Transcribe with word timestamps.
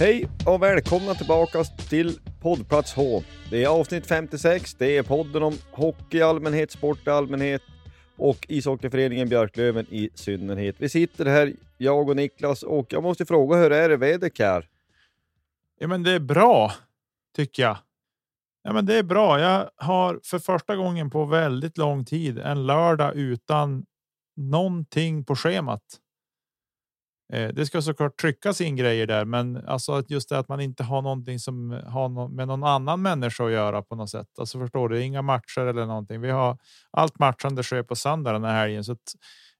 Hej 0.00 0.28
och 0.46 0.62
välkomna 0.62 1.14
tillbaka 1.14 1.64
till 1.64 2.18
poddplats 2.40 2.94
H. 2.94 3.22
Det 3.50 3.64
är 3.64 3.68
avsnitt 3.68 4.06
56. 4.06 4.74
Det 4.74 4.96
är 4.96 5.02
podden 5.02 5.42
om 5.42 5.54
hockey 5.70 6.18
i 6.18 6.22
allmänhet, 6.22 6.70
sport 6.70 7.06
i 7.06 7.10
allmänhet 7.10 7.62
och 8.16 8.46
ishockeyföreningen 8.48 9.28
Björklöven 9.28 9.86
i 9.90 10.10
synnerhet. 10.14 10.76
Vi 10.78 10.88
sitter 10.88 11.26
här, 11.26 11.52
jag 11.78 12.08
och 12.08 12.16
Niklas, 12.16 12.62
och 12.62 12.92
jag 12.92 13.02
måste 13.02 13.26
fråga 13.26 13.56
hur 13.56 13.72
är 13.72 13.88
det 13.88 13.96
vädret 13.96 14.38
här? 14.38 14.68
Ja, 15.78 15.86
men 15.88 16.02
det 16.02 16.12
är 16.12 16.20
bra 16.20 16.72
tycker 17.36 17.62
jag. 17.62 17.76
Ja, 18.62 18.72
men 18.72 18.86
det 18.86 18.98
är 18.98 19.02
bra. 19.02 19.40
Jag 19.40 19.70
har 19.76 20.20
för 20.24 20.38
första 20.38 20.76
gången 20.76 21.10
på 21.10 21.24
väldigt 21.24 21.78
lång 21.78 22.04
tid 22.04 22.38
en 22.38 22.66
lördag 22.66 23.16
utan 23.16 23.86
någonting 24.36 25.24
på 25.24 25.36
schemat. 25.36 25.82
Eh, 27.32 27.48
det 27.48 27.66
ska 27.66 27.82
såklart 27.82 28.16
tryckas 28.20 28.60
in 28.60 28.76
grejer 28.76 29.06
där, 29.06 29.24
men 29.24 29.56
alltså 29.68 29.92
att 29.92 30.10
just 30.10 30.28
det 30.28 30.38
att 30.38 30.48
man 30.48 30.60
inte 30.60 30.82
har 30.84 31.02
någonting 31.02 31.38
som 31.38 31.70
har 31.86 32.28
med 32.28 32.48
någon 32.48 32.64
annan 32.64 33.02
människa 33.02 33.44
att 33.46 33.52
göra 33.52 33.82
på 33.82 33.94
något 33.94 34.10
sätt. 34.10 34.26
Alltså 34.38 34.58
förstår 34.58 34.88
du? 34.88 35.02
Inga 35.02 35.22
matcher 35.22 35.60
eller 35.60 35.86
någonting. 35.86 36.20
Vi 36.20 36.30
har 36.30 36.58
allt 36.90 37.18
matchande 37.18 37.62
sker 37.62 37.82
på 37.82 37.96
söndag 37.96 38.32
den 38.32 38.44
här 38.44 38.54
helgen 38.60 38.84
så 38.84 38.92
att, 38.92 39.14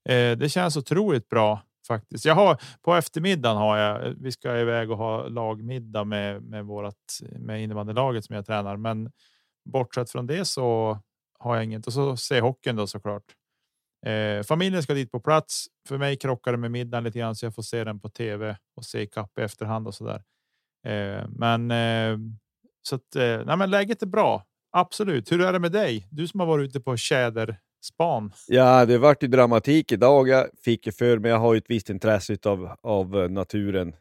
eh, 0.09 0.39
det 0.39 0.49
känns 0.53 0.77
otroligt 0.77 1.29
bra 1.29 1.63
faktiskt. 1.89 2.25
Jag 2.25 2.35
har 2.35 2.57
på 2.83 2.95
eftermiddagen 2.95 3.57
har 3.57 3.77
jag. 3.79 4.15
Vi 4.21 4.33
ska 4.33 4.59
iväg 4.59 4.91
och 4.91 4.99
ha 4.99 5.29
lagmiddag 5.29 6.05
med 6.05 6.43
med 6.43 6.65
vårat 6.65 6.97
med 7.39 7.63
innebandylaget 7.63 8.25
som 8.25 8.37
jag 8.37 8.47
tränar, 8.47 8.77
men 8.77 9.11
bortsett 9.73 10.11
från 10.11 10.27
det 10.27 10.45
så 10.45 10.99
har 11.39 11.55
jag 11.57 11.65
inget 11.65 11.87
och 11.87 11.93
så 11.93 12.17
se 12.17 12.41
hockeyn 12.41 12.77
då 12.77 12.87
såklart. 12.87 13.23
Eh, 14.07 14.43
familjen 14.43 14.83
ska 14.83 14.95
dit 14.95 15.13
på 15.13 15.21
plats. 15.21 15.67
För 15.89 15.99
mig 15.99 16.17
krockar 16.17 16.53
det 16.53 16.59
med 16.59 16.71
middagen 16.71 17.05
lite 17.05 17.19
grann 17.19 17.37
så 17.37 17.47
jag 17.47 17.55
får 17.55 17.63
se 17.63 17.85
den 17.85 18.01
på 18.01 18.09
tv 18.09 18.57
och 18.77 18.85
se 18.85 19.07
kapp 19.07 19.39
i 19.39 19.43
efterhand 19.43 19.87
och 19.87 19.95
så 19.95 20.05
där. 20.05 20.23
Eh, 20.87 21.29
men 21.29 21.71
eh, 21.71 22.19
så 22.83 22.95
att 22.97 23.17
eh, 23.17 23.45
nej, 23.47 23.57
men 23.57 23.71
läget 23.71 24.03
är 24.03 24.07
bra. 24.07 24.45
Absolut. 24.71 25.33
Hur 25.33 25.41
är 25.41 25.53
det 25.53 25.59
med 25.59 25.73
dig? 25.73 26.09
Du 26.11 26.29
som 26.29 26.41
har 26.41 26.47
varit 26.47 26.69
ute 26.69 26.81
på 26.81 26.97
tjäderspan. 26.97 28.33
Ja, 28.49 28.87
det 28.87 28.99
vart 28.99 29.23
ju 29.23 29.29
dramatik 29.29 29.93
idag. 29.93 30.29
Jag 30.29 30.47
fick 30.65 30.87
ju 30.87 30.93
för 30.93 31.19
mig, 31.19 31.31
jag 31.31 31.39
har 31.39 31.55
ju 31.55 31.59
ett 31.59 31.71
visst 31.71 31.91
intresse 31.91 32.37
av, 32.45 32.77
av 32.83 33.19
eh, 33.19 33.29
naturen. 33.29 33.95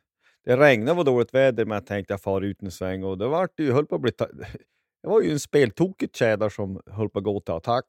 Det 0.45 0.57
regnade 0.57 0.91
och 0.91 0.97
var 0.97 1.03
dåligt 1.03 1.33
väder, 1.33 1.65
men 1.65 1.75
jag 1.75 1.85
tänkte 1.85 2.13
jag 2.13 2.21
far 2.21 2.41
ut 2.41 2.61
en 2.61 2.71
sväng 2.71 3.03
och 3.03 3.17
det 3.17 3.27
vart 3.27 3.59
ju, 3.59 3.71
höll 3.71 3.85
på 3.85 3.95
att 3.95 4.01
bli 4.01 4.11
det 5.03 5.09
var 5.09 5.21
ju 5.21 5.31
en 5.31 5.39
speltokig 5.39 6.15
tjäder 6.15 6.49
som 6.49 6.81
höll 6.85 7.09
på 7.09 7.19
att 7.19 7.25
gå 7.25 7.39
till 7.39 7.53
attack 7.53 7.85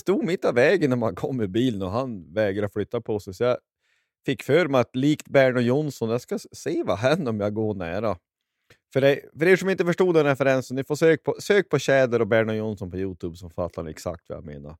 stod 0.00 0.24
mitt 0.24 0.44
av 0.44 0.54
vägen 0.54 0.90
när 0.90 0.96
man 0.96 1.14
kom 1.14 1.36
med 1.36 1.50
bilen 1.50 1.82
och 1.82 1.90
han 1.90 2.32
vägrade 2.32 2.72
flytta 2.72 3.00
på 3.00 3.20
sig. 3.20 3.34
Så 3.34 3.44
jag 3.44 3.56
fick 4.26 4.42
för 4.42 4.68
mig 4.68 4.80
att 4.80 4.96
likt 4.96 5.28
Berno 5.28 5.60
Jonsson, 5.60 6.10
jag 6.10 6.20
ska 6.20 6.38
se 6.52 6.82
vad 6.82 6.98
händer 6.98 7.30
om 7.30 7.40
jag 7.40 7.54
går 7.54 7.74
nära. 7.74 8.18
För, 8.92 9.00
det, 9.00 9.20
för 9.38 9.46
er 9.46 9.56
som 9.56 9.70
inte 9.70 9.84
förstod 9.84 10.14
den 10.14 10.24
referensen, 10.24 10.76
ni 10.76 10.84
får 10.84 10.96
sök 10.96 11.22
på, 11.22 11.36
sök 11.40 11.68
på 11.68 11.78
Tjäder 11.78 12.20
och 12.20 12.26
Berno 12.26 12.52
Jonsson 12.52 12.90
på 12.90 12.96
Youtube 12.96 13.36
så 13.36 13.50
fattar 13.50 13.82
ni 13.82 13.90
exakt 13.90 14.28
vad 14.28 14.38
jag 14.38 14.44
menar. 14.44 14.76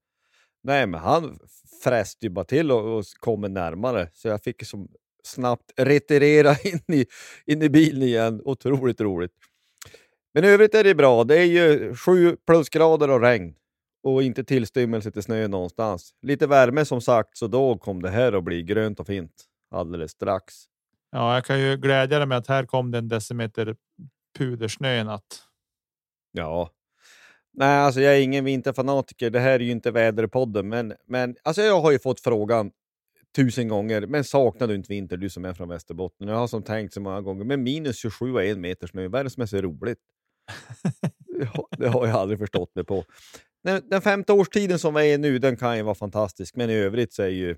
Nej, 0.62 0.86
men 0.86 1.00
han 1.00 1.38
fräste 1.82 2.26
ju 2.26 2.30
bara 2.30 2.44
till 2.44 2.72
och, 2.72 2.98
och 2.98 3.04
kom 3.20 3.40
närmare, 3.40 4.10
så 4.12 4.28
jag 4.28 4.42
fick 4.42 4.66
som 4.66 4.88
snabbt 5.24 5.72
retirera 5.76 6.56
in 6.64 6.96
i, 6.96 7.06
in 7.46 7.62
i 7.62 7.68
bilen 7.68 8.02
igen. 8.02 8.42
Otroligt 8.44 9.00
roligt. 9.00 9.32
Men 10.34 10.44
i 10.44 10.48
övrigt 10.48 10.74
är 10.74 10.84
det 10.84 10.94
bra. 10.94 11.24
Det 11.24 11.38
är 11.38 11.44
ju 11.44 11.94
sju 11.94 12.36
plusgrader 12.46 13.10
och 13.10 13.20
regn 13.20 13.54
och 14.06 14.22
inte 14.22 14.44
tillstymmelse 14.44 15.10
till 15.10 15.22
snö 15.22 15.48
någonstans. 15.48 16.14
Lite 16.22 16.46
värme 16.46 16.84
som 16.84 17.00
sagt, 17.00 17.36
så 17.36 17.46
då 17.46 17.78
kom 17.78 18.02
det 18.02 18.10
här 18.10 18.32
att 18.32 18.44
bli 18.44 18.62
grönt 18.62 19.00
och 19.00 19.06
fint 19.06 19.32
alldeles 19.70 20.10
strax. 20.10 20.54
Ja, 21.10 21.34
jag 21.34 21.44
kan 21.44 21.60
ju 21.60 21.76
glädja 21.76 22.18
dig 22.18 22.26
med 22.26 22.38
att 22.38 22.46
här 22.46 22.66
kom 22.66 22.90
det 22.90 22.98
en 22.98 23.08
decimeter 23.08 23.76
pudersnö 24.38 25.00
i 25.00 25.04
natt. 25.04 25.42
Ja, 26.32 26.70
nej, 27.52 27.78
alltså 27.78 28.00
jag 28.00 28.16
är 28.16 28.20
ingen 28.20 28.44
vinterfanatiker. 28.44 29.30
Det 29.30 29.40
här 29.40 29.52
är 29.52 29.64
ju 29.64 29.70
inte 29.70 29.90
väderpodden, 29.90 30.68
men, 30.68 30.94
men 31.06 31.36
alltså 31.42 31.62
jag 31.62 31.80
har 31.80 31.90
ju 31.90 31.98
fått 31.98 32.20
frågan 32.20 32.70
tusen 33.36 33.68
gånger. 33.68 34.06
Men 34.06 34.24
saknar 34.24 34.66
du 34.68 34.74
inte 34.74 34.92
vinter, 34.92 35.16
du 35.16 35.30
som 35.30 35.44
är 35.44 35.54
från 35.54 35.68
Västerbotten? 35.68 36.28
Jag 36.28 36.36
har 36.36 36.48
som 36.48 36.62
tänkt 36.62 36.94
så 36.94 37.00
många 37.00 37.20
gånger, 37.20 37.44
men 37.44 37.62
minus 37.62 37.96
27 37.96 38.32
och 38.32 38.44
en 38.44 38.60
meter 38.60 38.86
snö, 38.86 39.08
vad 39.08 39.20
är 39.20 39.24
det 39.24 39.30
som 39.30 39.42
är 39.42 39.46
så 39.46 39.60
roligt? 39.60 39.98
det 41.78 41.88
har 41.88 42.06
jag 42.06 42.16
aldrig 42.16 42.38
förstått 42.38 42.74
mig 42.74 42.84
på 42.84 43.04
den, 43.66 43.88
den 43.88 44.02
femte 44.02 44.32
årstiden 44.32 44.78
som 44.78 44.94
vi 44.94 45.12
är 45.12 45.18
nu, 45.18 45.38
den 45.38 45.56
kan 45.56 45.76
ju 45.76 45.82
vara 45.82 45.94
fantastisk, 45.94 46.56
men 46.56 46.70
i 46.70 46.74
övrigt 46.74 47.12
så 47.12 47.22
är 47.22 47.28
ju 47.28 47.56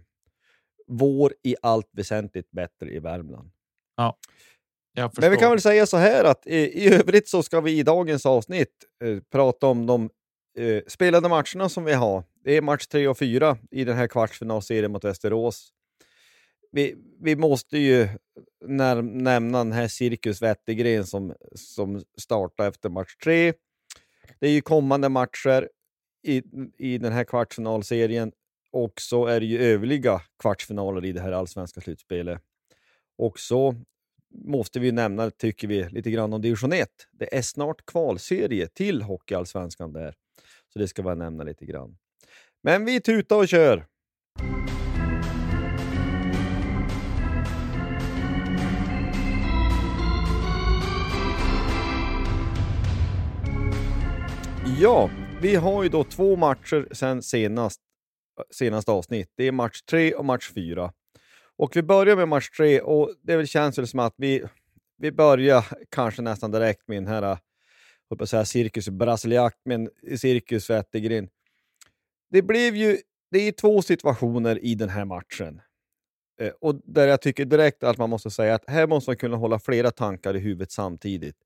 vår 0.86 1.34
i 1.42 1.56
allt 1.62 1.88
väsentligt 1.92 2.50
bättre 2.50 2.90
i 2.90 2.98
Värmland. 2.98 3.50
Ja, 4.94 5.12
men 5.20 5.30
vi 5.30 5.36
kan 5.36 5.50
väl 5.50 5.60
säga 5.60 5.86
så 5.86 5.96
här 5.96 6.24
att 6.24 6.46
i, 6.46 6.56
i 6.56 6.94
övrigt 6.94 7.28
så 7.28 7.42
ska 7.42 7.60
vi 7.60 7.78
i 7.78 7.82
dagens 7.82 8.26
avsnitt 8.26 8.74
eh, 9.04 9.18
prata 9.32 9.66
om 9.66 9.86
de 9.86 10.10
eh, 10.58 10.82
spelade 10.86 11.28
matcherna 11.28 11.68
som 11.68 11.84
vi 11.84 11.92
har. 11.92 12.24
Det 12.44 12.56
är 12.56 12.62
match 12.62 12.86
3 12.86 13.08
och 13.08 13.18
4 13.18 13.58
i 13.70 13.84
den 13.84 13.96
här 13.96 14.06
kvartsfinalserien 14.06 14.92
mot 14.92 15.04
Västerås. 15.04 15.68
Vi, 16.72 16.94
vi 17.20 17.36
måste 17.36 17.78
ju 17.78 18.08
när, 18.64 19.02
nämna 19.02 19.58
den 19.58 19.72
här 19.72 19.88
Cirkus 19.88 20.42
Wettergren 20.42 21.06
som, 21.06 21.34
som 21.54 22.02
startar 22.20 22.68
efter 22.68 22.88
match 22.88 23.16
3. 23.24 23.52
Det 24.40 24.46
är 24.46 24.52
ju 24.52 24.60
kommande 24.60 25.08
matcher 25.08 25.68
i, 26.22 26.42
i 26.78 26.98
den 26.98 27.12
här 27.12 27.24
kvartsfinalserien 27.24 28.32
och 28.70 29.00
så 29.00 29.26
är 29.26 29.40
det 29.40 29.46
ju 29.46 29.58
övriga 29.58 30.20
kvartsfinaler 30.38 31.04
i 31.04 31.12
det 31.12 31.20
här 31.20 31.32
allsvenska 31.32 31.80
slutspelet. 31.80 32.42
Och 33.18 33.38
så 33.38 33.74
måste 34.34 34.80
vi 34.80 34.92
nämna, 34.92 35.30
tycker 35.30 35.68
vi, 35.68 35.88
lite 35.88 36.10
grann 36.10 36.32
om 36.32 36.42
division 36.42 36.72
1. 36.72 36.88
Det 37.12 37.36
är 37.36 37.42
snart 37.42 37.86
kvalserie 37.86 38.66
till 38.66 39.02
Hockeyallsvenskan 39.02 39.92
där. 39.92 40.14
Så 40.72 40.78
det 40.78 40.88
ska 40.88 41.02
vi 41.02 41.16
nämna 41.16 41.44
lite 41.44 41.66
grann. 41.66 41.96
Men 42.62 42.84
vi 42.84 43.00
tutar 43.00 43.36
och 43.36 43.48
kör! 43.48 43.86
Ja, 54.80 55.10
vi 55.40 55.54
har 55.54 55.82
ju 55.82 55.88
då 55.88 56.04
två 56.04 56.36
matcher 56.36 56.88
sen 56.92 57.22
senast, 57.22 57.80
senaste 58.50 58.90
avsnitt. 58.90 59.32
Det 59.36 59.44
är 59.44 59.52
match 59.52 59.82
tre 59.82 60.14
och 60.14 60.24
match 60.24 60.52
fyra. 60.54 60.92
Och 61.56 61.76
vi 61.76 61.82
börjar 61.82 62.16
med 62.16 62.28
match 62.28 62.50
tre 62.50 62.80
och 62.80 63.14
det 63.22 63.36
väl 63.36 63.46
känns 63.46 63.78
väl 63.78 63.86
som 63.86 64.00
att 64.00 64.14
vi, 64.16 64.44
vi 64.98 65.12
börjar 65.12 65.64
kanske 65.88 66.22
nästan 66.22 66.50
direkt 66.50 66.88
med 66.88 66.96
den 66.96 67.06
här, 67.06 67.38
jag 68.08 68.18
på 68.18 68.26
säga 68.26 68.44
cirkus 68.44 68.88
brasiliak, 68.88 69.54
men 69.64 69.90
cirkus 70.16 70.70
Wettergren. 70.70 71.28
Det 72.30 72.42
blev 72.42 72.76
ju, 72.76 72.98
det 73.30 73.38
är 73.38 73.52
två 73.52 73.82
situationer 73.82 74.64
i 74.64 74.74
den 74.74 74.88
här 74.88 75.04
matchen. 75.04 75.60
Eh, 76.40 76.52
och 76.60 76.80
där 76.84 77.08
jag 77.08 77.22
tycker 77.22 77.44
direkt 77.44 77.82
att 77.82 77.98
man 77.98 78.10
måste 78.10 78.30
säga 78.30 78.54
att 78.54 78.70
här 78.70 78.86
måste 78.86 79.10
man 79.10 79.16
kunna 79.16 79.36
hålla 79.36 79.58
flera 79.58 79.90
tankar 79.90 80.36
i 80.36 80.38
huvudet 80.38 80.72
samtidigt. 80.72 81.36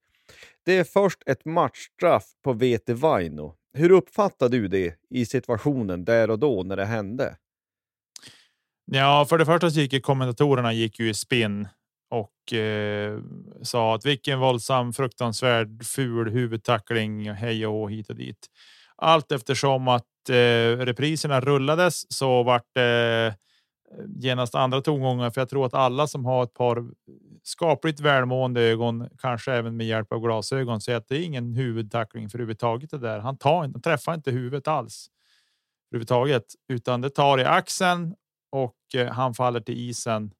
Det 0.64 0.78
är 0.78 0.84
först 0.84 1.22
ett 1.26 1.44
matchstraff 1.44 2.24
på 2.42 2.52
Vete 2.52 2.94
Vaino. 2.94 3.56
Hur 3.74 3.90
uppfattade 3.90 4.58
du 4.58 4.68
det 4.68 4.94
i 5.10 5.26
situationen 5.26 6.04
där 6.04 6.30
och 6.30 6.38
då 6.38 6.62
när 6.62 6.76
det 6.76 6.84
hände? 6.84 7.36
Ja, 8.84 9.26
för 9.28 9.38
det 9.38 9.46
första 9.46 9.70
så 9.70 9.80
gick 9.80 10.04
kommentatorerna 10.04 10.72
gick 10.72 10.98
ju 10.98 11.08
i 11.08 11.14
spinn 11.14 11.68
och 12.10 12.52
eh, 12.52 13.18
sa 13.62 13.94
att 13.94 14.06
vilken 14.06 14.40
våldsam, 14.40 14.92
fruktansvärd, 14.92 15.84
ful 15.84 16.30
huvudtackling, 16.30 17.30
hej 17.30 17.66
och 17.66 17.90
hit 17.90 18.10
och 18.10 18.16
dit. 18.16 18.46
Allt 18.96 19.32
eftersom 19.32 19.88
att 19.88 20.28
eh, 20.30 20.76
repriserna 20.78 21.40
rullades 21.40 22.12
så 22.12 22.42
vart 22.42 22.74
det 22.74 23.26
eh, 23.26 23.34
Eh, 23.98 24.04
genast 24.16 24.54
andra 24.54 24.80
tongångar, 24.80 25.30
för 25.30 25.40
jag 25.40 25.48
tror 25.48 25.66
att 25.66 25.74
alla 25.74 26.06
som 26.06 26.24
har 26.24 26.42
ett 26.42 26.54
par 26.54 26.84
skapligt 27.42 28.00
välmående 28.00 28.60
ögon, 28.60 29.08
kanske 29.18 29.52
även 29.52 29.76
med 29.76 29.86
hjälp 29.86 30.12
av 30.12 30.20
glasögon, 30.20 30.80
säger 30.80 30.98
att 30.98 31.08
det 31.08 31.16
är 31.16 31.24
ingen 31.24 31.54
huvudtackling 31.54 32.30
för 32.30 32.38
överhuvudtaget. 32.38 32.90
Det 32.90 32.98
där. 32.98 33.18
Han 33.18 33.38
tar 33.38 33.60
han 33.60 33.82
träffar 33.82 34.14
inte 34.14 34.30
huvudet 34.30 34.68
alls 34.68 35.10
överhuvudtaget, 35.90 36.44
utan 36.68 37.00
det 37.00 37.10
tar 37.10 37.40
i 37.40 37.44
axeln 37.44 38.14
och 38.52 38.76
eh, 38.94 39.08
han 39.08 39.34
faller 39.34 39.60
till 39.60 39.90
isen. 39.90 40.32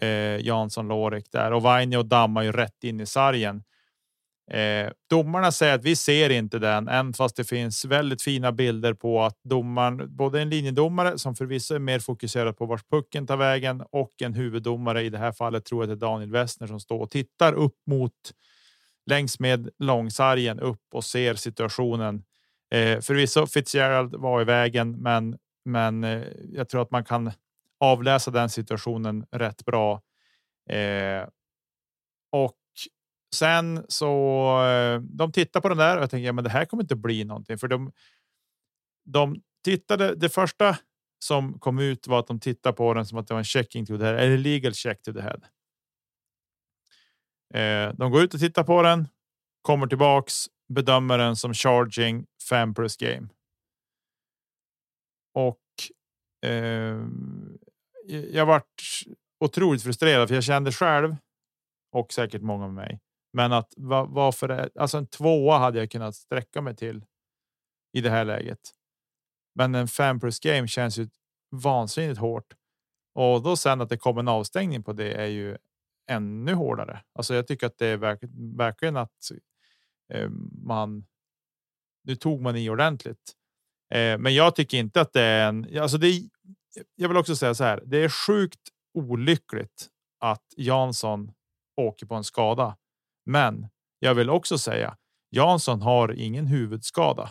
Eh, 0.00 0.46
Jansson 0.46 0.88
Lorek 0.88 1.24
där 1.32 1.52
och 1.52 1.62
Vainio 1.62 2.02
dammar 2.02 2.42
ju 2.42 2.52
rätt 2.52 2.84
in 2.84 3.00
i 3.00 3.06
sargen. 3.06 3.62
Eh, 4.50 4.90
domarna 5.10 5.52
säger 5.52 5.74
att 5.74 5.84
vi 5.84 5.96
ser 5.96 6.30
inte 6.30 6.58
den, 6.58 6.88
än 6.88 7.12
fast 7.12 7.36
det 7.36 7.44
finns 7.44 7.84
väldigt 7.84 8.22
fina 8.22 8.52
bilder 8.52 8.94
på 8.94 9.22
att 9.22 9.38
domaren, 9.44 10.16
både 10.16 10.40
en 10.42 10.50
linjedomare 10.50 11.18
som 11.18 11.34
förvisso 11.34 11.74
är 11.74 11.78
mer 11.78 11.98
fokuserad 11.98 12.56
på 12.56 12.66
vart 12.66 12.90
pucken 12.90 13.26
tar 13.26 13.36
vägen 13.36 13.82
och 13.92 14.10
en 14.22 14.34
huvuddomare. 14.34 15.02
I 15.02 15.10
det 15.10 15.18
här 15.18 15.32
fallet 15.32 15.64
tror 15.64 15.82
jag 15.82 15.88
det 15.88 15.92
är 15.92 16.10
Daniel 16.10 16.30
Westner 16.30 16.66
som 16.66 16.80
står 16.80 17.00
och 17.00 17.10
tittar 17.10 17.52
upp 17.52 17.76
mot 17.86 18.12
längs 19.06 19.40
med 19.40 19.70
långsargen 19.78 20.60
upp 20.60 20.82
och 20.94 21.04
ser 21.04 21.34
situationen. 21.34 22.22
Eh, 22.74 23.00
förvisso 23.00 23.46
Fitzgerald 23.46 24.14
var 24.14 24.40
i 24.40 24.44
vägen, 24.44 25.02
men 25.02 25.36
men 25.64 26.04
eh, 26.04 26.22
jag 26.52 26.68
tror 26.68 26.82
att 26.82 26.90
man 26.90 27.04
kan 27.04 27.32
avläsa 27.80 28.30
den 28.30 28.50
situationen 28.50 29.26
rätt 29.30 29.64
bra. 29.64 30.02
Eh, 30.70 31.28
och 32.32 32.56
sen 33.34 33.84
så 33.88 34.12
eh, 34.64 35.00
de 35.00 35.32
tittar 35.32 35.60
på 35.60 35.68
den 35.68 35.78
där 35.78 35.96
och 35.96 36.02
jag 36.02 36.10
tänker 36.10 36.26
ja, 36.26 36.32
men 36.32 36.44
det 36.44 36.50
här 36.50 36.64
kommer 36.64 36.82
inte 36.82 36.96
bli 36.96 37.24
någonting 37.24 37.58
för 37.58 37.68
de. 37.68 37.92
De 39.04 39.42
tittade. 39.64 40.14
Det 40.14 40.28
första 40.28 40.78
som 41.24 41.58
kom 41.58 41.78
ut 41.78 42.06
var 42.06 42.18
att 42.18 42.26
de 42.26 42.40
tittade 42.40 42.76
på 42.76 42.94
den 42.94 43.06
som 43.06 43.18
att 43.18 43.26
det 43.26 43.34
var 43.34 43.38
en 43.38 43.44
checking 43.44 43.86
to 43.86 43.98
the 43.98 44.04
här 44.04 44.14
eller 44.14 44.38
legal 44.38 44.74
check 44.74 45.02
to 45.02 45.12
the 45.12 45.20
head. 45.20 45.40
Eh, 47.54 47.94
de 47.94 48.10
går 48.10 48.22
ut 48.22 48.34
och 48.34 48.40
tittar 48.40 48.64
på 48.64 48.82
den, 48.82 49.08
kommer 49.62 49.86
tillbaks, 49.86 50.34
bedömer 50.68 51.18
den 51.18 51.36
som 51.36 51.54
charging 51.54 52.26
fem 52.48 52.74
plus 52.74 52.96
game. 52.96 53.28
Och 55.34 55.60
eh, 56.46 57.06
jag 58.08 58.46
vart 58.46 59.04
otroligt 59.44 59.82
frustrerad 59.82 60.28
för 60.28 60.34
jag 60.34 60.44
kände 60.44 60.72
själv 60.72 61.16
och 61.92 62.12
säkert 62.12 62.42
många 62.42 62.66
med 62.66 62.74
mig. 62.74 63.00
Men 63.32 63.52
att 63.52 63.74
varför? 63.76 64.70
Alltså 64.78 64.98
en 64.98 65.06
tvåa 65.06 65.58
hade 65.58 65.78
jag 65.78 65.90
kunnat 65.90 66.14
sträcka 66.14 66.60
mig 66.60 66.76
till 66.76 67.04
i 67.92 68.00
det 68.00 68.10
här 68.10 68.24
läget. 68.24 68.60
Men 69.54 69.74
en 69.74 69.88
fem 69.88 70.20
plus 70.20 70.40
game 70.40 70.68
känns 70.68 70.98
ju 70.98 71.08
vansinnigt 71.50 72.20
hårt 72.20 72.54
och 73.14 73.42
då 73.42 73.56
sen 73.56 73.80
att 73.80 73.88
det 73.88 73.96
kommer 73.96 74.20
en 74.20 74.28
avstängning 74.28 74.82
på 74.82 74.92
det 74.92 75.12
är 75.12 75.26
ju 75.26 75.56
ännu 76.10 76.54
hårdare. 76.54 77.02
Alltså 77.14 77.34
jag 77.34 77.46
tycker 77.46 77.66
att 77.66 77.78
det 77.78 77.86
är 77.86 77.96
verkligen, 77.96 78.56
verkligen 78.56 78.96
att 78.96 79.30
eh, 80.12 80.28
man. 80.62 81.06
Nu 82.04 82.16
tog 82.16 82.40
man 82.40 82.56
i 82.56 82.70
ordentligt 82.70 83.36
Eh, 83.94 84.18
men 84.18 84.34
jag 84.34 84.54
tycker 84.54 84.78
inte 84.78 85.00
att 85.00 85.12
det 85.12 85.22
är 85.22 85.48
en. 85.48 85.78
Alltså 85.78 85.98
det. 85.98 86.22
Jag 86.96 87.08
vill 87.08 87.16
också 87.16 87.36
säga 87.36 87.54
så 87.54 87.64
här. 87.64 87.82
Det 87.86 87.96
är 88.04 88.08
sjukt 88.08 88.60
olyckligt 88.94 89.88
att 90.20 90.44
Jansson 90.56 91.32
åker 91.76 92.06
på 92.06 92.14
en 92.14 92.24
skada, 92.24 92.76
men 93.26 93.68
jag 93.98 94.14
vill 94.14 94.30
också 94.30 94.58
säga 94.58 94.96
Jansson 95.30 95.82
har 95.82 96.12
ingen 96.12 96.46
huvudskada. 96.46 97.30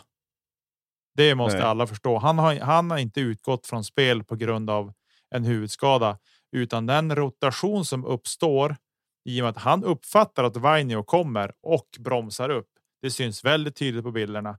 Det 1.14 1.34
måste 1.34 1.58
Nej. 1.58 1.66
alla 1.66 1.86
förstå. 1.86 2.18
Han 2.18 2.38
har, 2.38 2.60
han 2.60 2.90
har 2.90 2.98
inte 2.98 3.20
utgått 3.20 3.66
från 3.66 3.84
spel 3.84 4.24
på 4.24 4.36
grund 4.36 4.70
av 4.70 4.92
en 5.30 5.44
huvudskada, 5.44 6.18
utan 6.52 6.86
den 6.86 7.16
rotation 7.16 7.84
som 7.84 8.04
uppstår 8.04 8.76
i 9.24 9.40
och 9.40 9.44
med 9.44 9.50
att 9.50 9.62
han 9.62 9.84
uppfattar 9.84 10.44
att 10.44 10.56
Vainio 10.56 11.02
kommer 11.02 11.52
och 11.62 11.88
bromsar 11.98 12.48
upp. 12.48 12.68
Det 13.02 13.10
syns 13.10 13.44
väldigt 13.44 13.76
tydligt 13.76 14.04
på 14.04 14.10
bilderna. 14.10 14.58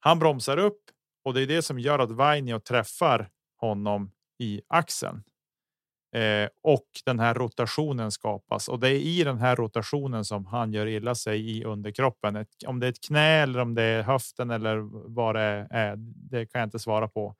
Han 0.00 0.18
bromsar 0.18 0.56
upp 0.56 0.80
och 1.24 1.34
det 1.34 1.42
är 1.42 1.46
det 1.46 1.62
som 1.62 1.78
gör 1.78 1.98
att 1.98 2.10
Vainio 2.10 2.60
träffar 2.60 3.30
honom 3.56 4.10
i 4.38 4.62
axeln. 4.68 5.22
Eh, 6.14 6.48
och 6.62 6.86
den 7.04 7.18
här 7.18 7.34
rotationen 7.34 8.10
skapas 8.10 8.68
och 8.68 8.80
det 8.80 8.88
är 8.88 8.98
i 8.98 9.24
den 9.24 9.38
här 9.38 9.56
rotationen 9.56 10.24
som 10.24 10.46
han 10.46 10.72
gör 10.72 10.86
illa 10.86 11.14
sig 11.14 11.58
i 11.58 11.64
underkroppen. 11.64 12.36
Ett, 12.36 12.48
om 12.66 12.80
det 12.80 12.86
är 12.86 12.90
ett 12.90 13.06
knä 13.06 13.42
eller 13.42 13.58
om 13.60 13.74
det 13.74 13.82
är 13.82 14.02
höften 14.02 14.50
eller 14.50 14.78
vad 15.14 15.34
det 15.34 15.66
är, 15.70 15.94
det 16.30 16.46
kan 16.46 16.58
jag 16.58 16.66
inte 16.66 16.78
svara 16.78 17.08
på. 17.08 17.34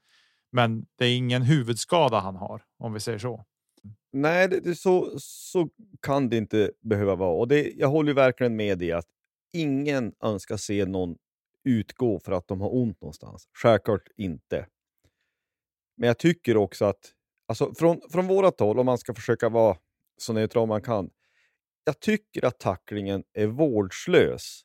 Men 0.52 0.86
det 0.98 1.04
är 1.04 1.16
ingen 1.16 1.42
huvudskada 1.42 2.18
han 2.18 2.36
har 2.36 2.62
om 2.78 2.92
vi 2.92 3.00
säger 3.00 3.18
så. 3.18 3.44
Nej, 4.12 4.48
det, 4.48 4.60
det, 4.60 4.74
så, 4.74 5.10
så 5.18 5.68
kan 6.02 6.28
det 6.28 6.36
inte 6.36 6.70
behöva 6.80 7.14
vara. 7.14 7.32
Och 7.32 7.48
det, 7.48 7.72
jag 7.76 7.88
håller 7.88 8.14
verkligen 8.14 8.56
med 8.56 8.78
dig 8.78 8.92
att 8.92 9.06
ingen 9.52 10.12
önskar 10.22 10.56
se 10.56 10.84
någon 10.84 11.16
utgå 11.64 12.20
för 12.20 12.32
att 12.32 12.48
de 12.48 12.60
har 12.60 12.74
ont 12.74 13.00
någonstans. 13.00 13.48
Självklart 13.52 14.08
inte. 14.16 14.66
Men 15.96 16.06
jag 16.06 16.18
tycker 16.18 16.56
också 16.56 16.84
att, 16.84 17.12
alltså 17.46 17.74
från, 17.74 18.00
från 18.10 18.26
vårat 18.26 18.60
håll, 18.60 18.78
om 18.78 18.86
man 18.86 18.98
ska 18.98 19.14
försöka 19.14 19.48
vara 19.48 19.76
så 20.16 20.32
neutral 20.32 20.68
man 20.68 20.82
kan, 20.82 21.10
jag 21.84 22.00
tycker 22.00 22.44
att 22.44 22.58
tacklingen 22.60 23.24
är 23.32 23.46
vårdslös 23.46 24.62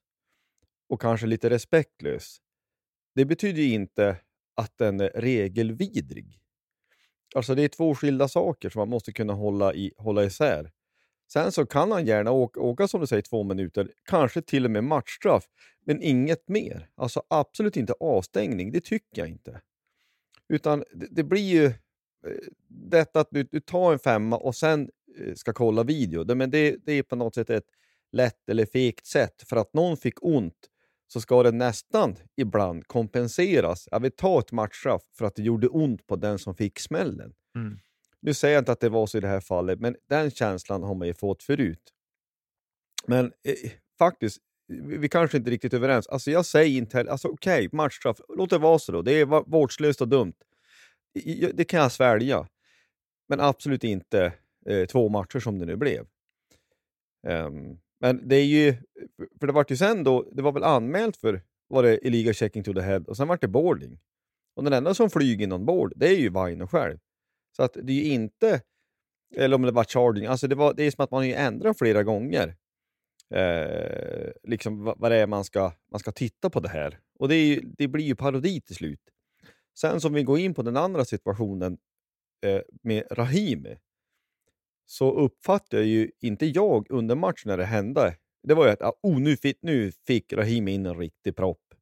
och 0.90 1.02
kanske 1.02 1.28
lite 1.28 1.50
respektlös. 1.50 2.38
Det 3.16 3.26
betyder 3.26 3.64
inte 3.64 4.18
att 4.56 4.78
den 4.78 5.00
är 5.00 5.10
regelvidrig. 5.16 6.40
Alltså 7.36 7.56
det 7.56 7.64
är 7.64 7.68
två 7.68 7.96
skilda 7.96 8.28
saker 8.28 8.70
som 8.70 8.80
man 8.80 8.90
måste 8.90 9.12
kunna 9.12 9.34
hålla, 9.34 9.74
i, 9.74 9.94
hålla 9.98 10.24
isär. 10.24 10.72
Sen 11.34 11.52
så 11.52 11.66
kan 11.66 11.92
han 11.92 12.06
gärna 12.06 12.32
åka, 12.32 12.60
åka 12.60 12.88
som 12.88 13.02
du 13.02 13.08
säger 13.08 13.22
två 13.22 13.44
minuter, 13.44 13.92
kanske 14.06 14.42
till 14.42 14.66
och 14.66 14.72
med 14.72 14.84
matchstraff, 14.84 15.44
men 15.86 16.02
inget 16.02 16.48
mer. 16.48 16.90
Alltså 16.96 17.24
absolut 17.28 17.78
inte 17.78 17.94
avstängning, 18.00 18.72
det 18.72 18.82
tycker 18.84 19.22
jag 19.22 19.28
inte. 19.28 19.62
Utan 20.50 20.84
det, 20.94 21.08
det 21.12 21.24
blir 21.24 21.42
ju 21.42 21.74
detta 22.68 23.20
att 23.20 23.28
du, 23.32 23.44
du, 23.44 23.60
tar 23.60 23.94
en 23.94 24.00
femma 24.00 24.38
och 24.38 24.56
sen 24.56 24.90
eh, 25.20 25.34
ska 25.34 25.54
kolla 25.54 25.84
video. 25.84 26.24
Det, 26.24 26.36
men 26.36 26.52
det, 26.52 26.76
det 26.86 26.94
är 26.94 27.04
på 27.04 27.16
något 27.16 27.36
sätt 27.36 27.50
ett 27.50 27.68
lätt 28.12 28.50
eller 28.50 28.66
fegt 28.66 29.06
sätt. 29.06 29.44
För 29.50 29.56
att 29.58 29.74
någon 29.74 29.98
fick 29.98 30.24
ont 30.24 30.68
så 31.08 31.22
ska 31.22 31.44
det 31.44 31.52
nästan 31.52 32.16
ibland 32.36 32.88
kompenseras. 32.88 33.88
Jag 33.92 34.00
vill 34.00 34.12
ta 34.12 34.40
ett 34.40 34.52
matchstraff 34.52 35.02
för 35.18 35.26
att 35.26 35.36
det 35.36 35.42
gjorde 35.42 35.68
ont 35.68 36.08
på 36.08 36.16
den 36.16 36.40
som 36.40 36.56
fick 36.56 36.80
smällen. 36.80 37.34
Mm. 37.56 37.80
Nu 38.20 38.34
säger 38.34 38.56
jag 38.56 38.62
inte 38.62 38.72
att 38.72 38.80
det 38.80 38.90
var 38.90 39.08
så 39.08 39.18
i 39.18 39.22
det 39.22 39.28
här 39.28 39.40
fallet, 39.40 39.80
men 39.80 39.96
den 40.10 40.32
känslan 40.32 40.84
har 40.84 40.96
man 40.96 41.08
ju 41.08 41.14
fått 41.14 41.44
förut. 41.44 41.94
Men 43.08 43.26
eh, 43.26 43.72
faktiskt, 43.98 44.38
vi 44.68 45.10
kanske 45.10 45.38
inte 45.38 45.50
är 45.50 45.52
riktigt 45.52 45.74
överens. 45.74 46.08
Alltså 46.08 46.32
jag 46.32 46.46
säger 46.46 46.78
inte 46.78 47.12
alltså 47.12 47.28
okej, 47.28 47.68
okay, 47.68 47.78
matchstraff, 47.78 48.18
låt 48.38 48.50
det 48.50 48.58
vara 48.58 48.80
så 48.80 48.92
då. 48.92 49.02
Det 49.02 49.12
är 49.12 49.26
vårdslöst 49.26 50.02
och 50.02 50.08
dumt. 50.08 50.34
Det 51.54 51.64
kan 51.68 51.80
jag 51.80 51.92
svälja. 51.92 52.48
Men 53.30 53.40
absolut 53.40 53.84
inte 53.84 54.34
eh, 54.66 54.86
två 54.86 55.10
matcher 55.10 55.40
som 55.40 55.60
det 55.60 55.66
nu 55.66 55.76
blev. 55.76 56.08
Um, 57.28 57.80
men 58.00 58.28
det 58.28 58.36
är 58.36 58.46
ju, 58.46 58.76
för 59.40 59.48
det 59.48 59.54
var 59.54 59.66
ju 59.70 59.78
sen 59.78 60.04
då, 60.04 60.30
det 60.32 60.42
var 60.42 60.52
väl 60.52 60.64
anmält 60.64 61.18
för 61.18 61.42
var 61.68 61.84
det 61.84 62.08
illegal 62.08 62.34
checking 62.34 62.64
to 62.64 62.74
the 62.74 62.82
head 62.82 63.04
och 63.08 63.18
sen 63.18 63.28
var 63.28 63.38
det 63.42 63.48
boarding. 63.48 64.00
Och 64.56 64.64
den 64.64 64.74
enda 64.74 64.94
som 64.94 65.10
flyger 65.10 65.48
någon 65.48 65.66
board, 65.66 65.94
det 65.96 66.08
är 66.08 66.18
ju 66.18 66.30
Vaino 66.30 66.68
själv. 66.68 66.98
Så 67.56 67.64
att 67.64 67.74
det 67.74 67.94
är 67.94 67.96
ju 67.96 68.04
inte, 68.04 68.62
eller 69.36 69.56
om 69.56 69.62
det 69.62 69.72
var 69.72 69.84
charging, 69.84 70.26
alltså 70.26 70.48
det, 70.48 70.56
var, 70.56 70.74
det 70.74 70.84
är 70.84 70.92
som 70.92 71.04
att 71.04 71.12
man 71.12 71.18
har 71.18 71.26
ju 71.26 71.34
ändrat 71.34 71.78
flera 71.78 72.04
gånger. 72.04 72.56
Eh, 73.34 74.32
liksom 74.44 74.84
vad, 74.84 75.00
vad 75.00 75.12
det 75.12 75.18
är 75.18 75.28
man 75.28 75.44
ska, 75.44 75.72
man 75.92 76.00
ska 76.00 76.12
titta 76.12 76.50
på 76.50 76.60
det 76.60 76.70
här. 76.70 77.00
Och 77.20 77.30
det, 77.30 77.36
är 77.36 77.46
ju, 77.46 77.62
det 77.78 77.88
blir 77.88 78.06
ju 78.06 78.16
parodi 78.16 78.62
till 78.62 78.76
slut. 78.76 79.11
Sen 79.82 80.02
som 80.02 80.14
vi 80.14 80.24
går 80.24 80.40
in 80.40 80.54
på 80.54 80.62
den 80.62 80.78
andra 80.78 81.06
situationen 81.06 81.78
eh, 82.46 82.62
med 82.84 83.04
Rahimi, 83.12 83.78
så 84.86 85.12
uppfattade 85.12 85.82
jag 85.82 85.88
ju 85.88 86.12
inte 86.20 86.46
jag 86.46 86.92
under 86.92 87.16
matchen 87.16 87.44
när 87.46 87.58
det 87.58 87.66
hände. 87.66 88.16
Det 88.44 88.54
var 88.54 88.66
ju 88.66 88.72
att 88.72 89.00
oh, 89.02 89.20
nu, 89.20 89.38
fick, 89.38 89.58
nu 89.62 89.92
fick 90.08 90.34
Rahimi 90.34 90.72
in 90.72 90.86
en 90.86 90.98
riktig 90.98 91.36
propp. 91.36 91.74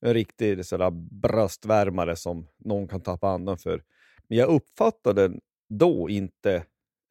En 0.00 0.14
riktig 0.14 0.66
sådär 0.66 0.90
bröstvärmare 0.90 2.16
som 2.16 2.46
någon 2.58 2.88
kan 2.88 3.00
tappa 3.00 3.28
andan 3.28 3.58
för. 3.58 3.82
Men 4.28 4.38
jag 4.38 4.48
uppfattade 4.48 5.22
den 5.22 5.40
då 5.68 6.10
inte 6.10 6.64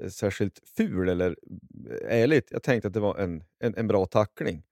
eh, 0.03 0.09
särskilt 0.09 0.59
ful 0.77 1.09
eller 1.09 1.35
eh, 1.89 2.21
ärligt. 2.21 2.47
Jag 2.51 2.63
tänkte 2.63 2.87
att 2.87 2.93
det 2.93 2.99
var 2.99 3.17
en, 3.17 3.43
en, 3.59 3.75
en 3.77 3.87
bra 3.87 4.05
tackling. 4.05 4.63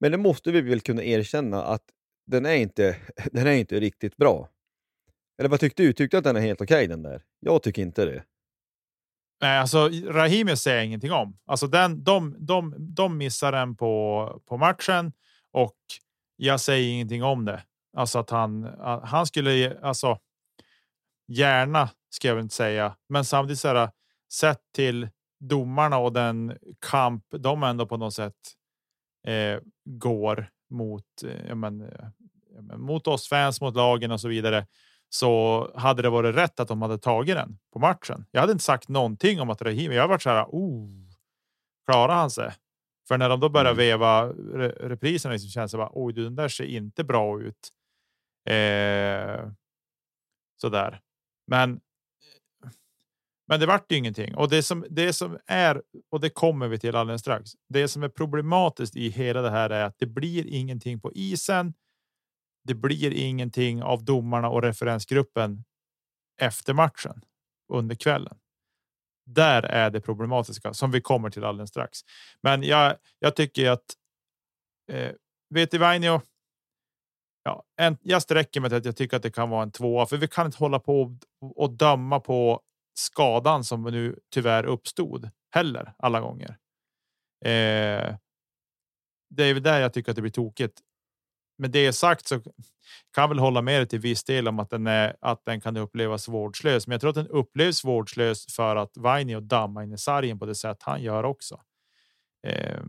Men 0.00 0.12
det 0.12 0.18
måste 0.18 0.52
vi 0.52 0.60
väl 0.60 0.80
kunna 0.80 1.04
erkänna 1.04 1.62
att 1.62 1.84
den 2.26 2.46
är 2.46 2.56
inte, 2.56 2.96
den 3.32 3.46
är 3.46 3.52
inte 3.52 3.80
riktigt 3.80 4.16
bra. 4.16 4.48
Eller 5.38 5.48
vad 5.48 5.60
tyckte 5.60 5.82
du? 5.82 5.92
Tyckte 5.92 6.16
du 6.16 6.18
att 6.18 6.24
den 6.24 6.36
är 6.36 6.40
helt 6.40 6.60
okej 6.60 6.74
okay, 6.74 6.86
den 6.86 7.02
där? 7.02 7.22
Jag 7.40 7.62
tycker 7.62 7.82
inte 7.82 8.04
det. 8.04 8.24
Nej, 9.40 9.58
alltså 9.58 9.90
Rahimi 10.04 10.56
säger 10.56 10.76
jag 10.76 10.86
ingenting 10.86 11.12
om. 11.12 11.38
Alltså 11.46 11.66
den, 11.66 12.04
de, 12.04 12.36
de, 12.38 12.74
de 12.78 13.18
missar 13.18 13.52
den 13.52 13.76
på, 13.76 14.42
på 14.46 14.56
matchen 14.56 15.12
och 15.50 15.76
jag 16.36 16.60
säger 16.60 16.92
ingenting 16.92 17.22
om 17.22 17.44
det. 17.44 17.62
Alltså 17.96 18.18
att 18.18 18.30
han, 18.30 18.64
han 19.02 19.26
skulle 19.26 19.78
alltså 19.82 20.18
gärna 21.28 21.88
ska 22.14 22.28
jag 22.28 22.34
väl 22.34 22.42
inte 22.42 22.54
säga, 22.54 22.96
men 23.08 23.24
samtidigt 23.24 23.58
så 23.58 23.68
här, 23.68 23.90
sett 24.32 24.60
till 24.74 25.08
domarna 25.40 25.98
och 25.98 26.12
den 26.12 26.58
kamp 26.90 27.24
de 27.30 27.62
ändå 27.62 27.86
på 27.86 27.96
något 27.96 28.14
sätt 28.14 28.34
eh, 29.26 29.60
går 29.84 30.50
mot, 30.70 31.04
eh, 31.24 31.54
men, 31.54 31.80
eh, 31.80 32.76
mot 32.76 33.06
oss 33.06 33.28
fans, 33.28 33.60
mot 33.60 33.76
lagen 33.76 34.10
och 34.10 34.20
så 34.20 34.28
vidare 34.28 34.66
så 35.14 35.70
hade 35.74 36.02
det 36.02 36.10
varit 36.10 36.34
rätt 36.34 36.60
att 36.60 36.68
de 36.68 36.82
hade 36.82 36.98
tagit 36.98 37.36
den 37.36 37.58
på 37.72 37.78
matchen. 37.78 38.26
Jag 38.30 38.40
hade 38.40 38.52
inte 38.52 38.64
sagt 38.64 38.88
någonting 38.88 39.40
om 39.40 39.50
att 39.50 39.62
Rahim. 39.62 39.92
Jag 39.92 40.02
har 40.02 40.08
varit 40.08 40.22
så 40.22 40.30
här. 40.30 40.44
Oh, 40.44 40.88
klarar 41.86 42.14
han 42.14 42.30
sig? 42.30 42.52
För 43.08 43.18
när 43.18 43.28
de 43.28 43.40
då 43.40 43.48
börjar 43.48 43.72
mm. 43.72 43.76
veva 43.76 44.26
re 44.28 44.68
repriserna 44.68 45.32
liksom 45.32 45.50
känns 45.50 45.72
det 45.72 45.78
bara 45.78 45.90
oj, 45.92 46.12
den 46.12 46.36
där 46.36 46.48
ser 46.48 46.64
inte 46.64 47.04
bra 47.04 47.40
ut. 47.40 47.68
Eh, 48.48 49.50
så 50.60 50.68
där. 50.68 51.00
Men. 51.46 51.80
Men 53.48 53.60
det 53.60 53.66
vart 53.66 53.92
ju 53.92 53.96
ingenting 53.96 54.34
och 54.34 54.48
det 54.48 54.62
som 54.62 54.86
det 54.90 55.12
som 55.12 55.38
är 55.46 55.82
och 56.10 56.20
det 56.20 56.30
kommer 56.30 56.68
vi 56.68 56.78
till 56.78 56.96
alldeles 56.96 57.20
strax. 57.20 57.50
Det 57.68 57.88
som 57.88 58.02
är 58.02 58.08
problematiskt 58.08 58.96
i 58.96 59.08
hela 59.08 59.42
det 59.42 59.50
här 59.50 59.70
är 59.70 59.84
att 59.84 59.98
det 59.98 60.06
blir 60.06 60.46
ingenting 60.46 61.00
på 61.00 61.12
isen 61.12 61.74
det 62.64 62.74
blir 62.74 63.12
ingenting 63.12 63.82
av 63.82 64.04
domarna 64.04 64.48
och 64.48 64.62
referensgruppen 64.62 65.64
efter 66.40 66.74
matchen 66.74 67.24
under 67.72 67.94
kvällen. 67.94 68.38
Där 69.26 69.62
är 69.62 69.90
det 69.90 70.00
problematiska 70.00 70.74
som 70.74 70.90
vi 70.90 71.00
kommer 71.00 71.30
till 71.30 71.44
alldeles 71.44 71.70
strax. 71.70 72.00
Men 72.42 72.62
jag, 72.62 72.96
jag 73.18 73.36
tycker 73.36 73.70
att 73.70 73.84
eh, 74.92 75.12
vet 75.50 75.74
Vainio. 75.74 76.20
Ja, 77.42 77.64
en, 77.76 77.96
jag 78.02 78.22
sträcker 78.22 78.60
mig 78.60 78.70
till 78.70 78.78
att 78.78 78.84
jag 78.84 78.96
tycker 78.96 79.16
att 79.16 79.22
det 79.22 79.30
kan 79.30 79.50
vara 79.50 79.62
en 79.62 79.70
tvåa, 79.70 80.06
för 80.06 80.16
vi 80.16 80.28
kan 80.28 80.46
inte 80.46 80.58
hålla 80.58 80.78
på 80.78 81.16
och 81.40 81.70
döma 81.70 82.20
på 82.20 82.60
skadan 82.94 83.64
som 83.64 83.82
nu 83.82 84.18
tyvärr 84.30 84.64
uppstod 84.64 85.30
heller 85.50 85.94
alla 85.98 86.20
gånger. 86.20 86.58
Eh, 87.44 88.16
det 89.30 89.44
är 89.44 89.54
väl 89.54 89.62
där 89.62 89.80
jag 89.80 89.92
tycker 89.92 90.10
att 90.10 90.16
det 90.16 90.22
blir 90.22 90.32
tokigt 90.32 90.80
med 91.58 91.70
det 91.70 91.92
sagt 91.92 92.26
så 92.26 92.40
kan 92.40 93.22
jag 93.22 93.28
väl 93.28 93.38
hålla 93.38 93.62
med 93.62 93.80
dig 93.80 93.88
till 93.88 93.98
viss 93.98 94.24
del 94.24 94.48
om 94.48 94.58
att 94.58 94.70
den 94.70 94.86
är 94.86 95.16
att 95.20 95.44
den 95.44 95.60
kan 95.60 95.76
upplevas 95.76 96.28
vårdslös. 96.28 96.86
Men 96.86 96.92
jag 96.92 97.00
tror 97.00 97.10
att 97.10 97.16
den 97.16 97.28
upplevs 97.28 97.84
vårdslös 97.84 98.46
för 98.54 98.76
att 98.76 98.96
Vainio 98.96 99.40
dammar 99.40 99.82
in 99.82 99.92
i 99.92 99.98
sargen 99.98 100.38
på 100.38 100.46
det 100.46 100.54
sätt 100.54 100.78
han 100.80 101.02
gör 101.02 101.24
också. 101.24 101.60
Eh, 102.46 102.80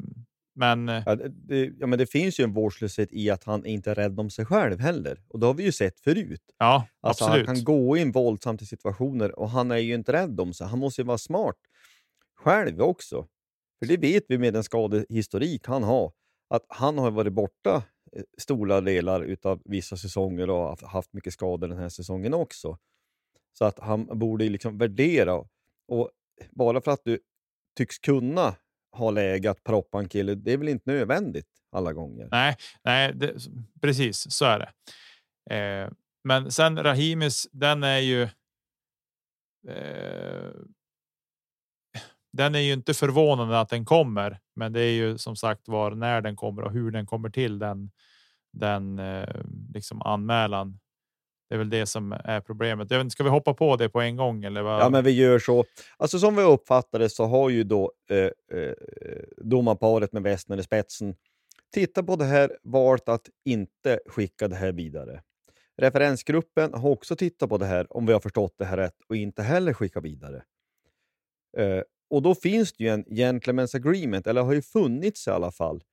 men. 0.55 0.87
Ja 0.87 1.15
det, 1.15 1.71
ja, 1.79 1.87
men 1.87 1.99
det 1.99 2.05
finns 2.05 2.39
ju 2.39 2.43
en 2.43 2.53
vårdslöshet 2.53 3.09
i 3.11 3.29
att 3.29 3.43
han 3.43 3.65
inte 3.65 3.91
är 3.91 3.95
rädd 3.95 4.19
om 4.19 4.29
sig 4.29 4.45
själv 4.45 4.79
heller. 4.79 5.21
Och 5.27 5.39
det 5.39 5.45
har 5.45 5.53
vi 5.53 5.63
ju 5.63 5.71
sett 5.71 5.99
förut. 5.99 6.41
Ja, 6.57 6.87
alltså, 7.01 7.25
absolut. 7.25 7.47
Han 7.47 7.55
kan 7.55 7.63
gå 7.63 7.97
in 7.97 8.11
våldsamt 8.11 8.61
i 8.61 8.65
situationer 8.65 9.39
och 9.39 9.49
han 9.49 9.71
är 9.71 9.77
ju 9.77 9.93
inte 9.93 10.13
rädd 10.13 10.39
om 10.39 10.53
sig. 10.53 10.67
Han 10.67 10.79
måste 10.79 11.01
ju 11.01 11.05
vara 11.05 11.17
smart 11.17 11.57
själv 12.35 12.81
också. 12.81 13.27
För 13.79 13.85
det 13.85 13.97
vet 13.97 14.23
vi 14.27 14.37
med 14.37 14.53
den 14.53 14.63
skadehistorik 14.63 15.67
han 15.67 15.83
har. 15.83 16.11
Att 16.49 16.65
han 16.69 16.97
har 16.97 17.11
varit 17.11 17.33
borta 17.33 17.83
stora 18.37 18.81
delar 18.81 19.37
av 19.43 19.61
vissa 19.65 19.97
säsonger 19.97 20.49
och 20.49 20.81
haft 20.81 21.13
mycket 21.13 21.33
skador 21.33 21.67
den 21.67 21.77
här 21.77 21.89
säsongen 21.89 22.33
också. 22.33 22.77
Så 23.57 23.65
att 23.65 23.79
han 23.79 24.19
borde 24.19 24.49
liksom 24.49 24.77
värdera. 24.77 25.33
Och 25.87 26.11
bara 26.51 26.81
för 26.81 26.91
att 26.91 27.01
du 27.03 27.19
tycks 27.77 27.99
kunna 27.99 28.55
ha 28.91 29.11
läge 29.11 29.51
att 29.51 29.63
proppa 29.63 29.99
en 29.99 30.09
kille, 30.09 30.35
det 30.35 30.53
är 30.53 30.57
väl 30.57 30.69
inte 30.69 30.91
nödvändigt 30.91 31.47
alla 31.71 31.93
gånger? 31.93 32.27
Nej, 32.31 32.55
nej 32.83 33.13
det, 33.15 33.35
precis 33.81 34.31
så 34.31 34.45
är 34.45 34.59
det. 34.59 34.71
Eh, 35.55 35.91
men 36.23 36.51
sen 36.51 36.83
Rahimis, 36.83 37.47
den 37.51 37.83
är 37.83 37.99
ju. 37.99 38.23
Eh, 39.67 40.51
den 42.35 42.55
är 42.55 42.59
ju 42.59 42.73
inte 42.73 42.93
förvånande 42.93 43.59
att 43.59 43.69
den 43.69 43.85
kommer, 43.85 44.39
men 44.55 44.73
det 44.73 44.81
är 44.81 44.91
ju 44.91 45.17
som 45.17 45.35
sagt 45.35 45.67
var 45.67 45.91
när 45.91 46.21
den 46.21 46.35
kommer 46.35 46.61
och 46.61 46.71
hur 46.71 46.91
den 46.91 47.05
kommer 47.05 47.29
till 47.29 47.59
den. 47.59 47.91
Den 48.53 48.99
eh, 48.99 49.27
liksom 49.73 50.01
anmälan. 50.01 50.79
Det 51.49 51.55
är 51.55 51.59
väl 51.59 51.69
det 51.69 51.85
som 51.85 52.11
är 52.11 52.41
problemet. 52.41 52.91
Jag 52.91 53.03
vet, 53.03 53.11
ska 53.11 53.23
vi 53.23 53.29
hoppa 53.29 53.53
på 53.53 53.75
det 53.75 53.89
på 53.89 54.01
en 54.01 54.15
gång 54.15 54.43
eller? 54.43 54.61
Vad? 54.61 54.81
Ja, 54.81 54.89
men 54.89 55.03
vi 55.03 55.11
gör 55.11 55.39
så. 55.39 55.65
Alltså 55.97 56.19
som 56.19 56.35
vi 56.35 56.43
uppfattar 56.43 56.99
det 56.99 57.09
så 57.09 57.25
har 57.25 57.49
ju 57.49 57.63
då 57.63 57.91
eh, 58.09 58.17
eh, 58.59 58.73
domarparet 59.37 60.13
med 60.13 60.23
Westner 60.23 60.57
i 60.57 60.63
spetsen 60.63 61.15
tittat 61.73 62.05
på 62.05 62.15
det 62.15 62.25
här, 62.25 62.57
valt 62.63 63.09
att 63.09 63.29
inte 63.45 63.99
skicka 64.05 64.47
det 64.47 64.55
här 64.55 64.71
vidare. 64.71 65.21
Referensgruppen 65.77 66.73
har 66.73 66.89
också 66.89 67.15
tittat 67.15 67.49
på 67.49 67.57
det 67.57 67.65
här, 67.65 67.97
om 67.97 68.05
vi 68.05 68.13
har 68.13 68.19
förstått 68.19 68.55
det 68.57 68.65
här 68.65 68.77
rätt, 68.77 69.01
och 69.09 69.15
inte 69.15 69.43
heller 69.43 69.73
skicka 69.73 69.99
vidare. 69.99 70.43
Eh, 71.57 71.81
och 72.09 72.21
då 72.21 72.35
finns 72.35 72.73
det 72.73 72.83
ju 72.83 72.89
en 72.89 73.05
gentleman's 73.05 73.75
agreement, 73.75 74.27
eller 74.27 74.41
har 74.41 74.53
ju 74.53 74.61
funnits 74.61 75.27
i 75.27 75.29
alla 75.29 75.51
fall. 75.51 75.83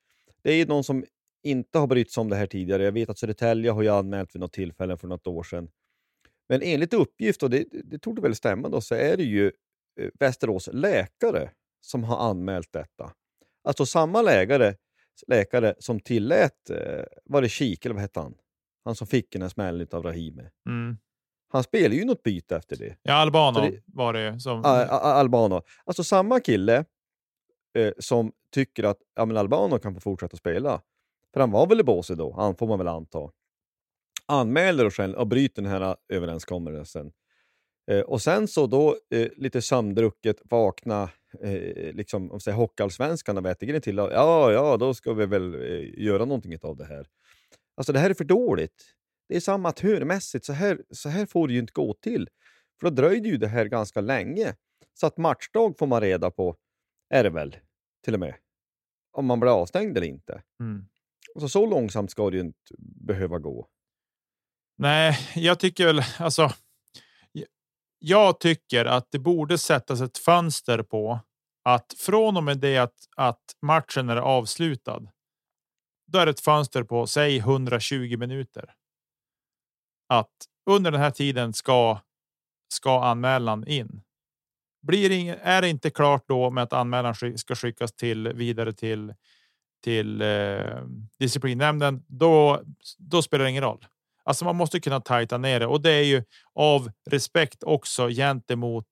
Det 0.42 0.52
är 0.52 0.56
ju 0.56 0.66
någon 0.66 0.84
som 0.84 1.04
inte 1.42 1.78
har 1.78 1.86
brytt 1.86 2.12
sig 2.12 2.20
om 2.20 2.28
det 2.28 2.36
här 2.36 2.46
tidigare. 2.46 2.84
Jag 2.84 2.92
vet 2.92 3.08
att 3.08 3.18
Södertälje 3.18 3.70
har 3.70 3.82
ju 3.82 3.88
anmält 3.88 4.34
vid 4.34 4.40
något 4.40 4.52
tillfälle 4.52 4.96
för 4.96 5.08
något 5.08 5.26
år 5.26 5.42
sedan. 5.42 5.68
Men 6.48 6.62
enligt 6.62 6.94
uppgift, 6.94 7.42
och 7.42 7.50
det, 7.50 7.64
det 7.84 7.98
tog 7.98 8.20
väl 8.22 8.34
stämma, 8.34 8.68
då, 8.68 8.80
så 8.80 8.94
är 8.94 9.16
det 9.16 9.24
ju 9.24 9.46
eh, 10.00 10.08
Västerås 10.18 10.68
läkare 10.72 11.50
som 11.80 12.04
har 12.04 12.30
anmält 12.30 12.72
detta. 12.72 13.12
Alltså 13.64 13.86
samma 13.86 14.22
läkare, 14.22 14.76
läkare 15.26 15.74
som 15.78 16.00
tillät, 16.00 16.70
eh, 16.70 17.04
var 17.24 17.42
det 17.42 17.48
Kik 17.48 17.84
eller 17.84 17.94
vad 17.94 18.02
hette 18.02 18.20
han? 18.20 18.34
Han 18.84 18.94
som 18.94 19.06
fick 19.06 19.32
den 19.32 19.42
här 19.42 19.48
smällen 19.48 19.86
av 19.90 20.02
Rahimi. 20.02 20.42
Mm. 20.68 20.96
Han 21.52 21.62
spelade 21.62 21.94
ju 21.94 22.04
något 22.04 22.22
byte 22.22 22.56
efter 22.56 22.76
det. 22.76 22.96
Ja, 23.02 23.14
Albano 23.14 23.60
det, 23.60 23.82
var 23.86 24.12
det. 24.12 24.40
Som... 24.40 24.64
Al 24.64 24.88
Albano. 24.90 25.62
Alltså 25.84 26.04
samma 26.04 26.40
kille 26.40 26.84
eh, 27.78 27.92
som 27.98 28.32
tycker 28.54 28.84
att 28.84 28.98
ja, 29.14 29.24
men 29.24 29.36
Albano 29.36 29.78
kan 29.78 29.94
få 29.94 30.00
fortsätta 30.00 30.36
spela. 30.36 30.80
För 31.32 31.40
han 31.40 31.50
var 31.50 31.66
väl 31.66 31.80
i 31.80 31.84
båset 31.84 32.18
då, 32.18 32.32
han 32.32 32.56
får 32.56 32.66
man 32.66 32.78
väl 32.78 32.88
anta. 32.88 33.30
Anmäler 34.26 34.86
och, 34.86 34.94
själv, 34.94 35.14
och 35.14 35.26
bryter 35.26 35.62
den 35.62 35.70
här 35.70 35.96
överenskommelsen. 36.08 37.12
Eh, 37.90 38.00
och 38.00 38.22
sen 38.22 38.48
så 38.48 38.66
då 38.66 38.96
eh, 39.10 39.28
lite 39.36 39.62
sömndrucket 39.62 40.36
vakna, 40.44 41.10
eh, 41.42 41.92
liksom, 41.94 42.32
om 42.32 42.40
säger 42.40 42.56
Hockeyallsvenskan 42.56 43.38
och 43.38 43.46
Wettergren 43.46 43.80
till. 43.80 43.96
Ja, 43.96 44.52
ja, 44.52 44.76
då 44.76 44.94
ska 44.94 45.12
vi 45.12 45.26
väl 45.26 45.54
eh, 45.54 46.04
göra 46.04 46.24
någonting 46.24 46.58
av 46.62 46.76
det 46.76 46.84
här. 46.84 47.06
Alltså 47.76 47.92
det 47.92 47.98
här 47.98 48.10
är 48.10 48.14
för 48.14 48.24
dåligt. 48.24 48.84
Det 49.32 49.36
är 49.36 49.40
så 49.40 49.52
amatörmässigt. 49.52 50.44
Så 50.44 50.52
här, 50.52 50.82
så 50.90 51.08
här 51.08 51.26
får 51.26 51.48
det 51.48 51.54
ju 51.54 51.60
inte 51.60 51.72
gå 51.72 51.94
till. 51.94 52.28
För 52.80 52.90
då 52.90 52.94
dröjde 52.94 53.28
ju 53.28 53.36
det 53.36 53.48
här 53.48 53.64
ganska 53.64 54.00
länge. 54.00 54.54
Så 54.94 55.06
att 55.06 55.16
matchdag 55.16 55.78
får 55.78 55.86
man 55.86 56.00
reda 56.00 56.30
på, 56.30 56.56
är 57.10 57.24
det 57.24 57.30
väl, 57.30 57.56
till 58.04 58.14
och 58.14 58.20
med. 58.20 58.34
Om 59.12 59.26
man 59.26 59.40
blir 59.40 59.50
avstängd 59.50 59.96
eller 59.96 60.06
inte. 60.06 60.42
Mm. 60.60 60.84
Alltså, 61.34 61.48
så 61.48 61.66
långsamt 61.66 62.10
ska 62.10 62.30
det 62.30 62.36
ju 62.36 62.42
inte 62.42 62.74
behöva 62.78 63.38
gå. 63.38 63.68
Nej, 64.78 65.18
jag 65.34 65.58
tycker 65.58 65.86
väl 65.86 66.00
alltså. 66.18 66.52
Jag 67.98 68.40
tycker 68.40 68.84
att 68.84 69.10
det 69.10 69.18
borde 69.18 69.58
sättas 69.58 70.00
ett 70.00 70.18
fönster 70.18 70.82
på 70.82 71.20
att 71.62 71.94
från 71.98 72.36
och 72.36 72.44
med 72.44 72.58
det 72.58 72.78
att, 72.78 72.96
att 73.16 73.56
matchen 73.62 74.08
är 74.08 74.16
avslutad 74.16 75.08
då 76.06 76.18
är 76.18 76.26
det 76.26 76.30
ett 76.30 76.40
fönster 76.40 76.82
på 76.82 77.06
säg 77.06 77.36
120 77.36 78.16
minuter. 78.18 78.74
Att 80.12 80.46
under 80.70 80.90
den 80.90 81.00
här 81.00 81.10
tiden 81.10 81.52
ska 81.52 82.00
ska 82.72 83.04
anmälan 83.04 83.66
in. 83.66 84.02
Blir 84.82 85.10
ingen, 85.10 85.38
är 85.42 85.62
det 85.62 85.68
inte 85.68 85.90
klart 85.90 86.24
då 86.28 86.50
med 86.50 86.64
att 86.64 86.72
anmälan 86.72 87.14
ska 87.36 87.54
skickas 87.54 87.92
till 87.92 88.28
vidare 88.28 88.72
till 88.72 89.14
till 89.82 90.22
eh, 90.22 90.82
disciplinnämnden, 91.18 92.04
då, 92.06 92.62
då 92.98 93.22
spelar 93.22 93.44
det 93.44 93.50
ingen 93.50 93.62
roll. 93.62 93.86
Alltså 94.24 94.44
man 94.44 94.56
måste 94.56 94.80
kunna 94.80 95.00
tajta 95.00 95.38
ner 95.38 95.60
det 95.60 95.66
och 95.66 95.80
det 95.80 95.90
är 95.90 96.04
ju 96.04 96.24
av 96.54 96.90
respekt 97.10 97.62
också 97.62 98.08
gentemot 98.08 98.86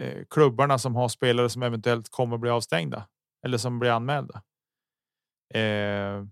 eh, 0.00 0.24
klubbarna 0.30 0.78
som 0.78 0.94
har 0.94 1.08
spelare 1.08 1.48
som 1.48 1.62
eventuellt 1.62 2.08
kommer 2.08 2.38
bli 2.38 2.50
avstängda 2.50 3.08
eller 3.44 3.58
som 3.58 3.78
blir 3.78 3.90
anmälda. 3.90 4.42
Eh, 5.54 6.24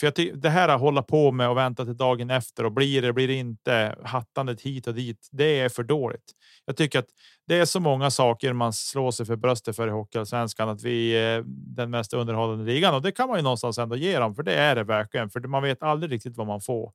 för 0.00 0.06
jag 0.06 0.40
det 0.40 0.50
här 0.50 0.68
att 0.68 0.80
hålla 0.80 1.02
på 1.02 1.32
med 1.32 1.48
och 1.48 1.56
vänta 1.56 1.84
till 1.84 1.96
dagen 1.96 2.30
efter 2.30 2.64
och 2.64 2.72
blir 2.72 3.02
det 3.02 3.12
blir 3.12 3.28
det 3.28 3.34
inte 3.34 3.98
hattandet 4.04 4.60
hit 4.60 4.86
och 4.86 4.94
dit. 4.94 5.28
Det 5.32 5.60
är 5.60 5.68
för 5.68 5.82
dåligt. 5.82 6.32
Jag 6.64 6.76
tycker 6.76 6.98
att 6.98 7.08
det 7.46 7.54
är 7.54 7.64
så 7.64 7.80
många 7.80 8.10
saker 8.10 8.52
man 8.52 8.72
slår 8.72 9.10
sig 9.10 9.26
för 9.26 9.36
bröstet 9.36 9.76
för 9.76 9.88
i 9.88 9.90
Hockeyallsvenskan 9.90 10.68
att 10.68 10.82
vi 10.82 11.10
är 11.10 11.42
den 11.46 11.90
mest 11.90 12.14
underhållande 12.14 12.64
ligan 12.64 12.94
och 12.94 13.02
det 13.02 13.12
kan 13.12 13.28
man 13.28 13.38
ju 13.38 13.42
någonstans 13.42 13.78
ändå 13.78 13.96
ge 13.96 14.18
dem, 14.18 14.34
för 14.34 14.42
det 14.42 14.54
är 14.54 14.74
det 14.74 14.84
verkligen. 14.84 15.30
För 15.30 15.40
man 15.40 15.62
vet 15.62 15.82
aldrig 15.82 16.12
riktigt 16.12 16.36
vad 16.36 16.46
man 16.46 16.60
får. 16.60 16.92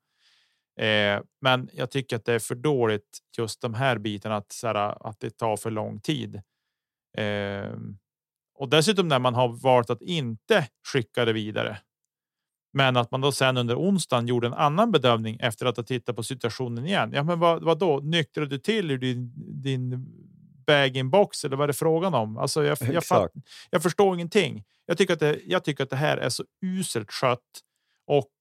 Eh, 0.80 1.22
men 1.42 1.70
jag 1.74 1.92
tycker 1.92 2.16
att 2.16 2.26
det 2.26 2.34
är 2.34 2.40
för 2.40 2.56
dåligt 2.56 3.20
just 3.38 3.62
de 3.62 3.74
här 3.74 3.98
bitarna 3.98 4.36
att, 4.36 4.64
att 4.64 5.20
det 5.20 5.38
tar 5.38 5.58
för 5.58 5.72
lång 5.72 6.00
tid. 6.00 6.42
Eh, 7.18 7.72
och 8.60 8.70
dessutom 8.70 9.08
när 9.08 9.20
man 9.20 9.36
har 9.36 9.48
valt 9.64 9.90
att 9.90 10.02
inte 10.02 10.68
skicka 10.94 11.26
det 11.26 11.34
vidare 11.34 11.78
men 12.78 12.98
att 12.98 13.12
man 13.12 13.22
då 13.22 13.32
sen 13.32 13.58
under 13.58 13.76
onsdagen 13.76 14.28
gjorde 14.28 14.48
en 14.48 14.54
annan 14.54 14.92
bedömning 14.92 15.38
efter 15.40 15.66
att 15.66 15.78
ha 15.78 15.84
tittat 15.84 16.16
på 16.16 16.24
situationen 16.24 16.86
igen. 16.86 17.12
Ja, 17.14 17.24
men 17.24 17.40
vad, 17.40 17.64
vad 17.64 17.80
då? 17.80 18.00
Nyktrade 18.04 18.50
du 18.50 18.58
till 18.58 18.92
ur 18.92 18.98
din, 18.98 19.34
din 19.64 20.06
bag-in-box 20.68 21.46
eller 21.46 21.58
vad 21.58 21.64
är 21.64 21.68
det 21.68 21.74
frågan 21.74 22.14
om? 22.14 22.38
Alltså 22.38 22.64
jag, 22.64 22.78
jag, 22.82 23.06
fatt, 23.06 23.32
jag 23.70 23.84
förstår 23.84 24.16
ingenting. 24.16 24.64
Jag 24.86 24.98
tycker, 24.98 25.14
att 25.14 25.20
det, 25.20 25.40
jag 25.46 25.64
tycker 25.64 25.84
att 25.84 25.90
det 25.90 25.96
här 25.96 26.18
är 26.18 26.30
så 26.30 26.44
uselt 26.62 27.12
skött 27.12 27.62
och 28.08 28.32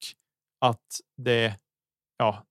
att 0.61 1.01
det, 1.17 1.55
ja, 2.17 2.45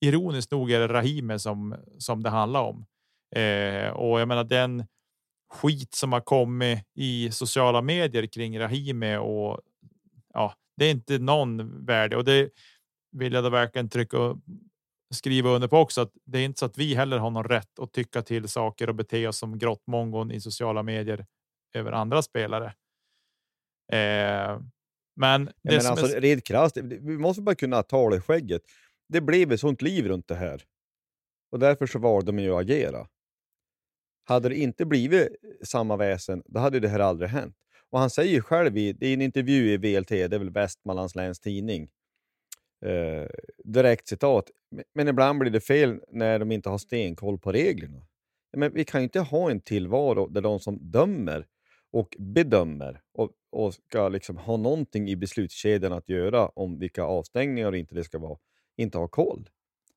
ironiskt 0.00 0.50
nog 0.50 0.70
är 0.70 0.80
det 0.80 0.88
Rahime 0.88 1.38
som, 1.38 1.76
som 1.98 2.22
det 2.22 2.30
handlar 2.30 2.60
om. 2.62 2.86
Eh, 3.36 3.88
och 3.88 4.20
jag 4.20 4.28
menar 4.28 4.44
den 4.44 4.86
skit 5.50 5.94
som 5.94 6.12
har 6.12 6.20
kommit 6.20 6.78
i 6.94 7.30
sociala 7.30 7.82
medier 7.82 8.26
kring 8.26 8.58
Rahime 8.58 9.18
och 9.18 9.60
ja, 10.34 10.54
det 10.76 10.84
är 10.84 10.90
inte 10.90 11.18
någon 11.18 11.84
värde 11.84 12.16
och 12.16 12.24
det 12.24 12.50
vill 13.12 13.32
jag 13.32 13.44
då 13.44 13.50
verkligen 13.50 13.88
trycka 13.88 14.18
och 14.18 14.38
skriva 15.14 15.50
under 15.50 15.68
på 15.68 15.78
också. 15.78 16.00
Att 16.00 16.12
det 16.24 16.38
är 16.38 16.44
inte 16.44 16.58
så 16.58 16.66
att 16.66 16.78
vi 16.78 16.94
heller 16.94 17.18
har 17.18 17.30
någon 17.30 17.44
rätt 17.44 17.78
att 17.78 17.92
tycka 17.92 18.22
till 18.22 18.48
saker 18.48 18.88
och 18.88 18.94
bete 18.94 19.26
oss 19.26 19.38
som 19.38 19.58
grottmongon 19.58 20.30
i 20.30 20.40
sociala 20.40 20.82
medier 20.82 21.26
över 21.74 21.92
andra 21.92 22.22
spelare. 22.22 22.66
Eh, 23.92 24.60
men 25.16 25.44
det 25.44 25.52
men 25.62 25.86
alltså, 25.86 26.16
är... 26.16 26.20
rent 26.20 26.44
krasst, 26.44 26.76
vi 26.76 27.18
måste 27.18 27.42
bara 27.42 27.54
kunna 27.54 27.82
tala 27.82 28.16
i 28.16 28.20
skägget. 28.20 28.62
Det 29.08 29.20
blev 29.20 29.52
ett 29.52 29.60
sånt 29.60 29.82
liv 29.82 30.06
runt 30.06 30.28
det 30.28 30.34
här 30.34 30.62
och 31.52 31.58
därför 31.58 31.86
så 31.86 31.98
valde 31.98 32.32
man 32.32 32.44
ju 32.44 32.54
att 32.54 32.60
agera. 32.60 33.08
Hade 34.24 34.48
det 34.48 34.56
inte 34.56 34.84
blivit 34.84 35.28
samma 35.64 35.96
väsen, 35.96 36.42
då 36.46 36.60
hade 36.60 36.80
det 36.80 36.88
här 36.88 37.00
aldrig 37.00 37.30
hänt. 37.30 37.56
Och 37.92 37.98
han 38.00 38.10
säger 38.10 38.40
själv 38.40 38.78
i, 38.78 38.96
i 39.00 39.14
en 39.14 39.22
intervju 39.22 39.72
i 39.72 39.76
VLT, 39.76 40.08
det 40.08 40.32
är 40.32 40.38
väl 40.38 40.50
Västmanlands 40.50 41.14
läns 41.14 41.40
tidning, 41.40 41.88
eh, 42.84 43.26
direkt 43.64 44.08
citat, 44.08 44.50
men 44.94 45.08
ibland 45.08 45.38
blir 45.38 45.50
det 45.50 45.60
fel 45.60 46.00
när 46.08 46.38
de 46.38 46.52
inte 46.52 46.68
har 46.68 46.78
stenkoll 46.78 47.38
på 47.38 47.52
reglerna. 47.52 48.06
Men 48.56 48.72
vi 48.74 48.84
kan 48.84 49.00
ju 49.00 49.04
inte 49.04 49.20
ha 49.20 49.50
en 49.50 49.60
tillvaro 49.60 50.26
där 50.26 50.40
de 50.40 50.60
som 50.60 50.78
dömer 50.90 51.46
och 51.92 52.16
bedömer 52.18 53.00
och, 53.14 53.30
och 53.50 53.74
ska 53.74 54.08
liksom 54.08 54.36
ha 54.36 54.56
någonting 54.56 55.08
i 55.08 55.16
beslutskedjan 55.16 55.92
att 55.92 56.08
göra 56.08 56.48
om 56.48 56.78
vilka 56.78 57.02
avstängningar 57.02 57.72
och 57.72 57.78
inte 57.78 57.94
det 57.94 58.04
ska 58.04 58.18
vara, 58.18 58.38
inte 58.76 58.98
har 58.98 59.08
koll. 59.08 59.48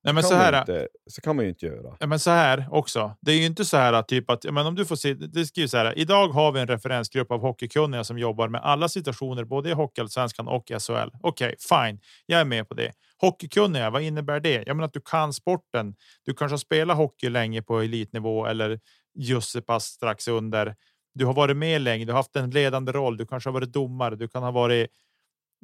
Nej, 0.06 0.14
men 0.14 0.24
så, 0.24 0.36
här, 0.36 0.60
inte, 0.60 0.88
så 1.08 1.22
kan 1.22 1.36
man 1.36 1.46
ju 1.46 1.50
inte 1.50 1.66
göra. 1.66 1.98
Ja, 2.00 2.08
men 2.08 2.20
så 2.20 2.32
här 2.32 2.68
också. 2.72 3.16
Det 3.22 3.32
är 3.32 3.36
ju 3.36 3.46
inte 3.46 3.66
så 3.66 3.78
här 3.78 4.02
typ 4.02 4.30
att 4.30 4.44
men 4.44 4.68
om 4.68 4.76
du 4.76 4.86
får 4.86 4.96
se. 4.96 5.14
Det 5.14 5.46
skrivs 5.46 5.72
så 5.72 5.78
här. 5.78 6.00
Idag 6.00 6.28
har 6.28 6.52
vi 6.52 6.60
en 6.60 6.68
referensgrupp 6.68 7.32
av 7.32 7.42
hockeykunniga 7.42 8.04
som 8.04 8.18
jobbar 8.18 8.48
med 8.48 8.62
alla 8.62 8.90
situationer, 8.90 9.44
både 9.44 9.70
i 9.70 9.74
Hockeyallsvenskan 9.74 10.48
och 10.48 10.68
SHL. 10.68 10.94
Okej, 10.94 11.20
okay, 11.22 11.56
fine. 11.58 12.00
Jag 12.26 12.42
är 12.42 12.46
med 12.46 12.70
på 12.70 12.74
det. 12.74 12.92
Hockeykunniga, 13.22 13.90
vad 13.90 14.02
innebär 14.02 14.40
det? 14.40 14.64
Jag 14.68 14.76
menar 14.76 14.88
att 14.88 14.94
du 14.94 15.02
kan 15.02 15.34
sporten. 15.34 15.96
Du 16.26 16.34
kanske 16.34 16.54
har 16.54 16.58
spelat 16.58 16.98
hockey 16.98 17.30
länge 17.30 17.62
på 17.62 17.80
elitnivå 17.80 18.46
eller 18.46 18.80
just 19.16 19.50
så 19.50 19.62
pass 19.62 19.86
strax 19.86 20.28
under. 20.28 20.76
Du 21.14 21.26
har 21.26 21.34
varit 21.34 21.58
med 21.58 21.82
länge. 21.82 22.06
Du 22.06 22.12
har 22.12 22.18
haft 22.18 22.36
en 22.36 22.50
ledande 22.50 22.92
roll. 22.92 23.18
Du 23.18 23.26
kanske 23.26 23.50
har 23.50 23.54
varit 23.54 23.74
domare. 23.74 24.16
Du 24.16 24.28
kan 24.28 24.44
ha 24.44 24.52
varit. 24.52 24.90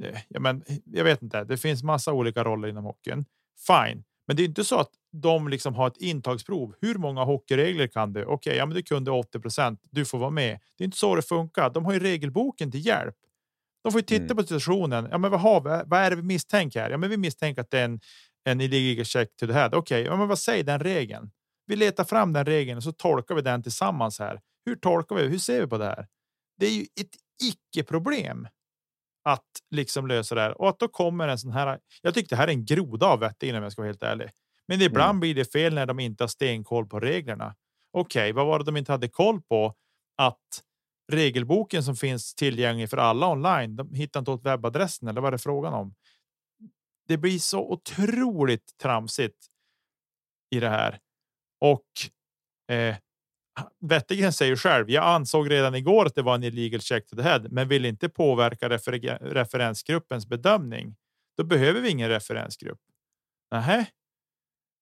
Eh, 0.04 0.20
ja, 0.28 0.40
men 0.40 0.64
jag 0.86 1.04
vet 1.04 1.22
inte. 1.22 1.44
Det 1.44 1.58
finns 1.58 1.84
massa 1.84 2.14
olika 2.14 2.44
roller 2.44 2.68
inom 2.68 2.84
hockeyn. 2.84 3.26
Fine. 3.68 4.04
Men 4.28 4.36
det 4.36 4.44
är 4.44 4.46
inte 4.46 4.64
så 4.64 4.80
att 4.80 4.92
de 5.12 5.48
liksom 5.48 5.76
har 5.76 5.88
ett 5.88 5.98
intagsprov. 5.98 6.76
Hur 6.82 6.96
många 6.96 7.24
hockeyregler 7.24 7.88
kan 7.88 8.14
du? 8.14 8.24
Okej, 8.24 8.34
okay, 8.34 8.56
ja, 8.56 8.66
men 8.66 8.76
du 8.76 8.84
kunde 8.84 9.12
80% 9.12 9.78
Du 9.92 10.06
får 10.06 10.18
vara 10.18 10.30
med. 10.30 10.60
Det 10.78 10.84
är 10.84 10.86
inte 10.86 10.98
så 10.98 11.16
det 11.16 11.22
funkar. 11.22 11.70
De 11.70 11.86
har 11.86 11.94
ju 11.94 12.00
regelboken 12.00 12.72
till 12.72 12.86
hjälp. 12.86 13.16
De 13.84 13.92
får 13.92 14.02
ju 14.02 14.06
titta 14.06 14.24
mm. 14.24 14.38
på 14.38 14.44
situationen. 14.44 15.08
Ja, 15.12 15.18
men 15.18 15.32
vad 15.32 15.40
har 15.40 15.62
vi? 15.62 15.90
Vad 15.90 16.00
är 16.00 16.10
det 16.10 16.16
vi 16.16 16.24
misstänker 16.24 16.82
här? 16.82 16.90
Ja, 16.90 16.98
men 16.98 17.10
vi 17.10 17.18
misstänker 17.18 17.62
att 17.62 17.72
det 17.72 17.80
är 17.80 17.86
en, 17.86 18.00
en 18.46 18.62
illegal 18.62 19.06
check 19.06 19.36
to 19.36 19.48
the 19.48 19.54
head. 19.54 19.68
Okej, 19.68 19.80
okay, 19.80 20.04
ja, 20.04 20.18
men 20.18 20.28
vad 20.28 20.40
säger 20.40 20.64
den 20.64 20.80
regeln? 20.80 21.32
Vi 21.66 21.76
letar 21.76 22.04
fram 22.04 22.34
den 22.34 22.46
regeln 22.46 22.78
och 22.78 22.84
så 22.84 22.92
tolkar 22.92 23.36
vi 23.36 23.42
den 23.42 23.64
tillsammans 23.64 24.20
här. 24.20 24.42
Hur 24.66 24.76
tolkar 24.76 25.16
vi? 25.16 25.28
Hur 25.28 25.38
ser 25.38 25.62
vi 25.62 25.68
på 25.68 25.78
det 25.78 25.86
här? 25.86 26.08
Det 26.60 26.66
är 26.66 26.72
ju 26.72 26.82
ett 26.82 27.16
icke 27.44 27.84
problem 27.84 28.48
att 29.24 29.50
liksom 29.72 30.08
lösa 30.08 30.36
det 30.36 30.42
här 30.42 30.62
och 30.62 30.70
att 30.70 30.80
då 30.80 30.88
kommer 30.88 31.28
en 31.28 31.40
sån 31.40 31.52
här. 31.52 31.80
Jag 32.02 32.14
tyckte 32.14 32.36
det 32.36 32.40
här 32.40 32.48
är 32.48 32.52
en 32.52 32.66
groda 32.66 33.06
av 33.06 33.20
vetting 33.20 33.56
om 33.56 33.64
jag 33.64 33.72
ska 33.72 33.82
vara 33.82 33.90
helt 33.90 34.04
ärlig. 34.04 34.30
Men 34.68 34.82
ibland 34.82 35.10
mm. 35.10 35.20
blir 35.20 35.36
det 35.36 35.52
fel 35.52 35.74
när 35.74 35.86
de 35.86 36.00
inte 36.00 36.24
har 36.24 36.28
stenkoll 36.28 36.88
på 36.88 37.00
reglerna. 37.00 37.56
Okej, 37.92 38.22
okay, 38.22 38.34
vad 38.34 38.46
var 38.46 38.60
det 38.60 38.66
de 38.66 38.78
inte 38.78 38.92
hade 38.92 39.08
koll 39.08 39.42
på? 39.42 39.76
Att 40.18 40.62
regelboken 41.12 41.84
som 41.84 41.96
finns 41.96 42.36
tillgänglig 42.36 42.90
för 42.90 42.98
alla 42.98 43.28
online. 43.28 43.76
De 43.76 43.94
hittar 43.94 44.20
inte 44.20 44.32
åt 44.32 44.46
webbadressen 44.46 45.08
eller 45.08 45.22
vad 45.22 45.28
är 45.28 45.32
det 45.32 45.44
frågan 45.44 45.74
om? 45.74 45.96
Det 47.08 47.18
blir 47.18 47.40
så 47.40 47.72
otroligt 47.72 48.78
tramsigt 48.78 49.48
i 50.56 50.60
det 50.60 50.70
här 50.70 51.00
och 51.62 51.86
eh, 52.76 52.96
Wettergren 53.80 54.34
säger 54.34 54.56
själv. 54.56 54.90
Jag 54.90 55.04
ansåg 55.04 55.52
redan 55.52 55.76
igår 55.76 56.06
att 56.06 56.16
det 56.16 56.22
var 56.22 56.36
en 56.36 56.44
illegal 56.44 56.82
check 56.82 57.08
to 57.08 57.16
the 57.16 57.22
head, 57.22 57.40
men 57.50 57.68
vill 57.68 57.86
inte 57.86 58.10
påverka 58.10 58.70
refer 58.70 59.20
referensgruppens 59.22 60.28
bedömning. 60.28 60.96
Då 61.38 61.44
behöver 61.44 61.82
vi 61.82 61.90
ingen 61.90 62.10
referensgrupp. 62.10 62.80
Nähä. 63.52 63.80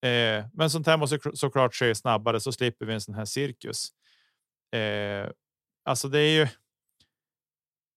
Eh, 0.02 0.44
men 0.52 0.70
sånt 0.70 0.86
här 0.86 0.96
måste 0.96 1.18
såklart 1.34 1.74
ske 1.74 1.94
snabbare 1.94 2.40
så 2.40 2.52
slipper 2.52 2.86
vi 2.86 2.94
en 2.94 3.00
sån 3.00 3.14
här 3.14 3.24
cirkus. 3.24 3.88
Eh, 4.72 5.30
alltså, 5.84 6.08
det 6.08 6.18
är 6.18 6.40
ju. 6.40 6.48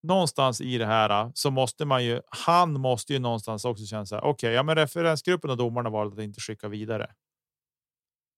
Någonstans 0.04 0.62
i 0.62 0.78
det 0.78 0.86
här 0.86 1.10
ah, 1.10 1.32
så 1.36 1.52
måste 1.52 1.86
man 1.86 2.06
ju. 2.06 2.22
Han 2.28 2.74
måste 2.74 3.13
ju 3.13 3.19
någonstans 3.19 3.65
också 3.65 3.86
känna 3.86 4.06
så 4.06 4.15
här. 4.15 4.22
Okej, 4.22 4.32
okay, 4.32 4.52
ja, 4.52 4.63
men 4.63 4.76
referensgruppen 4.76 5.50
och 5.50 5.58
domarna 5.58 5.89
valde 5.89 6.15
att 6.15 6.24
inte 6.24 6.41
skicka 6.41 6.67
vidare. 6.67 7.13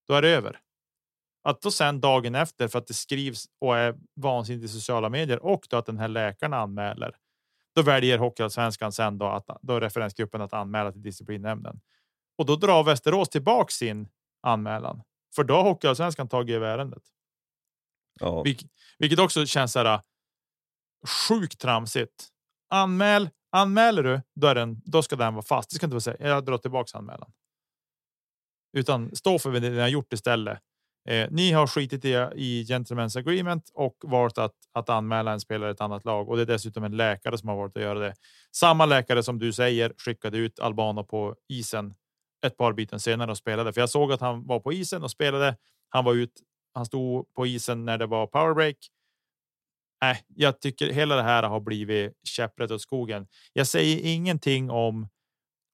Då 0.08 0.13
är 0.13 0.21
det 0.21 0.29
över. 0.29 0.60
Att 1.49 1.62
då 1.62 1.71
sen 1.71 2.01
dagen 2.01 2.36
efter 2.36 2.67
för 2.67 2.79
att 2.79 2.88
det 2.88 2.93
skrivs 2.93 3.45
och 3.60 3.77
är 3.77 3.95
vansinnigt 4.15 4.65
i 4.65 4.67
sociala 4.67 5.10
medier 5.10 5.45
och 5.45 5.67
då 5.69 5.77
att 5.77 5.86
den 5.86 5.97
här 5.97 6.08
läkaren 6.08 6.53
anmäler. 6.53 7.15
Då 7.75 7.81
väljer 7.81 8.17
Hockeyallsvenskan 8.17 8.91
sen 8.91 9.17
då 9.17 9.25
att 9.25 9.49
då 9.62 9.79
referensgruppen 9.79 10.41
att 10.41 10.53
anmäla 10.53 10.91
till 10.91 11.01
disciplinnämnden 11.01 11.81
och 12.38 12.45
då 12.45 12.55
drar 12.55 12.84
Västerås 12.84 13.29
tillbaka 13.29 13.71
sin 13.71 14.08
anmälan 14.41 15.01
för 15.36 15.43
då 15.43 15.53
har 15.53 15.63
Hockeyallsvenskan 15.63 16.27
tagit 16.27 16.55
över 16.55 16.67
ärendet. 16.67 17.03
Ja. 18.19 18.43
Vilk, 18.43 18.62
vilket 18.97 19.19
också 19.19 19.45
känns 19.45 19.71
så 19.71 19.79
här. 19.79 20.01
Sjukt 21.29 21.60
tramsigt. 21.60 22.29
Anmäl 22.69 23.29
anmäler 23.51 24.03
du, 24.03 24.21
då 24.36 24.47
är 24.47 24.55
den. 24.55 24.81
Då 24.86 25.03
ska 25.03 25.15
den 25.15 25.34
vara 25.34 25.45
fast. 25.45 25.69
Det 25.69 25.75
ska 25.75 25.86
inte 25.86 25.93
vara 25.93 26.01
säga. 26.01 26.27
Jag 26.29 26.45
drar 26.45 26.58
tillbaka 26.58 26.97
anmälan. 26.97 27.31
Utan 28.77 29.15
stå 29.15 29.39
för 29.39 29.51
det 29.51 29.69
ni 29.69 29.79
har 29.79 29.88
gjort 29.88 30.13
istället. 30.13 30.60
Eh, 31.09 31.27
ni 31.31 31.51
har 31.51 31.67
skitit 31.67 32.05
i, 32.05 32.09
i 32.35 32.63
gentlemen's 32.63 33.19
agreement 33.19 33.71
och 33.73 33.95
valt 34.03 34.37
att, 34.37 34.55
att 34.73 34.89
anmäla 34.89 35.31
en 35.31 35.39
spelare 35.39 35.71
ett 35.71 35.81
annat 35.81 36.05
lag 36.05 36.29
och 36.29 36.35
det 36.35 36.41
är 36.41 36.45
dessutom 36.45 36.83
en 36.83 36.97
läkare 36.97 37.37
som 37.37 37.49
har 37.49 37.55
valt 37.55 37.77
att 37.77 37.83
göra 37.83 37.99
det. 37.99 38.13
Samma 38.55 38.85
läkare 38.85 39.23
som 39.23 39.39
du 39.39 39.53
säger 39.53 39.93
skickade 39.97 40.37
ut 40.37 40.59
Albano 40.59 41.03
på 41.03 41.35
isen 41.49 41.93
ett 42.45 42.57
par 42.57 42.73
byten 42.73 42.99
senare 42.99 43.31
och 43.31 43.37
spelade. 43.37 43.73
För 43.73 43.81
jag 43.81 43.89
såg 43.89 44.11
att 44.11 44.21
han 44.21 44.47
var 44.47 44.59
på 44.59 44.73
isen 44.73 45.03
och 45.03 45.11
spelade. 45.11 45.57
Han 45.89 46.05
var 46.05 46.13
ut. 46.13 46.41
Han 46.73 46.85
stod 46.85 47.33
på 47.33 47.47
isen 47.47 47.85
när 47.85 47.97
det 47.97 48.05
var 48.05 48.27
powerbreak. 48.27 48.75
nej, 50.01 50.11
äh, 50.11 50.17
jag 50.27 50.61
tycker 50.61 50.93
hela 50.93 51.15
det 51.15 51.23
här 51.23 51.43
har 51.43 51.59
blivit 51.59 52.13
käpprätt 52.23 52.71
åt 52.71 52.81
skogen. 52.81 53.27
Jag 53.53 53.67
säger 53.67 53.99
ingenting 54.03 54.69
om 54.69 55.07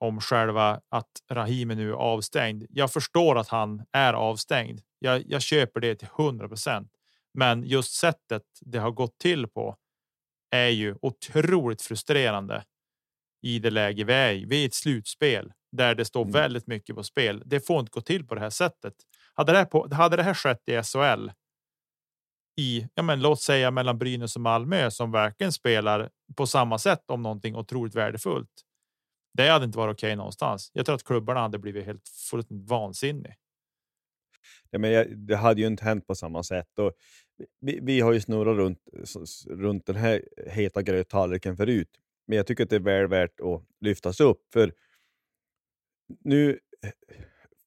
om 0.01 0.21
själva 0.21 0.81
att 0.89 1.11
Rahimi 1.31 1.75
nu 1.75 1.89
är 1.89 1.93
avstängd. 1.93 2.65
Jag 2.69 2.93
förstår 2.93 3.37
att 3.37 3.47
han 3.47 3.83
är 3.91 4.13
avstängd. 4.13 4.81
Jag, 4.99 5.23
jag 5.25 5.41
köper 5.41 5.79
det 5.79 5.95
till 5.95 6.07
100 6.17 6.47
procent, 6.47 6.91
men 7.33 7.63
just 7.63 7.93
sättet 7.93 8.43
det 8.61 8.79
har 8.79 8.91
gått 8.91 9.17
till 9.17 9.47
på 9.47 9.75
är 10.51 10.67
ju 10.67 10.95
otroligt 11.01 11.81
frustrerande 11.81 12.63
i 13.41 13.59
det 13.59 13.69
läge 13.69 14.03
vi 14.03 14.13
är 14.13 14.31
i. 14.33 14.45
Vi 14.45 14.63
är 14.63 14.67
ett 14.67 14.73
slutspel 14.73 15.53
där 15.71 15.95
det 15.95 16.05
står 16.05 16.21
mm. 16.21 16.33
väldigt 16.33 16.67
mycket 16.67 16.95
på 16.95 17.03
spel. 17.03 17.43
Det 17.45 17.67
får 17.67 17.79
inte 17.79 17.91
gå 17.91 18.01
till 18.01 18.27
på 18.27 18.35
det 18.35 18.41
här 18.41 18.49
sättet. 18.49 18.93
Hade 19.33 19.51
det 19.51 19.57
här, 19.57 19.65
på, 19.65 19.93
hade 19.93 20.15
det 20.15 20.23
här 20.23 20.33
skett 20.33 20.61
i 20.65 20.83
SHL 20.83 21.29
i, 22.57 22.87
ja 22.95 23.03
men 23.03 23.21
låt 23.21 23.41
säga 23.41 23.71
mellan 23.71 23.97
Brynäs 23.97 24.35
och 24.35 24.41
Malmö 24.41 24.91
som 24.91 25.11
verkligen 25.11 25.53
spelar 25.53 26.09
på 26.35 26.47
samma 26.47 26.77
sätt 26.77 27.03
om 27.07 27.21
någonting 27.21 27.55
otroligt 27.55 27.95
värdefullt. 27.95 28.65
Det 29.33 29.47
hade 29.47 29.65
inte 29.65 29.77
varit 29.77 29.93
okej 29.93 30.07
okay 30.07 30.15
någonstans. 30.15 30.71
Jag 30.73 30.85
tror 30.85 30.95
att 30.95 31.03
klubbarna 31.03 31.39
hade 31.39 31.59
blivit 31.59 31.85
helt 31.85 32.09
fullständigt 32.09 32.69
vansinnig. 32.69 33.35
Ja, 34.69 34.79
men 34.79 34.91
jag, 34.91 35.17
det 35.17 35.35
hade 35.35 35.61
ju 35.61 35.67
inte 35.67 35.83
hänt 35.83 36.07
på 36.07 36.15
samma 36.15 36.43
sätt. 36.43 36.79
Och 36.79 36.93
vi, 37.59 37.79
vi 37.81 37.99
har 37.99 38.13
ju 38.13 38.21
snurrat 38.21 38.57
runt, 38.57 38.79
runt 39.49 39.85
den 39.85 39.95
här 39.95 40.21
heta 40.47 40.81
gröttallriken 40.81 41.57
förut, 41.57 41.89
men 42.27 42.37
jag 42.37 42.47
tycker 42.47 42.63
att 42.63 42.69
det 42.69 42.75
är 42.75 42.79
väl 42.79 43.07
värt 43.07 43.39
att 43.39 43.63
lyftas 43.79 44.19
upp. 44.19 44.41
För 44.53 44.73
nu 46.19 46.59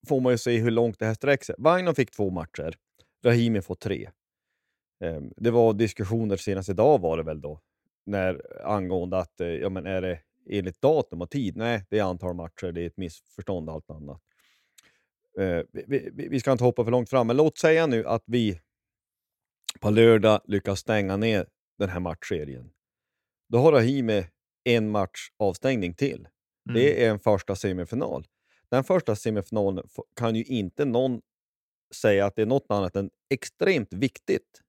får 0.09 0.21
man 0.21 0.33
ju 0.33 0.39
se 0.39 0.59
hur 0.59 0.71
långt 0.71 0.99
det 0.99 1.07
här 1.07 1.15
sträcker 1.15 1.45
sig. 1.45 1.55
Wagner 1.59 1.95
fick 1.95 2.11
två 2.11 2.31
matcher, 2.31 2.75
Rahimi 3.25 3.63
får 3.63 3.75
tre. 3.75 4.11
Ehm, 5.01 5.33
det 5.37 5.51
var 5.51 5.73
diskussioner 5.73 6.37
senast 6.37 6.69
idag 6.69 7.01
var 7.01 7.17
det 7.17 7.23
väl 7.23 7.41
då, 7.41 7.61
när, 8.07 8.63
angående 8.67 9.19
att 9.19 9.41
eh, 9.41 9.47
ja, 9.47 9.69
men 9.69 9.87
är 9.87 10.03
det 10.03 10.21
enligt 10.51 10.81
datum 10.81 11.23
och 11.23 11.31
tid? 11.31 11.57
Nej, 11.57 11.87
det 11.91 11.99
är 11.99 12.03
antal 12.03 12.35
matcher, 12.35 12.73
det 12.73 12.83
är 12.83 12.87
ett 12.87 12.97
missförstånd 12.97 13.69
och 13.69 13.75
allt 13.75 13.91
annat. 13.91 14.21
Uh, 15.39 15.63
vi, 15.73 16.11
vi, 16.13 16.29
vi, 16.29 16.41
ska 16.41 16.53
inte 16.53 16.65
hoppa 16.65 16.85
för 16.85 16.91
långt 16.91 17.11
fram, 17.11 17.27
men 17.27 17.37
låt 17.37 17.59
säga 17.59 17.87
nu 17.87 18.07
att 18.07 18.23
vi 18.27 18.61
på 19.81 19.91
lördag 19.91 20.41
lyckas 20.45 20.81
stänga 20.81 21.17
ner 21.17 21.47
den 21.79 21.89
här 21.89 22.01
matchserien. 22.01 22.71
Då 23.49 23.59
har 23.59 23.73
Rahimi 23.73 24.27
en 24.65 24.91
match 24.91 25.29
avstängning 25.37 25.95
till. 25.95 26.29
Mm. 26.69 26.75
Det 26.75 27.05
är 27.05 27.11
en 27.11 27.21
första 27.21 27.57
semifinal. 27.57 28.27
Den 28.71 28.85
första 28.85 29.17
semifinalen 29.17 29.85
kan 30.17 30.37
ju 30.37 30.45
inte 30.45 30.85
någon 30.85 31.21
säga 31.95 32.27
att 32.27 32.37
det 32.37 32.43
är 32.43 32.47
något 32.47 32.67
annat 32.69 32.97
än 32.97 33.11
extremt 33.31 33.93
viktigt. 33.93 34.64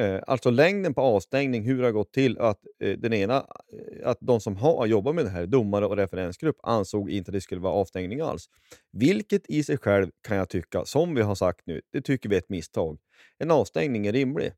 Eh, 0.00 0.20
alltså 0.26 0.50
längden 0.50 0.94
på 0.94 1.00
avstängning, 1.00 1.62
hur 1.62 1.78
det 1.78 1.84
har 1.84 1.92
gått 1.92 2.12
till 2.12 2.38
att 2.38 2.58
eh, 2.80 2.98
den 2.98 3.12
ena, 3.12 3.36
eh, 3.36 4.08
att 4.08 4.18
de 4.20 4.40
som 4.40 4.56
har 4.56 4.86
jobbat 4.86 5.14
med 5.14 5.24
det 5.24 5.30
här, 5.30 5.46
domare 5.46 5.86
och 5.86 5.96
referensgrupp, 5.96 6.56
ansåg 6.62 7.10
inte 7.10 7.28
att 7.28 7.32
det 7.32 7.40
skulle 7.40 7.60
vara 7.60 7.72
avstängning 7.72 8.20
alls. 8.20 8.48
Vilket 8.92 9.50
i 9.50 9.62
sig 9.62 9.78
själv 9.78 10.10
kan 10.22 10.36
jag 10.36 10.48
tycka, 10.48 10.84
som 10.84 11.14
vi 11.14 11.22
har 11.22 11.34
sagt 11.34 11.66
nu, 11.66 11.80
det 11.92 12.00
tycker 12.00 12.28
vi 12.28 12.34
är 12.34 12.38
ett 12.38 12.48
misstag. 12.48 12.98
En 13.38 13.50
avstängning 13.50 14.06
är 14.06 14.12
rimlig. 14.12 14.52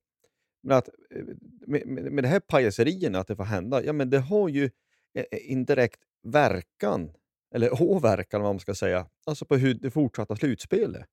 Men 0.62 0.77
att 0.77 0.88
eh, 0.88 1.25
med, 1.66 1.87
med, 1.87 2.12
med 2.12 2.25
det 2.25 2.29
här 2.29 2.40
pajaserierna, 2.40 3.18
att 3.18 3.27
det 3.27 3.37
får 3.37 3.44
hända, 3.44 3.85
ja 3.85 3.92
men 3.92 4.11
det 4.11 4.18
har 4.18 4.49
ju 4.49 4.70
eh, 5.14 5.51
indirekt 5.53 6.01
verkan, 6.23 7.12
eller 7.55 7.83
åverkan 7.83 8.42
vad 8.42 8.55
man 8.55 8.61
ska 8.61 8.75
säga, 8.75 9.07
alltså 9.27 9.44
på 9.44 9.57
hur 9.57 9.75
det 9.75 9.90
fortsatta 9.90 10.37
slutspelet. 10.37 11.07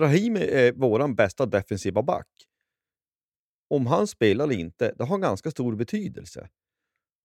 Rahimi 0.00 0.40
är 0.40 0.72
vår 0.72 1.14
bästa 1.14 1.46
defensiva 1.46 2.02
back 2.02 2.26
om 3.68 3.86
han 3.86 4.06
spelar 4.06 4.44
eller 4.44 4.54
inte, 4.54 4.94
det 4.98 5.04
har 5.04 5.18
ganska 5.18 5.50
stor 5.50 5.74
betydelse. 5.74 6.48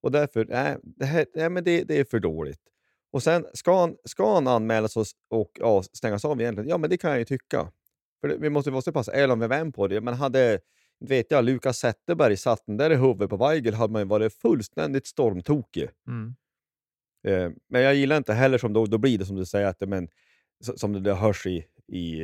Och 0.01 0.11
därför, 0.11 0.45
nej, 0.45 0.77
det, 0.83 1.05
här, 1.05 1.25
nej, 1.35 1.49
men 1.49 1.63
det, 1.63 1.83
det 1.83 1.99
är 1.99 2.03
för 2.03 2.19
dåligt. 2.19 2.61
Och 3.11 3.23
sen, 3.23 3.45
ska 3.53 3.79
han, 3.79 3.95
ska 4.03 4.33
han 4.33 4.47
anmälas 4.47 4.97
och, 4.97 5.05
och 5.29 5.51
ja, 5.59 5.83
stängas 5.83 6.25
av 6.25 6.41
egentligen? 6.41 6.69
Ja, 6.69 6.77
men 6.77 6.89
det 6.89 6.97
kan 6.97 7.09
jag 7.09 7.19
ju 7.19 7.25
tycka. 7.25 7.71
För 8.21 8.27
det, 8.27 8.37
vi 8.37 8.49
måste 8.49 8.71
vara 8.71 8.81
så 8.81 8.91
pass 8.91 9.07
ärliga 9.07 9.35
med 9.35 9.49
vem 9.49 9.71
på 9.71 9.87
det. 9.87 10.01
Men 10.01 10.13
hade, 10.13 10.59
vet 10.99 11.31
jag, 11.31 11.45
Lukas 11.45 11.77
Zetterberg 11.77 12.37
satt 12.37 12.65
den 12.65 12.77
där 12.77 12.89
i 12.89 12.95
huvudet 12.95 13.29
på 13.29 13.37
Weigel 13.37 13.73
hade 13.73 13.93
man 13.93 14.01
ju 14.01 14.07
varit 14.07 14.33
fullständigt 14.33 15.07
stormtokig. 15.07 15.89
Mm. 16.07 16.35
Eh, 17.27 17.51
men 17.69 17.81
jag 17.81 17.95
gillar 17.95 18.17
inte 18.17 18.33
heller 18.33 18.57
som 18.57 18.73
då, 18.73 18.85
då 18.85 18.97
blir 18.97 19.17
det 19.17 19.25
som 19.25 19.35
du 19.35 19.45
säger, 19.45 19.67
att, 19.67 19.89
men, 19.89 20.09
som 20.75 21.03
det 21.03 21.13
hörs 21.13 21.47
i, 21.47 21.65
i 21.87 22.21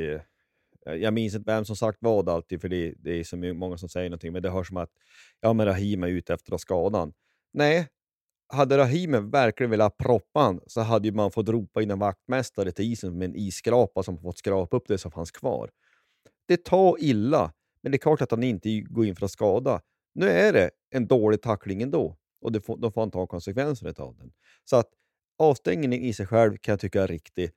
Eh, 0.88 0.96
jag 0.96 1.14
minns 1.14 1.36
inte 1.36 1.52
vem 1.52 1.66
som 1.66 1.76
sagt 1.76 1.98
vad 2.02 2.30
alltid, 2.30 2.62
för 2.62 2.70
det, 2.70 2.94
det 2.98 3.20
är 3.20 3.24
så 3.24 3.38
många 3.38 3.78
som 3.78 3.90
säger 3.90 4.10
någonting, 4.10 4.34
men 4.34 4.42
det 4.42 4.50
hörs 4.50 4.68
som 4.68 4.78
att 4.78 4.92
ja, 5.42 5.54
men 5.54 5.66
Rahim 5.66 6.04
är 6.04 6.08
ute 6.08 6.34
efter 6.34 6.58
skadan. 6.58 7.14
Nej, 7.54 7.88
hade 8.54 8.78
Rahim 8.78 9.30
verkligen 9.30 9.72
velat 9.72 9.98
proppa 9.98 10.40
han, 10.40 10.60
så 10.68 10.82
hade 10.82 11.12
man 11.12 11.32
fått 11.32 11.50
ropa 11.50 11.82
in 11.82 11.92
en 11.92 12.00
vaktmästare 12.00 12.72
till 12.72 12.92
isen 12.92 13.18
med 13.18 13.30
en 13.30 13.36
isskrapa 13.36 14.04
som 14.04 14.18
fått 14.18 14.38
skrapa 14.38 14.78
upp 14.78 14.88
det 14.88 14.98
som 14.98 15.12
fanns 15.12 15.32
kvar. 15.32 15.70
Det 16.48 16.64
tar 16.64 16.96
illa, 17.00 17.54
men 17.82 17.92
det 17.92 17.96
är 17.96 18.00
klart 18.00 18.22
att 18.22 18.32
han 18.32 18.44
inte 18.44 18.80
går 18.80 19.06
in 19.06 19.16
för 19.16 19.26
att 19.26 19.32
skada. 19.32 19.82
Nu 20.14 20.30
är 20.30 20.54
det 20.54 20.70
en 20.90 21.08
dålig 21.08 21.42
tackling 21.42 21.82
ändå 21.82 22.18
och 22.42 22.52
det 22.52 22.62
får, 22.62 22.78
då 22.78 22.92
får 22.92 23.02
han 23.02 23.12
ta 23.12 23.28
konsekvenserna 23.28 23.94
av 23.98 24.16
den. 24.18 24.32
Så 24.66 24.76
att 24.76 24.90
avstängningen 25.40 26.02
i 26.02 26.14
sig 26.14 26.28
själv 26.28 26.58
kan 26.58 26.72
jag 26.72 26.80
tycka 26.80 27.04
är 27.04 27.08
riktig. 27.08 27.52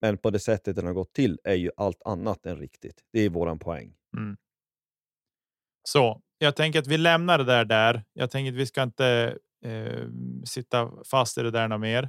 Men 0.00 0.18
på 0.18 0.30
det 0.30 0.38
sättet 0.38 0.76
den 0.76 0.86
har 0.86 0.92
gått 0.92 1.12
till 1.12 1.38
är 1.44 1.54
ju 1.54 1.70
allt 1.76 2.02
annat 2.04 2.46
än 2.46 2.56
riktigt. 2.56 3.00
Det 3.12 3.20
är 3.20 3.28
våran 3.28 3.58
poäng. 3.58 3.94
Mm. 4.16 4.36
Så 5.82 6.22
jag 6.38 6.56
tänker 6.56 6.78
att 6.78 6.86
vi 6.86 6.98
lämnar 6.98 7.38
det 7.38 7.44
där 7.44 7.64
där. 7.64 8.04
Jag 8.12 8.30
tänker 8.30 8.52
att 8.52 8.58
vi 8.58 8.66
ska 8.66 8.82
inte 8.82 9.38
eh, 9.64 10.06
sitta 10.44 10.90
fast 11.10 11.38
i 11.38 11.42
det 11.42 11.50
där 11.50 11.68
något 11.68 11.80
mer. 11.80 12.02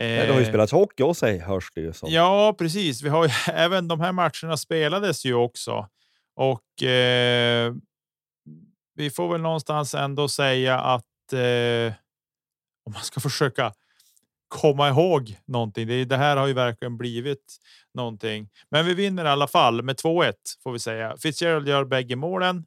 Eh, 0.00 0.26
det 0.26 0.32
har 0.32 0.40
ju 0.40 0.46
spelats 0.46 0.72
hockey 0.72 1.02
och 1.02 1.16
sig 1.16 1.38
hörs 1.38 1.70
det 1.74 1.80
ju 1.80 1.92
som. 1.92 2.10
Ja, 2.10 2.54
precis. 2.58 3.02
Vi 3.02 3.08
har 3.08 3.24
ju 3.24 3.30
även 3.52 3.88
de 3.88 4.00
här 4.00 4.12
matcherna 4.12 4.56
spelades 4.56 5.24
ju 5.24 5.34
också 5.34 5.88
och 6.34 6.82
eh, 6.82 7.74
vi 8.94 9.10
får 9.10 9.32
väl 9.32 9.40
någonstans 9.40 9.94
ändå 9.94 10.28
säga 10.28 10.80
att 10.80 11.32
eh, 11.32 11.94
om 12.84 12.92
man 12.92 13.02
ska 13.02 13.20
försöka 13.20 13.72
komma 14.50 14.88
ihåg 14.88 15.36
någonting. 15.46 15.86
Det, 15.86 16.04
det 16.04 16.16
här 16.16 16.36
har 16.36 16.46
ju 16.46 16.52
verkligen 16.52 16.96
blivit 16.96 17.56
någonting, 17.94 18.48
men 18.70 18.86
vi 18.86 18.94
vinner 18.94 19.24
i 19.24 19.28
alla 19.28 19.46
fall 19.46 19.82
med 19.82 19.96
2-1 19.96 20.32
får 20.62 20.72
vi 20.72 20.78
säga. 20.78 21.16
Fitzgerald 21.16 21.68
gör 21.68 21.84
bägge 21.84 22.16
målen 22.16 22.64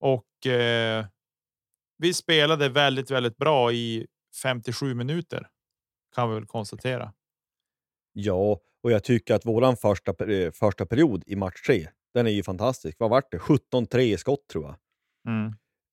och 0.00 0.46
eh, 0.46 1.06
vi 1.98 2.14
spelade 2.14 2.68
väldigt, 2.68 3.10
väldigt 3.10 3.36
bra 3.36 3.72
i 3.72 4.06
57 4.42 4.94
minuter 4.94 5.48
kan 6.14 6.28
vi 6.28 6.34
väl 6.34 6.46
konstatera. 6.46 7.12
Ja, 8.12 8.60
och 8.82 8.92
jag 8.92 9.04
tycker 9.04 9.34
att 9.34 9.46
våran 9.46 9.76
första, 9.76 10.32
eh, 10.32 10.52
första 10.52 10.86
period 10.86 11.22
i 11.26 11.36
match 11.36 11.62
3, 11.66 11.88
den 12.14 12.26
är 12.26 12.30
ju 12.30 12.42
fantastisk. 12.42 12.96
Vad 13.00 13.10
vart 13.10 13.32
det? 13.32 13.38
17-3 13.38 13.98
i 13.98 14.16
skott 14.16 14.48
tror 14.48 14.64
jag. 14.64 14.76
Mm. 15.34 15.52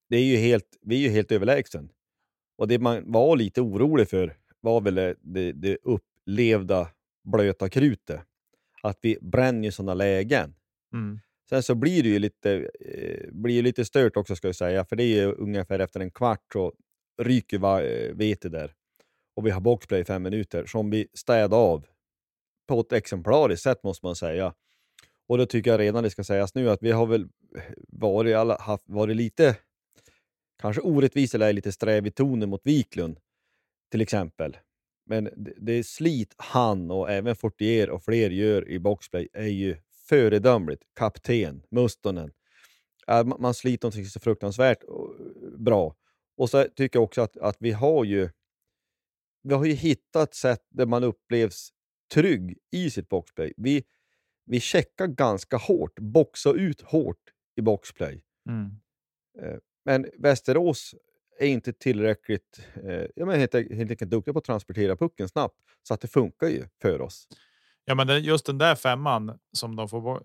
Det 0.10 0.18
är 0.18 0.24
ju 0.24 0.38
helt, 0.38 0.78
vi 0.82 0.96
är 0.96 1.00
ju 1.00 1.10
helt 1.10 1.32
överlägsen. 1.32 1.90
Och 2.58 2.68
det 2.68 2.80
man 2.80 3.12
var 3.12 3.36
lite 3.36 3.62
orolig 3.62 4.10
för 4.10 4.38
var 4.62 4.82
väl 4.82 4.96
det, 5.22 5.52
det 5.52 5.78
upplevda 5.84 6.88
blöta 7.24 7.70
krutet. 7.70 8.22
Att 8.84 9.00
vi 9.02 9.18
bränner 9.22 9.68
i 9.68 9.72
sådana 9.72 9.94
lägen. 9.94 10.56
Mm. 10.94 11.20
Sen 11.50 11.64
så 11.64 11.76
blir 11.76 12.04
det 12.04 12.10
ju 12.10 12.20
lite, 12.20 12.70
eh, 12.80 13.32
blir 13.32 13.64
lite 13.64 13.86
stört 13.86 14.18
också 14.18 14.36
ska 14.36 14.48
jag 14.48 14.56
säga, 14.56 14.86
för 14.86 14.96
det 14.96 15.20
är 15.20 15.40
ungefär 15.40 15.80
efter 15.80 16.00
en 16.00 16.12
kvart 16.12 16.46
så 16.54 16.74
ryker 17.22 17.82
eh, 17.82 18.16
vete 18.16 18.50
där. 18.50 18.74
Och 19.36 19.46
vi 19.46 19.50
har 19.52 19.62
boxplay 19.62 20.02
i 20.02 20.06
fem 20.06 20.24
minuter 20.24 20.66
som 20.66 20.90
vi 20.90 21.08
städar 21.14 21.58
av 21.58 21.86
på 22.68 22.80
ett 22.80 22.94
exemplariskt 22.94 23.64
sätt 23.64 23.84
måste 23.84 24.06
man 24.06 24.16
säga. 24.16 24.54
Och 25.28 25.38
då 25.38 25.46
tycker 25.46 25.72
jag 25.72 25.80
redan 25.80 26.04
det 26.04 26.10
ska 26.10 26.24
sägas 26.24 26.56
nu 26.56 26.70
att 26.70 26.84
vi 26.84 26.92
har 26.92 27.06
väl 27.06 27.30
varit, 27.88 28.36
alla, 28.36 28.58
haft, 28.58 28.84
varit 28.88 29.16
lite, 29.16 29.56
kanske 30.62 30.82
orättvist 30.82 31.36
eller 31.36 31.54
lite 31.54 31.72
sträv 31.72 32.08
i 32.08 32.12
tonen 32.12 32.50
mot 32.50 32.62
Wiklund 32.64 33.20
till 33.92 34.02
exempel. 34.02 34.58
Men 35.06 35.24
det, 35.24 35.54
det 35.58 35.84
slit 35.84 36.36
han 36.38 36.92
och 36.92 37.12
även 37.12 37.36
Fortier 37.36 37.90
och 37.90 38.04
fler 38.04 38.30
gör 38.30 38.70
i 38.70 38.80
boxplay 38.80 39.28
är 39.34 39.48
ju 39.48 39.78
föredömligt. 40.10 40.84
Kapten, 40.96 41.64
Mustonen. 41.72 42.32
Man 43.40 43.54
sliter 43.54 43.86
någonting 43.86 44.06
så 44.06 44.20
fruktansvärt 44.20 44.84
bra. 45.58 45.96
Och 46.38 46.50
så 46.50 46.64
tycker 46.76 47.00
jag 47.00 47.04
också 47.04 47.22
att, 47.22 47.38
att 47.38 47.58
vi 47.60 47.72
har 47.72 48.06
ju 48.06 48.30
vi 49.44 49.54
har 49.54 49.66
ju 49.66 49.74
hittat 49.74 50.34
sätt 50.34 50.66
där 50.70 50.86
man 50.86 51.04
upplevs 51.04 51.70
trygg 52.14 52.58
i 52.72 52.90
sitt 52.90 53.10
boxplay. 53.10 53.54
Vi, 53.58 53.84
vi 54.46 54.60
checkar 54.60 55.08
ganska 55.08 55.58
hårt, 55.58 56.00
boxar 56.00 56.54
ut 56.54 56.82
hårt 56.82 57.34
i 57.56 57.62
boxplay. 57.62 58.24
Mm. 58.50 58.72
Eh, 59.40 59.58
men 59.86 60.08
Västerås 60.18 60.96
är 61.42 61.48
inte 61.48 61.74
tillräckligt 61.74 62.62
eh, 62.84 63.06
ja, 63.16 63.26
men 63.26 63.40
helt, 63.40 63.54
helt 63.54 63.92
enkelt 63.92 64.12
duktiga 64.12 64.34
på 64.34 64.40
att 64.40 64.46
transportera 64.46 64.96
pucken 64.96 65.30
snabbt. 65.30 65.56
Så 65.84 65.94
att 65.94 66.02
det 66.02 66.08
funkar 66.08 66.48
ju 66.48 66.68
för 66.82 67.02
oss. 67.02 67.28
Ja, 67.86 67.96
men 67.96 68.24
just 68.24 68.46
den 68.46 68.58
där 68.58 68.76
femman 68.76 69.40
som 69.54 69.76
de 69.76 69.90
får 69.90 70.24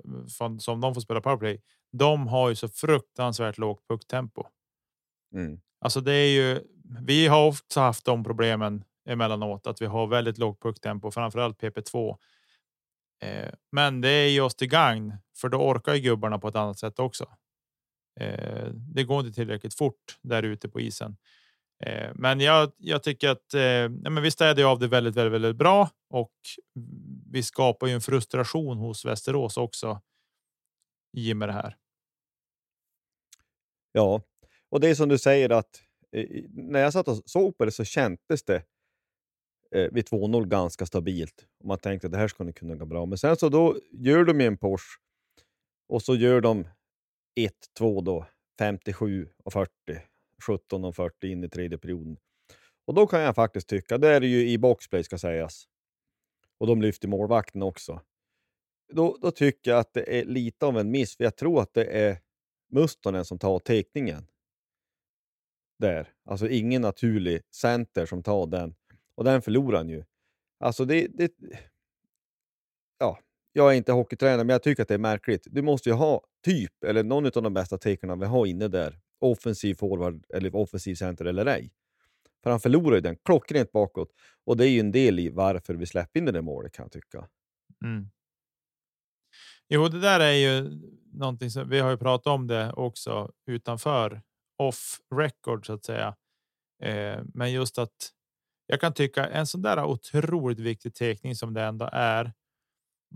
som 0.59 0.81
de 0.81 0.95
får 0.95 1.01
spela 1.01 1.21
powerplay. 1.21 1.63
De 1.93 2.27
har 2.29 2.49
ju 2.49 2.55
så 2.55 2.69
fruktansvärt 2.69 3.59
lågt 3.59 3.89
pucktempo. 3.89 4.47
Mm. 5.35 5.61
Alltså, 5.81 6.01
det 6.01 6.13
är 6.13 6.29
ju. 6.29 6.61
Vi 7.01 7.27
har 7.27 7.47
ofta 7.47 7.81
haft 7.81 8.05
de 8.05 8.25
problemen 8.25 8.85
emellanåt 9.09 9.67
att 9.67 9.83
vi 9.83 9.87
har 9.87 10.07
väldigt 10.07 10.39
lågt 10.39 10.63
pucktempo, 10.63 11.11
framförallt 11.11 11.63
PP2. 11.63 12.17
Eh, 13.23 13.53
men 13.73 14.01
det 14.01 14.09
är 14.09 14.29
ju 14.29 14.41
oss 14.41 14.55
till 14.55 14.69
gagn, 14.69 15.15
för 15.37 15.49
då 15.49 15.59
orkar 15.59 15.95
ju 15.95 16.01
gubbarna 16.01 16.39
på 16.39 16.49
ett 16.49 16.57
annat 16.57 16.79
sätt 16.79 16.99
också. 16.99 17.27
Eh, 18.21 18.69
det 18.73 19.05
går 19.05 19.21
inte 19.21 19.33
tillräckligt 19.33 19.75
fort 19.75 20.19
där 20.23 20.43
ute 20.43 20.69
på 20.69 20.81
isen. 20.81 21.17
Eh, 21.85 22.11
men 22.15 22.41
jag, 22.41 22.73
jag 22.77 23.03
tycker 23.03 23.29
att 23.29 23.55
eh, 23.55 23.89
men 23.89 24.23
vi 24.23 24.31
städade 24.31 24.67
av 24.67 24.79
det 24.79 24.89
väldigt, 24.89 25.17
väldigt, 25.17 25.33
väldigt 25.33 25.57
bra 25.57 25.91
och 26.11 26.33
vi 27.31 27.43
skapar 27.43 27.87
ju 27.87 27.93
en 27.93 28.01
frustration 28.01 28.79
hos 28.79 29.05
Västerås 29.05 29.57
också. 29.57 30.01
I 31.17 31.33
och 31.33 31.37
med 31.37 31.49
det 31.49 31.53
här. 31.53 31.77
Ja, 33.93 34.23
och 34.71 34.81
det 34.81 34.89
är 34.89 34.95
som 34.95 35.09
du 35.09 35.19
säger 35.19 35.51
att 35.51 35.83
eh, 36.13 36.45
när 36.51 36.81
jag 36.81 36.93
satt 36.93 37.09
och 37.09 37.23
såg 37.27 37.59
på 37.59 37.65
det 37.65 37.71
så 37.73 37.85
kändes 37.85 38.45
det 38.47 38.63
eh, 39.75 39.93
vid 39.93 40.09
2-0 40.09 40.47
ganska 40.47 40.87
stabilt. 40.87 41.47
Och 41.61 41.67
man 41.67 41.79
tänkte 41.79 42.07
att 42.07 42.13
det 42.13 42.19
här 42.19 42.29
skulle 42.29 42.53
kunna 42.53 42.75
gå 42.75 42.87
bra. 42.87 43.07
Men 43.07 43.19
sen 43.19 43.37
så 43.37 43.49
då 43.49 43.77
gör 43.93 44.25
de 44.25 44.41
ju 44.41 44.47
en 44.47 44.59
Porsche 44.59 44.99
och 45.89 46.03
så 46.03 46.17
gör 46.17 46.41
de 46.41 46.69
1-2 47.37 48.03
då, 48.03 48.27
57 48.59 49.29
och 49.45 49.53
40, 49.53 49.71
17 50.47 50.85
och 50.85 50.97
40 50.97 51.29
in 51.29 51.45
i 51.45 51.49
tredje 51.49 51.79
perioden. 51.79 52.17
Och 52.87 52.95
då 52.95 53.07
kan 53.07 53.21
jag 53.21 53.35
faktiskt 53.35 53.69
tycka, 53.69 53.99
det 53.99 54.09
är 54.09 54.21
det 54.21 54.27
ju 54.27 54.49
i 54.49 54.59
boxplay 54.59 55.05
ska 55.05 55.19
sägas, 55.19 55.69
och 56.59 56.67
de 56.67 56.83
lyfter 56.83 57.09
målvakten 57.09 57.63
också. 57.63 58.01
Då, 58.93 59.19
då 59.21 59.31
tycker 59.31 59.71
jag 59.71 59.81
att 59.81 59.93
det 59.93 60.21
är 60.21 60.25
lite 60.25 60.67
av 60.67 60.79
en 60.79 60.91
miss, 60.91 61.17
för 61.17 61.25
jag 61.25 61.37
tror 61.37 61.63
att 61.63 61.75
det 61.75 61.85
är 61.85 62.19
Mustonen 62.69 63.25
som 63.25 63.39
tar 63.39 63.59
teckningen. 63.59 64.27
Där. 65.79 66.13
Alltså 66.25 66.49
ingen 66.49 66.83
naturlig 66.83 67.43
center 67.51 68.07
som 68.07 68.23
tar 68.23 68.47
den. 68.47 68.75
Och 69.15 69.25
den 69.25 69.43
förlorar 69.43 69.77
han 69.77 69.89
ju. 69.89 70.05
Alltså 70.59 70.85
det, 70.85 71.07
det... 71.07 71.33
Jag 73.57 73.73
är 73.73 73.77
inte 73.77 73.93
hockeytränare, 73.93 74.45
men 74.45 74.55
jag 74.55 74.63
tycker 74.63 74.83
att 74.83 74.89
det 74.89 74.95
är 74.95 74.99
märkligt. 74.99 75.47
Du 75.51 75.63
måste 75.63 75.89
ju 75.89 75.95
ha 75.95 76.23
typ, 76.45 76.85
eller 76.85 77.05
någon 77.05 77.27
av 77.27 77.43
de 77.43 77.55
bästa 77.55 77.79
takerna 77.79 78.17
vi 78.17 78.27
har 78.27 78.47
inne 78.47 78.69
där. 78.69 78.99
Offensiv 79.21 79.75
forward, 79.75 80.25
eller 80.35 80.57
offensiv 80.57 80.95
center 80.95 81.25
eller 81.25 81.47
ej. 81.47 81.73
För 82.43 82.51
han 82.51 82.61
förlorar 82.61 82.95
ju 82.95 83.01
den 83.01 83.17
klockrent 83.25 83.73
bakåt. 83.73 84.13
Och 84.45 84.57
det 84.57 84.67
är 84.67 84.69
ju 84.69 84.81
en 84.81 84.93
del 84.93 85.19
i 85.19 85.31
varför 85.31 85.75
vi 85.75 85.87
släpper 85.87 86.21
in 86.21 86.27
det 86.27 86.33
där 86.33 86.43
målet 86.43 86.73
kan 86.73 86.85
jag 86.85 86.93
tycka. 86.93 87.29
Mm. 87.85 88.11
Jo, 89.69 89.89
det 89.89 90.01
där 90.01 90.21
är 90.21 90.33
ju 90.33 90.81
någonting 91.13 91.51
som 91.51 91.69
vi 91.69 91.79
har 91.79 91.91
ju 91.91 91.97
pratat 91.97 92.27
om 92.27 92.47
det 92.47 92.73
också 92.73 93.33
utanför 93.47 94.23
off 94.59 95.01
record 95.15 95.67
så 95.67 95.73
att 95.73 95.85
säga. 95.85 96.17
Eh, 96.83 97.21
men 97.35 97.53
just 97.53 97.79
att 97.79 98.13
jag 98.67 98.81
kan 98.81 98.95
tycka 98.95 99.27
en 99.27 99.47
sån 99.47 99.63
där 99.63 99.85
otroligt 99.85 100.59
viktig 100.61 100.95
teckning 100.95 101.35
som 101.35 101.55
det 101.55 101.63
ändå 101.63 101.89
är. 101.93 102.33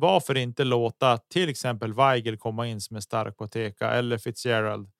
Varför 0.00 0.36
inte 0.36 0.64
låta 0.64 1.18
till 1.18 1.48
exempel 1.48 1.94
Weigel 1.94 2.36
komma 2.36 2.66
in 2.66 2.80
som 2.80 2.96
är 2.96 3.00
stark 3.00 3.36
på 3.36 3.48
teka 3.48 3.90
eller 3.90 4.18
Fitzgerald 4.18 4.90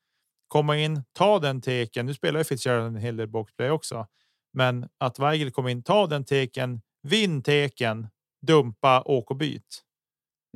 komma 0.51 0.77
in, 0.77 1.03
ta 1.13 1.39
den 1.39 1.61
teken. 1.61 2.07
Nu 2.07 2.15
spelar 2.15 2.45
Fitzgerald 2.45 2.87
en 2.87 3.03
hel 3.03 3.17
del 3.17 3.29
boxplay 3.29 3.71
också, 3.71 4.07
men 4.53 4.89
att 4.99 5.19
Weigel 5.19 5.51
kommer 5.51 5.71
in, 5.71 5.83
ta 5.83 6.07
den 6.07 6.25
teken, 6.25 6.81
vinn 7.03 7.43
teken, 7.43 8.09
dumpa, 8.47 9.03
åk 9.03 9.31
och 9.31 9.37
byt. 9.37 9.83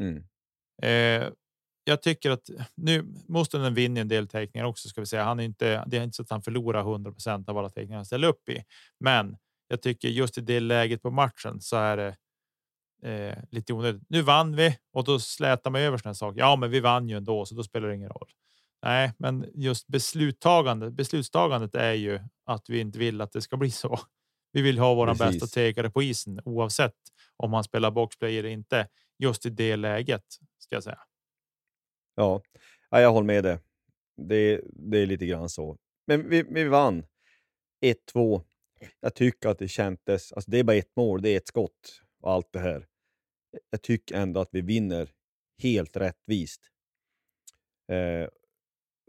Mm. 0.00 0.24
Eh, 0.82 1.28
jag 1.84 2.02
tycker 2.02 2.30
att 2.30 2.50
nu 2.74 3.14
måste 3.26 3.58
den 3.58 3.74
vinna 3.74 4.00
en 4.00 4.08
del 4.08 4.28
teckningar 4.28 4.66
också 4.66 4.88
ska 4.88 5.00
vi 5.00 5.06
säga. 5.06 5.24
Han 5.24 5.40
är 5.40 5.44
inte. 5.44 5.84
Det 5.86 5.96
är 5.96 6.04
inte 6.04 6.16
så 6.16 6.22
att 6.22 6.30
han 6.30 6.42
förlorar 6.42 6.82
100% 6.82 7.50
av 7.50 7.58
alla 7.58 7.70
teckningar 7.70 7.96
han 7.96 8.06
ställer 8.06 8.28
upp 8.28 8.48
i, 8.48 8.64
men 9.00 9.36
jag 9.68 9.82
tycker 9.82 10.08
just 10.08 10.38
i 10.38 10.40
det 10.40 10.60
läget 10.60 11.02
på 11.02 11.10
matchen 11.10 11.60
så 11.60 11.76
är 11.76 11.96
det. 11.96 12.16
Eh, 13.04 13.38
lite 13.50 13.72
onödigt. 13.72 14.02
Nu 14.08 14.22
vann 14.22 14.56
vi 14.56 14.78
och 14.92 15.04
då 15.04 15.18
slätar 15.18 15.70
man 15.70 15.80
över 15.80 15.98
såna 15.98 16.14
saker. 16.14 16.40
Ja, 16.40 16.56
men 16.56 16.70
vi 16.70 16.80
vann 16.80 17.08
ju 17.08 17.16
ändå, 17.16 17.46
så 17.46 17.54
då 17.54 17.62
spelar 17.62 17.88
det 17.88 17.94
ingen 17.94 18.08
roll. 18.08 18.28
Nej, 18.82 19.12
men 19.18 19.46
just 19.54 19.86
beslutstagande. 19.86 20.90
Beslutstagandet 20.90 21.74
är 21.74 21.92
ju 21.92 22.20
att 22.44 22.70
vi 22.70 22.80
inte 22.80 22.98
vill 22.98 23.20
att 23.20 23.32
det 23.32 23.42
ska 23.42 23.56
bli 23.56 23.70
så. 23.70 23.98
Vi 24.52 24.62
vill 24.62 24.78
ha 24.78 24.94
våra 24.94 25.14
Precis. 25.14 25.40
bästa 25.40 25.60
tekare 25.60 25.90
på 25.90 26.02
isen 26.02 26.40
oavsett 26.44 26.94
om 27.36 27.52
han 27.52 27.64
spelar 27.64 27.90
boxplay 27.90 28.38
eller 28.38 28.48
inte. 28.48 28.88
Just 29.18 29.46
i 29.46 29.50
det 29.50 29.76
läget 29.76 30.24
ska 30.58 30.76
jag 30.76 30.82
säga. 30.82 30.98
Ja, 32.14 32.42
ja 32.90 33.00
jag 33.00 33.12
håller 33.12 33.26
med 33.26 33.44
dig. 33.44 33.58
Det, 34.16 34.60
det 34.64 34.98
är 34.98 35.06
lite 35.06 35.26
grann 35.26 35.48
så. 35.48 35.76
Men 36.06 36.28
vi, 36.28 36.42
vi 36.42 36.64
vann 36.64 37.06
1-2. 38.14 38.42
Jag 39.00 39.14
tycker 39.14 39.48
att 39.48 39.58
det 39.58 39.68
kändes, 39.68 40.32
alltså 40.32 40.50
det 40.50 40.58
är 40.58 40.64
bara 40.64 40.76
ett 40.76 40.96
mål, 40.96 41.22
det 41.22 41.28
är 41.28 41.36
ett 41.36 41.48
skott 41.48 42.02
och 42.20 42.32
allt 42.32 42.52
det 42.52 42.60
här. 42.60 42.86
Jag 43.70 43.82
tycker 43.82 44.14
ändå 44.14 44.40
att 44.40 44.48
vi 44.52 44.60
vinner 44.60 45.10
helt 45.62 45.96
rättvist. 45.96 46.60
Eh, 47.92 48.28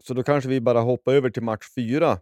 så 0.04 0.14
då 0.14 0.22
kanske 0.22 0.50
vi 0.50 0.60
bara 0.60 0.80
hoppar 0.80 1.14
över 1.14 1.30
till 1.30 1.42
match 1.42 1.74
fyra. 1.74 2.20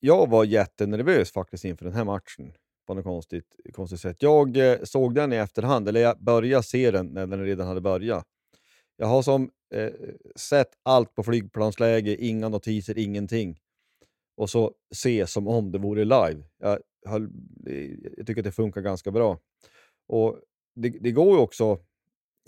Jag 0.00 0.30
var 0.30 0.44
jättenervös 0.44 1.32
faktiskt 1.32 1.64
inför 1.64 1.84
den 1.84 1.94
här 1.94 2.04
matchen 2.04 2.52
på 2.86 2.94
något 2.94 3.04
konstigt, 3.04 3.56
konstigt 3.72 4.00
sätt. 4.00 4.16
Jag 4.22 4.56
eh, 4.56 4.78
såg 4.82 5.14
den 5.14 5.32
i 5.32 5.36
efterhand, 5.36 5.88
eller 5.88 6.00
jag 6.00 6.18
började 6.20 6.62
se 6.62 6.90
den 6.90 7.06
när 7.06 7.26
den 7.26 7.44
redan 7.44 7.66
hade 7.66 7.80
börjat. 7.80 8.24
Jag 8.96 9.06
har 9.06 9.22
som 9.22 9.50
eh, 9.74 9.92
sett 10.36 10.70
allt 10.82 11.14
på 11.14 11.22
flygplansläge, 11.22 12.16
inga 12.24 12.48
notiser, 12.48 12.98
ingenting. 12.98 13.58
Och 14.36 14.50
så 14.50 14.74
se 14.94 15.26
som 15.26 15.48
om 15.48 15.72
det 15.72 15.78
vore 15.78 16.04
live. 16.04 16.42
Jag, 16.58 16.78
höll, 17.06 17.24
eh, 17.66 17.90
jag 18.16 18.26
tycker 18.26 18.40
att 18.40 18.44
det 18.44 18.52
funkar 18.52 18.80
ganska 18.80 19.10
bra. 19.10 19.38
Och 20.08 20.40
det, 20.82 20.88
det 20.88 21.12
går 21.12 21.36
ju 21.36 21.42
också, 21.42 21.78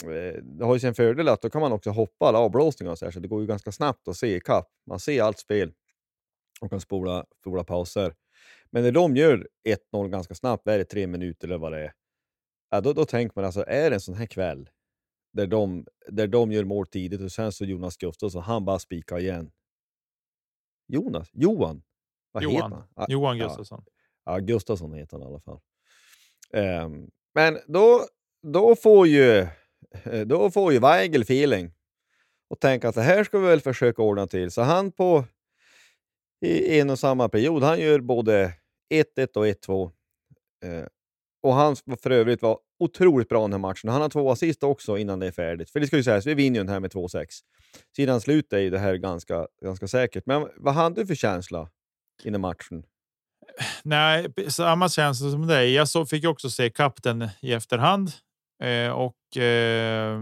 eh, 0.04 0.42
det 0.42 0.64
har 0.64 0.74
ju 0.74 0.80
sin 0.80 0.94
fördel 0.94 1.28
att 1.28 1.42
då 1.42 1.50
kan 1.50 1.60
man 1.60 1.72
också 1.72 1.90
hoppa 1.90 2.26
alla 2.26 2.38
avblåsningar 2.38 2.92
och 2.92 2.98
så, 2.98 3.04
här, 3.04 3.12
så 3.12 3.20
det 3.20 3.28
går 3.28 3.40
ju 3.40 3.46
ganska 3.46 3.72
snabbt 3.72 4.08
att 4.08 4.16
se 4.16 4.36
ikapp. 4.36 4.68
Man 4.86 5.00
ser 5.00 5.22
allt 5.22 5.38
spel 5.38 5.72
och 6.60 6.70
kan 6.70 6.80
spola, 6.80 7.24
spola 7.40 7.64
pauser. 7.64 8.14
Men 8.70 8.82
när 8.82 8.92
de 8.92 9.16
gör 9.16 9.48
1-0 9.92 10.08
ganska 10.08 10.34
snabbt, 10.34 10.66
är 10.66 10.78
det, 10.78 10.84
tre 10.84 11.06
minuter 11.06 11.48
eller 11.48 11.58
vad 11.58 11.72
det 11.72 11.78
är, 11.78 11.92
ja, 12.70 12.80
då, 12.80 12.92
då 12.92 13.04
tänker 13.04 13.32
man 13.36 13.44
alltså, 13.44 13.64
är 13.66 13.90
det 13.90 13.96
en 13.96 14.00
sån 14.00 14.14
här 14.14 14.26
kväll 14.26 14.70
där 15.32 15.46
de, 15.46 15.86
där 16.08 16.26
de 16.26 16.52
gör 16.52 16.64
mål 16.64 16.86
tidigt 16.86 17.20
och 17.20 17.32
sen 17.32 17.52
så 17.52 17.64
Jonas 17.64 17.96
Gustafsson, 17.96 18.42
han 18.42 18.64
bara 18.64 18.78
spikar 18.78 19.18
igen. 19.18 19.50
Jonas? 20.86 21.30
Johan? 21.32 21.82
Vad 22.32 22.42
heter 22.42 22.56
Johan, 22.56 22.72
han? 22.72 22.88
Ja, 22.96 23.06
Johan 23.08 23.38
ja. 23.38 23.46
Gustafsson. 23.46 23.84
Ja, 24.24 24.38
Gustafsson 24.38 24.94
heter 24.94 25.16
han 25.16 25.22
i 25.22 25.26
alla 25.26 25.40
fall. 25.40 25.60
Ehm, 26.52 27.10
men 27.34 27.58
då, 27.66 28.06
då 28.42 28.76
får 28.76 29.06
ju 29.06 29.46
då 30.26 30.50
får 30.50 30.72
ju 30.72 30.78
Weigel 30.78 31.22
feeling 31.22 31.72
och 32.50 32.60
tänker 32.60 32.88
att 32.88 32.94
det 32.94 33.02
här 33.02 33.24
ska 33.24 33.38
vi 33.38 33.46
väl 33.46 33.60
försöka 33.60 34.02
ordna 34.02 34.26
till. 34.26 34.50
Så 34.50 34.62
han 34.62 34.92
på 34.92 35.24
i 36.46 36.80
en 36.80 36.90
och 36.90 36.98
samma 36.98 37.28
period, 37.28 37.62
han 37.62 37.80
gör 37.80 38.00
både 38.00 38.52
1-1 38.94 39.36
och 39.36 39.46
1-2. 39.46 39.90
Eh, 40.64 40.86
och 41.42 41.54
han 41.54 41.76
för 42.02 42.10
övrigt 42.10 42.42
var 42.42 42.58
otroligt 42.78 43.28
bra 43.28 43.42
den 43.42 43.52
här 43.52 43.58
matchen. 43.58 43.90
Han 43.90 44.02
har 44.02 44.08
två 44.08 44.30
assist 44.30 44.62
också 44.62 44.98
innan 44.98 45.18
det 45.18 45.26
är 45.26 45.32
färdigt. 45.32 45.70
För 45.70 45.80
det 45.80 45.86
ska 45.86 45.96
ju 45.96 46.02
sägas, 46.02 46.26
vi 46.26 46.34
vinner 46.34 46.60
ju 46.60 46.64
den 46.64 46.72
här 46.72 46.80
med 46.80 46.92
2-6. 46.92 47.26
Sedan 47.96 48.20
slut 48.20 48.52
är 48.52 48.58
ju 48.58 48.70
det 48.70 48.78
här 48.78 48.94
ganska, 48.94 49.46
ganska 49.62 49.88
säkert. 49.88 50.26
Men 50.26 50.48
vad 50.56 50.74
hade 50.74 51.00
du 51.00 51.06
för 51.06 51.14
känsla 51.14 51.70
innan 52.24 52.40
matchen? 52.40 52.82
Nej, 53.82 54.26
samma 54.48 54.88
känsla 54.88 55.30
som 55.30 55.46
dig. 55.46 55.72
Jag 55.72 55.88
så 55.88 56.06
fick 56.06 56.24
också 56.24 56.50
se 56.50 56.70
kapten 56.70 57.28
i 57.40 57.52
efterhand 57.52 58.12
eh, 58.62 58.90
och 58.90 59.36
eh, 59.36 60.20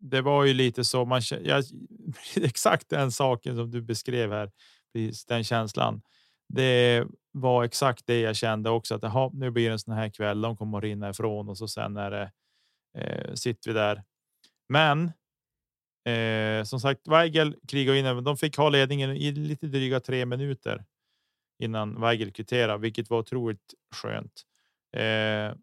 det 0.00 0.20
var 0.20 0.44
ju 0.44 0.54
lite 0.54 0.84
så 0.84 1.04
man 1.04 1.22
ja, 1.42 1.62
exakt 2.36 2.88
den 2.88 3.12
saken 3.12 3.56
som 3.56 3.70
du 3.70 3.82
beskrev 3.82 4.32
här. 4.32 4.50
Precis 4.92 5.24
den 5.24 5.44
känslan. 5.44 6.02
Det 6.48 7.06
var 7.32 7.64
exakt 7.64 8.06
det 8.06 8.20
jag 8.20 8.36
kände 8.36 8.70
också 8.70 8.94
att 8.94 9.04
aha, 9.04 9.30
nu 9.34 9.50
blir 9.50 9.66
det 9.66 9.72
en 9.72 9.78
sån 9.78 9.94
här 9.94 10.08
kväll. 10.10 10.40
De 10.40 10.56
kommer 10.56 10.78
att 10.78 10.84
rinna 10.84 11.10
ifrån 11.10 11.48
och 11.48 11.58
så 11.58 11.68
sen 11.68 11.96
är 11.96 12.10
det 12.10 12.30
eh, 12.98 13.34
sitter 13.34 13.70
vi 13.70 13.74
där. 13.74 14.02
Men 14.68 15.12
eh, 16.14 16.64
som 16.64 16.80
sagt, 16.80 17.08
Weigel 17.08 17.56
krigade 17.68 17.98
in. 17.98 18.04
men 18.04 18.24
De 18.24 18.36
fick 18.36 18.56
ha 18.56 18.68
ledningen 18.68 19.10
i 19.10 19.32
lite 19.32 19.66
dryga 19.66 20.00
tre 20.00 20.26
minuter 20.26 20.84
innan 21.62 22.00
Weigel 22.00 22.32
kvitterade, 22.32 22.78
vilket 22.78 23.10
var 23.10 23.18
otroligt 23.18 23.74
skönt. 23.94 24.42
Eh, 24.96 25.54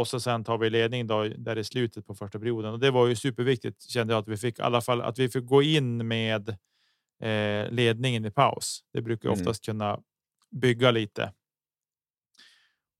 och 0.00 0.08
så 0.08 0.20
sen 0.20 0.44
tar 0.44 0.58
vi 0.58 0.70
ledning 0.70 1.06
då, 1.06 1.28
där 1.28 1.58
i 1.58 1.64
slutet 1.64 2.06
på 2.06 2.14
första 2.14 2.38
perioden 2.38 2.72
och 2.72 2.78
det 2.80 2.90
var 2.90 3.06
ju 3.06 3.16
superviktigt 3.16 3.82
kände 3.90 4.12
jag 4.14 4.20
att 4.20 4.28
vi 4.28 4.36
fick 4.36 4.58
i 4.58 4.62
alla 4.62 4.80
fall 4.80 5.02
att 5.02 5.18
vi 5.18 5.28
fick 5.28 5.44
gå 5.44 5.62
in 5.62 6.08
med 6.08 6.48
eh, 7.22 7.70
ledningen 7.70 8.24
i 8.24 8.30
paus. 8.30 8.80
Det 8.92 9.02
brukar 9.02 9.28
Mm. 9.28 9.40
oftast 9.40 9.64
kunna 9.64 10.00
bygga 10.50 10.90
lite. 10.90 11.32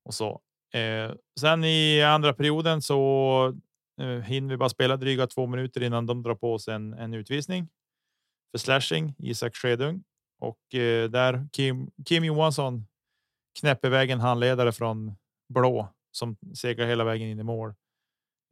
Och 0.04 0.14
så. 0.14 0.40
Eh, 0.74 1.12
sen 1.40 1.64
i 1.64 2.02
andra 2.02 2.33
perioden 2.35 2.83
så 2.83 3.46
eh, 4.00 4.07
hinner 4.07 4.48
vi 4.50 4.57
bara 4.57 4.68
spela 4.68 4.96
dryga 4.96 5.26
två 5.26 5.46
minuter 5.46 5.83
innan 5.83 6.07
de 6.07 6.22
drar 6.22 6.35
på 6.35 6.59
sig 6.59 6.74
en, 6.74 6.92
en 6.94 7.14
utvisning 7.14 7.68
för 8.50 8.59
slashing 8.59 9.14
Isak 9.18 9.54
Skedung 9.57 10.04
och 10.40 10.74
eh, 10.74 11.11
där 11.11 11.48
Kim, 11.52 11.90
Kim 12.07 12.24
Johansson 12.24 12.87
knäpper 13.61 13.90
vägen 13.90 14.20
handledare 14.20 14.72
från 14.72 15.16
blå 15.48 15.88
som 16.16 16.37
seglar 16.55 16.87
hela 16.87 17.05
vägen 17.05 17.29
in 17.29 17.38
i 17.38 17.42
mål. 17.42 17.74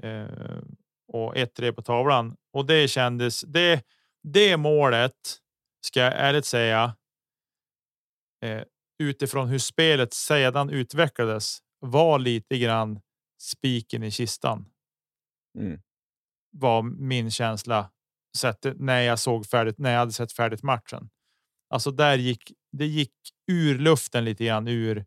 Eh, 0.03 0.63
och 1.09 1.37
1-3 1.37 1.73
på 1.73 1.83
tavlan 1.83 2.37
och 2.53 2.67
det 2.67 2.89
kändes 2.89 3.41
det. 3.41 3.83
Det 4.23 4.57
målet 4.57 5.39
ska 5.87 6.01
jag 6.01 6.13
ärligt 6.17 6.47
säga. 6.47 6.97
Eh, 8.45 8.63
utifrån 8.99 9.49
hur 9.49 9.59
spelet 9.59 10.15
sedan 10.15 10.71
utvecklades 10.71 11.59
var 11.81 12.19
lite 12.19 12.59
grann 12.59 13.01
spiken 13.41 14.03
i 14.03 14.11
kistan. 14.11 14.67
Mm. 15.59 15.81
Var 16.51 16.83
min 16.83 17.31
känsla 17.31 17.91
sett 18.37 18.67
när 18.77 19.01
jag 19.01 19.19
såg 19.19 19.47
färdigt 19.47 19.79
när 19.79 19.93
jag 19.93 19.99
hade 19.99 20.13
sett 20.13 20.33
färdigt 20.33 20.63
matchen. 20.63 21.11
Alltså 21.71 21.91
där 21.91 22.17
gick 22.19 22.53
det 22.73 22.87
gick 22.87 23.15
ur 23.47 23.79
luften 23.79 24.25
lite 24.25 24.45
grann 24.45 24.69
ur 24.69 25.05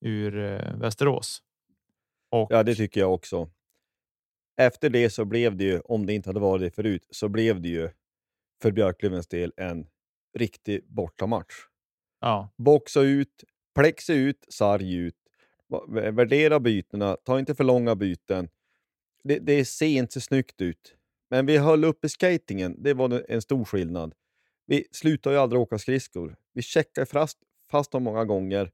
ur 0.00 0.38
eh, 0.38 0.76
Västerås. 0.76 1.42
Och, 2.42 2.52
ja, 2.52 2.62
det 2.62 2.74
tycker 2.74 3.00
jag 3.00 3.14
också. 3.14 3.50
Efter 4.56 4.90
det 4.90 5.10
så 5.10 5.24
blev 5.24 5.56
det 5.56 5.64
ju, 5.64 5.80
om 5.80 6.06
det 6.06 6.12
inte 6.12 6.28
hade 6.28 6.40
varit 6.40 6.62
det 6.62 6.70
förut, 6.70 7.06
så 7.10 7.28
blev 7.28 7.60
det 7.60 7.68
ju 7.68 7.90
för 8.62 8.70
Björklövens 8.70 9.26
del 9.26 9.52
en 9.56 9.86
riktig 10.34 10.84
bortamatch. 10.88 11.54
Ja. 12.20 12.48
Boxa 12.56 13.00
ut, 13.00 13.44
plexa 13.74 14.12
ut, 14.12 14.44
sarg 14.48 14.94
ut, 14.94 15.16
värdera 15.88 16.60
bytena, 16.60 17.16
ta 17.24 17.38
inte 17.38 17.54
för 17.54 17.64
långa 17.64 17.94
byten. 17.94 18.48
Det, 19.24 19.38
det 19.38 19.64
ser 19.64 19.86
inte 19.86 20.20
snyggt 20.20 20.60
ut. 20.60 20.94
Men 21.30 21.46
vi 21.46 21.58
höll 21.58 21.84
uppe 21.84 22.08
skatingen, 22.08 22.82
det 22.82 22.94
var 22.94 23.24
en 23.28 23.42
stor 23.42 23.64
skillnad. 23.64 24.14
Vi 24.66 24.86
slutade 24.92 25.36
ju 25.36 25.40
aldrig 25.42 25.60
åka 25.60 25.78
skridskor. 25.78 26.36
Vi 26.52 26.62
checkade 26.62 27.06
fast, 27.06 27.38
fast 27.70 27.92
dem 27.92 28.02
många 28.02 28.24
gånger. 28.24 28.70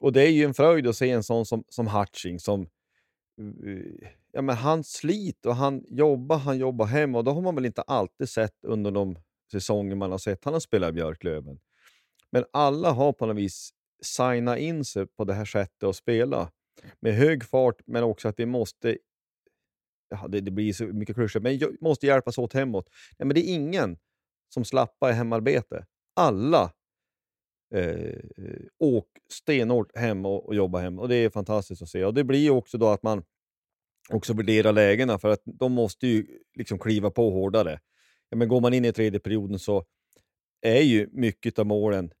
Och 0.00 0.12
det 0.12 0.22
är 0.22 0.30
ju 0.30 0.44
en 0.44 0.54
fröjd 0.54 0.86
att 0.86 0.96
se 0.96 1.10
en 1.10 1.22
sån 1.22 1.46
som, 1.46 1.64
som 1.68 1.86
Hutching 1.86 2.40
som 2.40 2.68
ja, 4.32 4.42
men 4.42 4.56
han 4.56 4.84
slit 4.84 5.46
och 5.46 5.56
han 5.56 5.84
jobbar, 5.88 6.38
han 6.38 6.58
jobbar 6.58 6.86
hem 6.86 7.14
och 7.14 7.24
då 7.24 7.30
har 7.30 7.40
man 7.40 7.54
väl 7.54 7.66
inte 7.66 7.82
alltid 7.82 8.28
sett 8.28 8.64
under 8.64 8.90
de 8.90 9.18
säsonger 9.52 9.96
man 9.96 10.10
har 10.10 10.18
sett 10.18 10.44
han 10.44 10.52
har 10.52 10.60
spelat 10.60 10.90
i 10.90 10.92
Björklöven. 10.92 11.60
Men 12.30 12.44
alla 12.52 12.90
har 12.90 13.12
på 13.12 13.26
något 13.26 13.36
vis 13.36 13.70
signat 14.02 14.58
in 14.58 14.84
sig 14.84 15.06
på 15.06 15.24
det 15.24 15.34
här 15.34 15.44
sättet 15.44 15.82
att 15.82 15.96
spela. 15.96 16.50
Med 17.00 17.14
hög 17.14 17.44
fart, 17.44 17.80
men 17.86 18.02
också 18.04 18.28
att 18.28 18.38
vi 18.38 18.46
måste... 18.46 18.98
Ja, 20.08 20.28
det, 20.28 20.40
det 20.40 20.50
blir 20.50 20.72
så 20.72 20.84
mycket 20.84 21.16
klyschor, 21.16 21.40
men 21.40 21.76
måste 21.80 22.06
hjälpas 22.06 22.38
åt 22.38 22.52
hemåt. 22.52 22.88
Ja, 23.18 23.24
men 23.24 23.34
det 23.34 23.40
är 23.40 23.54
ingen 23.54 23.98
som 24.48 24.64
slappar 24.64 25.10
i 25.10 25.12
hemarbete. 25.12 25.86
Alla 26.16 26.72
Eh, 27.74 27.84
eh, 28.36 28.62
åk 28.78 29.06
stenhårt 29.32 29.96
hem 29.96 30.26
och, 30.26 30.46
och 30.46 30.54
jobba 30.54 30.78
hem 30.78 30.98
och 30.98 31.08
det 31.08 31.16
är 31.16 31.30
fantastiskt 31.30 31.82
att 31.82 31.88
se. 31.88 32.04
Och 32.04 32.14
Det 32.14 32.24
blir 32.24 32.38
ju 32.38 32.50
också 32.50 32.78
då 32.78 32.88
att 32.88 33.02
man 33.02 33.22
också 34.08 34.32
värderar 34.32 34.72
lägena 34.72 35.18
för 35.18 35.28
att 35.28 35.42
de 35.44 35.72
måste 35.72 36.06
ju 36.06 36.26
liksom 36.54 36.78
kliva 36.78 37.10
på 37.10 37.30
hårdare. 37.30 37.80
Ja, 38.28 38.36
men 38.36 38.48
går 38.48 38.60
man 38.60 38.74
in 38.74 38.84
i 38.84 38.92
tredje 38.92 39.20
perioden 39.20 39.58
så 39.58 39.84
är 40.62 40.82
ju 40.82 41.08
mycket 41.12 41.58
av 41.58 41.66
målen 41.66 42.12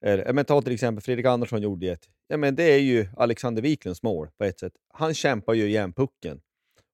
är, 0.00 0.32
men 0.32 0.44
ta 0.44 0.62
till 0.62 0.72
exempel 0.72 1.02
Fredrik 1.02 1.26
Andersson 1.26 1.62
gjorde 1.62 1.86
ett. 1.86 2.08
Ja, 2.28 2.36
men 2.36 2.54
det 2.54 2.72
är 2.72 2.78
ju 2.78 3.06
Alexander 3.16 3.62
Wiklunds 3.62 4.02
mål 4.02 4.28
på 4.38 4.44
ett 4.44 4.60
sätt. 4.60 4.72
Han 4.88 5.14
kämpar 5.14 5.54
ju 5.54 5.66
igen 5.66 5.92
pucken 5.92 6.40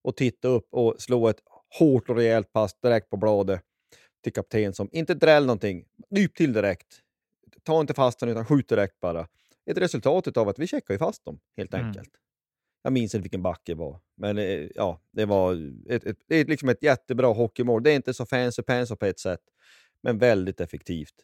och 0.05 0.17
titta 0.17 0.49
upp 0.49 0.69
och 0.71 0.95
slå 0.99 1.29
ett 1.29 1.41
hårt 1.79 2.11
och 2.11 2.17
rejält 2.17 2.53
pass 2.53 2.81
direkt 2.81 3.11
på 3.11 3.17
bladet 3.17 3.61
till 4.23 4.33
kapten 4.33 4.75
som 4.75 4.89
inte 4.93 5.15
dräll 5.15 5.47
någonting. 5.47 5.85
Nyp 6.11 6.35
till 6.35 6.53
direkt 6.53 7.03
ta 7.67 7.81
inte 7.81 7.95
fast 7.95 8.21
den 8.21 8.29
utan 8.29 8.47
skjut 8.47 8.69
direkt 8.69 9.01
bara. 9.01 9.29
Ett 9.71 9.79
resultat 9.79 10.37
av 10.37 10.49
att 10.49 10.59
vi 10.59 10.67
checkade 10.67 10.99
fast 10.99 11.25
dem 11.25 11.39
helt 11.57 11.75
mm. 11.75 11.87
enkelt. 11.87 12.11
Jag 12.83 12.93
minns 12.93 13.15
inte 13.15 13.23
vilken 13.23 13.43
back 13.43 13.61
det 13.65 13.75
var, 13.75 14.01
men 14.17 14.39
eh, 14.39 14.69
ja, 14.75 15.01
det 15.13 15.25
var 15.25 15.73
ett, 15.89 16.05
ett, 16.05 16.17
det 16.29 16.37
är 16.37 16.45
liksom 16.45 16.69
ett 16.69 16.83
jättebra 16.83 17.27
hockeymål. 17.27 17.83
Det 17.83 17.91
är 17.91 17.97
inte 17.97 18.15
så 18.15 18.27
fancy 18.27 18.63
pansy 18.63 18.97
på 18.97 19.07
ett 19.07 19.19
sätt, 19.19 19.41
men 20.03 20.19
väldigt 20.19 20.61
effektivt. 20.61 21.15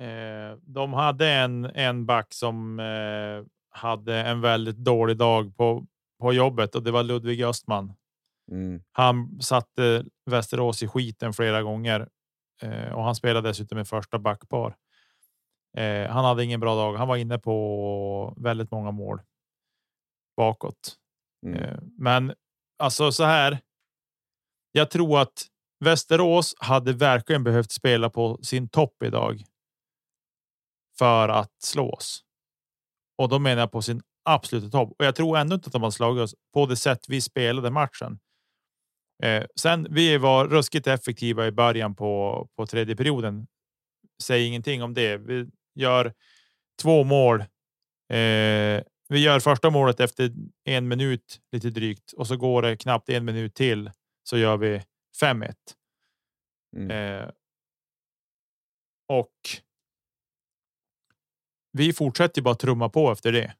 Eh, 0.00 0.58
de 0.62 0.92
hade 0.92 1.28
en, 1.28 1.64
en 1.64 2.06
back 2.06 2.34
som 2.34 2.80
eh, 2.80 3.46
hade 3.70 4.16
en 4.16 4.40
väldigt 4.40 4.76
dålig 4.76 5.16
dag 5.16 5.56
på, 5.56 5.86
på 6.20 6.32
jobbet 6.32 6.74
och 6.74 6.82
det 6.82 6.90
var 6.90 7.02
Ludvig 7.02 7.42
Östman. 7.42 7.92
Mm. 8.50 8.82
Han 8.92 9.40
satte 9.42 10.04
Västerås 10.26 10.82
i 10.82 10.88
skiten 10.88 11.32
flera 11.32 11.62
gånger 11.62 12.08
och 12.92 13.02
han 13.02 13.14
spelade 13.14 13.48
dessutom 13.48 13.76
med 13.76 13.88
första 13.88 14.18
backpar. 14.18 14.76
Eh, 15.76 16.10
han 16.10 16.24
hade 16.24 16.44
ingen 16.44 16.60
bra 16.60 16.74
dag. 16.74 16.94
Han 16.94 17.08
var 17.08 17.16
inne 17.16 17.38
på 17.38 18.34
väldigt 18.36 18.70
många 18.70 18.90
mål 18.90 19.20
bakåt. 20.36 20.96
Mm. 21.46 21.62
Eh, 21.62 21.78
men 21.98 22.34
alltså 22.78 23.12
så 23.12 23.24
här. 23.24 23.58
Jag 24.72 24.90
tror 24.90 25.20
att 25.20 25.46
Västerås 25.84 26.54
hade 26.58 26.92
verkligen 26.92 27.44
behövt 27.44 27.70
spela 27.70 28.10
på 28.10 28.38
sin 28.42 28.68
topp 28.68 29.02
idag. 29.02 29.44
För 30.98 31.28
att 31.28 31.62
slå 31.62 31.90
oss. 31.90 32.24
Och 33.18 33.28
då 33.28 33.38
menar 33.38 33.62
jag 33.62 33.72
på 33.72 33.82
sin 33.82 34.02
absoluta 34.24 34.68
topp. 34.68 34.94
Och 34.98 35.04
jag 35.04 35.14
tror 35.14 35.38
ändå 35.38 35.54
inte 35.54 35.66
att 35.66 35.72
de 35.72 35.82
har 35.82 35.90
slagit 35.90 36.22
oss 36.22 36.34
på 36.54 36.66
det 36.66 36.76
sätt 36.76 37.00
vi 37.08 37.20
spelade 37.20 37.70
matchen. 37.70 38.18
Eh, 39.22 39.44
sen 39.60 39.86
vi 39.90 40.18
var 40.18 40.48
ruskigt 40.48 40.86
effektiva 40.86 41.46
i 41.46 41.52
början 41.52 41.94
på, 41.94 42.48
på 42.56 42.66
tredje 42.66 42.96
perioden. 42.96 43.46
Säg 44.22 44.46
ingenting 44.46 44.82
om 44.82 44.94
det. 44.94 45.16
Vi 45.16 45.46
gör 45.74 46.12
två 46.82 47.04
mål. 47.04 47.40
Eh, 48.10 48.82
vi 49.08 49.18
gör 49.18 49.40
första 49.40 49.70
målet 49.70 50.00
efter 50.00 50.32
en 50.64 50.88
minut 50.88 51.40
lite 51.52 51.70
drygt 51.70 52.12
och 52.12 52.26
så 52.26 52.36
går 52.36 52.62
det 52.62 52.76
knappt 52.76 53.08
en 53.08 53.24
minut 53.24 53.54
till 53.54 53.90
så 54.22 54.38
gör 54.38 54.56
vi 54.56 54.82
5-1. 55.20 55.54
Mm. 56.76 56.90
Eh, 56.90 57.30
och. 59.08 59.32
Vi 61.72 61.92
fortsätter 61.92 62.42
bara 62.42 62.54
trumma 62.54 62.88
på 62.88 63.12
efter 63.12 63.32
det. 63.32 63.54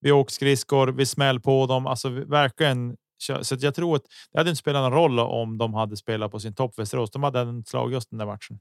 Vi 0.00 0.12
åker 0.12 0.32
skridskor, 0.32 0.88
vi 0.88 1.06
smäller 1.06 1.40
på 1.40 1.66
dem, 1.66 1.86
alltså 1.86 2.08
verkligen 2.08 2.96
så 3.18 3.56
jag 3.60 3.74
tror 3.74 3.96
att 3.96 4.04
det 4.32 4.38
hade 4.38 4.50
inte 4.50 4.60
spelat 4.60 4.82
någon 4.82 4.92
roll 4.92 5.18
om 5.18 5.58
de 5.58 5.74
hade 5.74 5.96
spelat 5.96 6.30
på 6.30 6.40
sin 6.40 6.54
topp 6.54 6.78
Västerås. 6.78 7.10
De 7.10 7.22
hade 7.22 7.62
slagit 7.66 7.96
oss 7.96 8.06
den 8.06 8.18
där 8.18 8.26
matchen. 8.26 8.58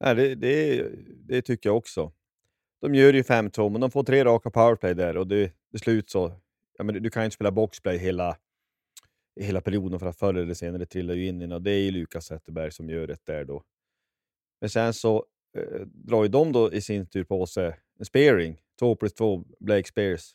Nej, 0.00 0.14
det, 0.14 0.34
det, 0.34 0.88
det 1.28 1.42
tycker 1.42 1.68
jag 1.68 1.76
också. 1.76 2.12
De 2.80 2.94
gör 2.94 3.12
ju 3.12 3.22
5-2, 3.22 3.70
men 3.70 3.80
de 3.80 3.90
får 3.90 4.04
tre 4.04 4.24
raka 4.24 4.50
powerplay 4.50 4.94
där 4.94 5.16
och 5.16 5.26
det, 5.26 5.52
det 5.72 5.78
slut 5.78 6.10
så. 6.10 6.40
Ja, 6.78 6.84
men 6.84 7.02
du 7.02 7.10
kan 7.10 7.22
ju 7.22 7.24
inte 7.24 7.34
spela 7.34 7.50
boxplay 7.50 7.98
hela, 7.98 8.36
hela 9.40 9.60
perioden 9.60 9.98
för 9.98 10.06
att 10.06 10.18
förr 10.18 10.34
eller 10.34 10.54
senare 10.54 10.86
trillar 10.86 11.14
ju 11.14 11.26
in 11.26 11.42
i 11.42 11.54
och 11.54 11.62
det 11.62 11.70
är 11.70 11.80
ju 11.80 11.90
Lukas 11.90 12.26
Zetterberg 12.26 12.72
som 12.72 12.90
gör 12.90 13.06
det 13.06 13.26
där 13.26 13.44
då. 13.44 13.62
Men 14.60 14.70
sen 14.70 14.94
så 14.94 15.24
eh, 15.58 15.80
drar 15.86 16.22
ju 16.22 16.28
de 16.28 16.52
då 16.52 16.72
i 16.72 16.80
sin 16.80 17.06
tur 17.06 17.24
på 17.24 17.46
sig 17.46 17.76
en 17.98 18.04
spearing, 18.04 18.60
2 18.78 18.96
plus 18.96 19.14
2 19.14 19.44
Blake 19.60 19.88
Spears. 19.88 20.34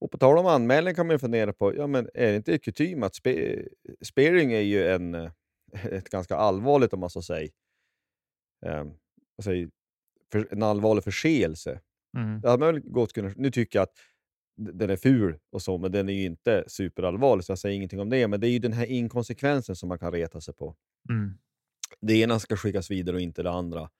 Och 0.00 0.10
på 0.10 0.18
tal 0.18 0.38
om 0.38 0.46
anmälning 0.46 0.94
kan 0.94 1.06
man 1.06 1.18
fundera 1.18 1.52
på, 1.52 1.76
ja 1.76 1.86
men 1.86 2.08
är 2.14 2.30
det 2.30 2.36
inte 2.36 2.58
kutym 2.58 3.02
att 3.02 3.14
spe, 3.14 3.64
spearing 4.00 4.52
är 4.52 4.60
ju 4.60 4.88
en, 4.88 5.14
eh, 5.14 5.30
ett 5.84 6.08
ganska 6.08 6.36
allvarligt, 6.36 6.92
om 6.92 7.00
man 7.00 7.10
så 7.10 7.22
säger, 7.22 7.50
um, 8.66 8.94
för, 10.32 10.52
en 10.52 10.62
allvarlig 10.62 11.04
förseelse. 11.04 11.80
Mm. 12.16 12.40
Det 12.40 12.50
hade 12.50 12.64
man 12.64 12.74
väl 12.74 12.82
gott 12.82 13.12
kunnat, 13.12 13.36
nu 13.36 13.50
tycker 13.50 13.78
jag 13.78 13.82
att 13.82 13.94
den 14.56 14.90
är 14.90 14.96
ful 14.96 15.38
och 15.52 15.62
så, 15.62 15.78
men 15.78 15.92
den 15.92 16.08
är 16.08 16.12
ju 16.12 16.24
inte 16.24 16.64
superallvarlig, 16.66 17.44
så 17.44 17.52
jag 17.52 17.58
säger 17.58 17.76
ingenting 17.76 18.00
om 18.00 18.10
det. 18.10 18.28
Men 18.28 18.40
det 18.40 18.48
är 18.48 18.50
ju 18.50 18.58
den 18.58 18.72
här 18.72 18.86
inkonsekvensen 18.86 19.76
som 19.76 19.88
man 19.88 19.98
kan 19.98 20.12
reta 20.12 20.40
sig 20.40 20.54
på. 20.54 20.76
Mm. 21.10 21.38
Det 22.00 22.14
ena 22.14 22.38
ska 22.38 22.56
skickas 22.56 22.90
vidare 22.90 23.16
och 23.16 23.22
inte 23.22 23.42
det 23.42 23.50
andra. 23.50 23.90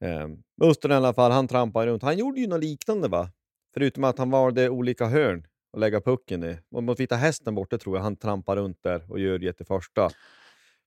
Um, 0.00 0.42
Östern 0.62 0.92
i 0.92 0.94
alla 0.94 1.14
fall, 1.14 1.32
han 1.32 1.48
trampade 1.48 1.86
runt. 1.90 2.02
Han 2.02 2.18
gjorde 2.18 2.40
ju 2.40 2.46
något 2.46 2.64
liknande 2.64 3.08
va? 3.08 3.30
Förutom 3.74 4.04
att 4.04 4.18
han 4.18 4.30
valde 4.30 4.70
olika 4.70 5.06
hörn 5.06 5.46
att 5.72 5.80
lägga 5.80 6.00
pucken 6.00 6.44
i. 6.44 6.58
Och 6.70 6.82
Mot 6.82 7.00
Vita 7.00 7.16
Hästen 7.16 7.54
borta 7.54 7.78
tror 7.78 7.96
jag 7.96 8.02
han 8.02 8.16
trampar 8.16 8.56
runt 8.56 8.82
där 8.82 9.12
och 9.12 9.18
gör 9.18 9.38
det 9.38 9.66
första, 9.66 10.10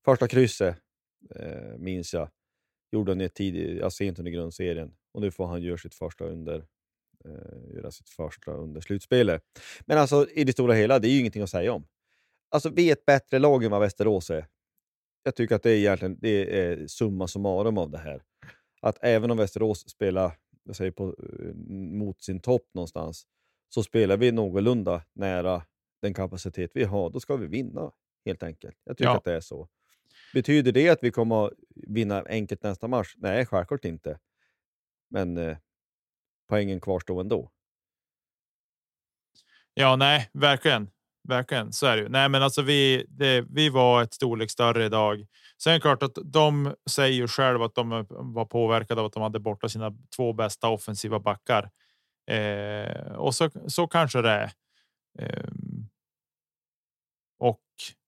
första 0.06 0.28
krysset, 0.28 0.78
eh, 1.36 1.78
minns 1.78 2.14
jag. 2.14 2.30
Gjorde 2.92 3.12
han 3.12 3.30
tidigt, 3.30 3.94
sent 3.94 4.20
under 4.20 4.32
grundserien. 4.32 4.94
Och 5.14 5.22
nu 5.22 5.32
får 5.32 5.48
han 5.48 5.62
göra 5.62 5.78
sitt 5.78 5.96
första 5.96 6.26
under, 6.26 6.66
eh, 7.26 7.76
göra 7.76 7.92
sitt 7.92 8.10
första 8.10 8.52
under 8.52 8.82
slutspelet. 8.82 9.44
Men 9.86 9.98
alltså 9.98 10.28
i 10.30 10.44
det 10.44 10.52
stora 10.52 10.74
hela, 10.74 11.00
det 11.00 11.08
är 11.08 11.12
ju 11.12 11.20
ingenting 11.20 11.42
att 11.42 11.50
säga 11.50 11.74
om. 11.74 11.88
Alltså 12.50 12.70
vi 12.70 12.90
är 12.90 12.94
ett 12.94 13.06
bättre 13.06 13.40
lag 13.40 13.64
än 13.64 13.72
vad 13.72 13.82
Västerås 13.82 14.30
är. 14.30 14.48
Jag 15.24 15.36
tycker 15.36 15.56
att 15.56 15.64
det 15.64 15.72
är 15.72 15.76
egentligen 15.76 16.18
det 16.22 16.60
är 16.60 16.88
summa 16.88 17.28
summarum 17.28 17.78
av 17.78 17.90
det 17.90 17.98
här. 17.98 18.24
Att 18.82 18.98
även 19.02 19.32
om 19.32 19.38
Västerås 19.38 19.90
spelar 19.90 20.38
jag 20.68 20.76
säger 20.76 20.92
på, 20.92 21.16
nått 21.98 22.22
sin 22.22 22.40
topp 22.40 22.70
någonstans, 22.74 23.28
så 23.70 23.84
spelar 23.84 24.18
vi 24.18 24.32
någorlunda 24.32 25.02
nära 25.14 25.66
den 26.02 26.14
kapacitet 26.14 26.72
vi 26.74 26.84
har, 26.84 27.10
då 27.10 27.20
ska 27.20 27.36
vi 27.36 27.48
vinna 27.48 27.92
helt 28.26 28.44
enkelt. 28.44 28.78
Jag 28.84 28.98
tycker 28.98 29.10
Ja. 29.10 29.18
att 29.18 29.24
det 29.24 29.34
är 29.34 29.42
så. 29.42 29.70
Betyder 30.34 30.72
det 30.72 30.90
att 30.90 31.00
vi 31.04 31.12
kommer 31.12 31.46
att 31.48 31.54
vinna 31.76 32.24
enkelt 32.30 32.64
nästa 32.64 32.88
match? 32.88 33.14
Nej, 33.18 33.46
självklart 33.46 33.86
inte. 33.86 34.20
Men 35.10 35.38
eh, 35.38 35.58
poängen 36.50 36.82
kvarstår 36.82 37.22
ändå. 37.22 37.52
Ja, 39.74 39.96
nej, 39.96 40.30
verkligen. 40.34 40.90
Verkligen, 41.28 41.74
så 41.74 41.86
är 41.86 41.98
det 41.98 42.04
ju. 42.04 42.10
Nej, 42.10 42.30
men 42.30 42.44
alltså 42.44 42.62
vi, 42.62 43.06
det, 43.10 43.46
vi 43.50 43.70
var 43.70 44.04
ett 44.04 44.14
storlek 44.14 44.52
större 44.52 44.86
idag. 44.86 45.28
Sen 45.64 45.74
är 45.74 45.78
det 45.78 45.82
klart 45.82 46.04
att 46.04 46.18
de 46.24 46.76
säger 46.90 47.14
ju 47.16 47.28
själva 47.28 47.66
att 47.66 47.76
de 47.76 48.06
var 48.10 48.46
påverkade 48.46 49.02
av 49.02 49.08
att 49.08 49.14
de 49.14 49.24
hade 49.24 49.40
borta 49.40 49.70
sina 49.70 49.94
två 50.16 50.34
bästa 50.34 50.70
offensiva 50.70 51.20
backar. 51.20 51.70
Eh, 52.32 53.12
och 53.12 53.36
så, 53.36 53.50
så 53.68 53.88
kanske 53.88 54.22
det 54.22 54.30
är. 54.32 54.52
Eh, 55.20 55.50
och 57.40 57.62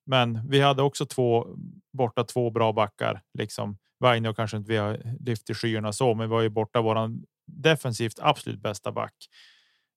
men 0.05 0.49
vi 0.49 0.59
hade 0.59 0.81
också 0.81 1.05
två 1.05 1.47
borta, 1.93 2.23
två 2.23 2.49
bra 2.49 2.73
backar 2.73 3.21
liksom. 3.33 3.77
Vainio 3.99 4.33
kanske 4.33 4.57
inte 4.57 4.71
vi 4.71 4.77
har 4.77 5.17
lyft 5.19 5.49
i 5.49 5.53
skyarna 5.53 5.93
så, 5.93 6.13
men 6.13 6.29
vi 6.29 6.31
var 6.31 6.41
ju 6.41 6.49
borta 6.49 6.81
våran 6.81 7.25
defensivt 7.47 8.19
absolut 8.21 8.59
bästa 8.59 8.91
back. 8.91 9.13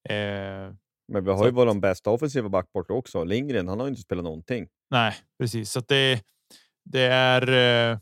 Eh, 0.08 0.14
Men 1.08 1.24
vi 1.24 1.30
har 1.30 1.38
Så 1.38 1.44
ju 1.44 1.50
vår 1.50 1.80
bästa 1.80 2.10
offensiva 2.10 2.48
back 2.48 2.72
borta 2.72 2.92
också. 2.92 3.24
Lindgren, 3.24 3.68
han 3.68 3.80
har 3.80 3.88
inte 3.88 4.00
spelat 4.00 4.24
någonting. 4.24 4.68
Nej, 4.90 5.14
precis. 5.38 5.70
Så 5.70 5.80
det, 5.80 6.22
det 6.84 7.02
är. 7.06 7.92
eh, 7.92 7.98